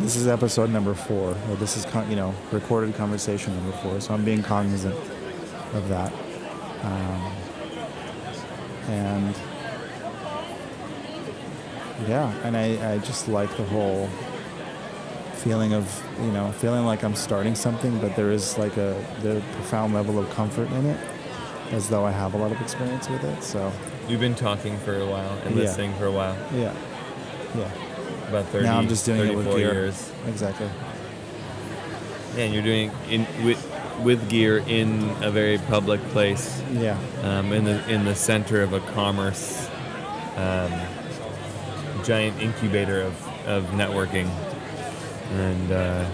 [0.00, 4.00] This is episode number four, or this is con- you know recorded conversation number four.
[4.00, 4.94] So I'm being cognizant
[5.74, 6.12] of that.
[6.84, 7.32] Um,
[8.88, 9.34] and
[12.06, 14.08] yeah and I, I just like the whole
[15.48, 19.42] feeling of you know feeling like i'm starting something but there is like a the
[19.52, 21.00] profound level of comfort in it
[21.72, 23.72] as though i have a lot of experience with it so.
[24.10, 25.62] We've been talking for a while and Yeah.
[25.62, 26.74] listening for a while, yeah.
[27.54, 28.28] Yeah.
[28.28, 29.72] About 30, now i'm just doing it with gear.
[29.72, 30.12] years.
[30.26, 30.68] exactly.
[32.36, 33.60] Yeah, and you're doing in with
[34.02, 36.98] with gear in a very public place, yeah.
[37.22, 39.66] Um, in the in the center of a commerce
[40.36, 40.72] um,
[42.04, 43.14] giant incubator of,
[43.46, 44.28] of networking,
[45.32, 46.08] and uh,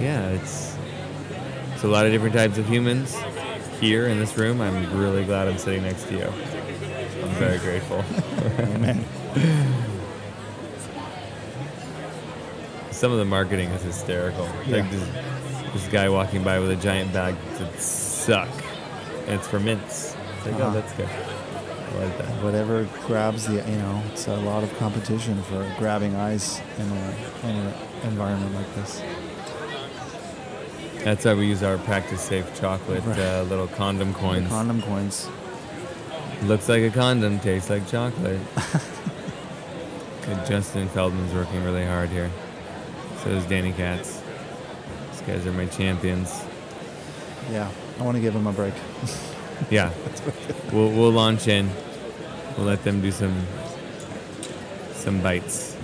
[0.00, 0.76] yeah, it's
[1.74, 3.16] it's a lot of different types of humans
[3.80, 4.60] here in this room.
[4.60, 6.24] I'm really glad I'm sitting next to you.
[7.22, 8.04] I'm very grateful.
[8.58, 9.04] amen
[12.90, 14.48] Some of the marketing is hysterical.
[14.66, 14.76] Yeah.
[14.82, 15.08] Like this,
[15.72, 18.48] this guy walking by with a giant bag that suck,
[19.26, 20.14] and it's for mints.
[20.38, 20.66] It's like, Uh-huh.
[20.68, 21.08] oh, that's good.
[21.98, 22.42] Like that.
[22.42, 27.14] whatever grabs the you know it's a lot of competition for grabbing eyes in a
[27.48, 27.74] in an
[28.04, 29.02] environment like this
[31.04, 33.18] That's why we use our practice safe chocolate Right.
[33.18, 34.48] uh, little condom the coins.
[34.48, 35.28] condom coins
[36.44, 38.40] Looks like a condom, tastes like chocolate.
[40.48, 42.30] Justin Feldman's working really hard here.
[43.22, 44.20] So is Danny Katz.
[45.12, 46.42] These guys are my champions.
[47.50, 47.68] yeah
[48.00, 48.74] i want to give him a break
[49.70, 49.90] Yeah.
[50.72, 51.70] we'll, we'll launch in.
[52.56, 53.34] We'll let them do some
[54.92, 55.76] some bites.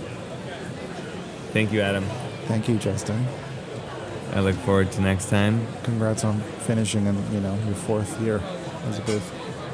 [1.53, 2.05] Thank you, Adam.
[2.47, 3.27] thank you justin
[4.33, 5.67] I look forward to next time.
[5.83, 8.41] congrats on finishing in you know your fourth year
[8.89, 9.33] as a booth.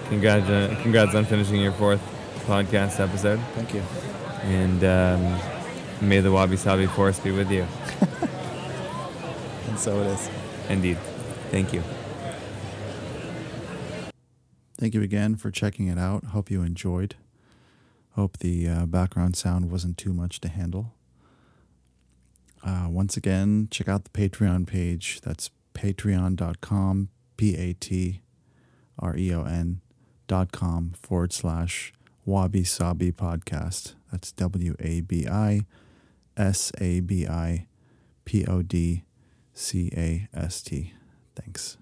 [0.09, 2.01] Congrats, uh, congrats on finishing your fourth
[2.47, 3.41] podcast episode.
[3.55, 3.83] Thank you.
[4.45, 5.41] And um,
[6.09, 7.67] may the Wabi Sabi Force be with you.
[9.69, 10.31] And so it is.
[10.69, 10.99] Indeed.
[11.51, 11.83] Thank you.
[14.85, 16.24] Thank you again for checking it out.
[16.24, 17.15] Hope you enjoyed.
[18.16, 20.93] Hope the uh, background sound wasn't too much to handle.
[22.62, 25.23] Uh, once again, check out the Patreon page.
[25.23, 27.09] That's patreon.com,
[27.39, 28.20] P A T
[28.98, 29.81] R E O N
[30.27, 31.94] dot com forward slash
[32.27, 33.94] Wabi Sabi podcast.
[34.12, 35.62] That's W A B I
[36.36, 37.69] S A B I
[38.27, 39.05] P O D
[39.55, 40.93] C A S T.
[41.35, 41.78] Thanks.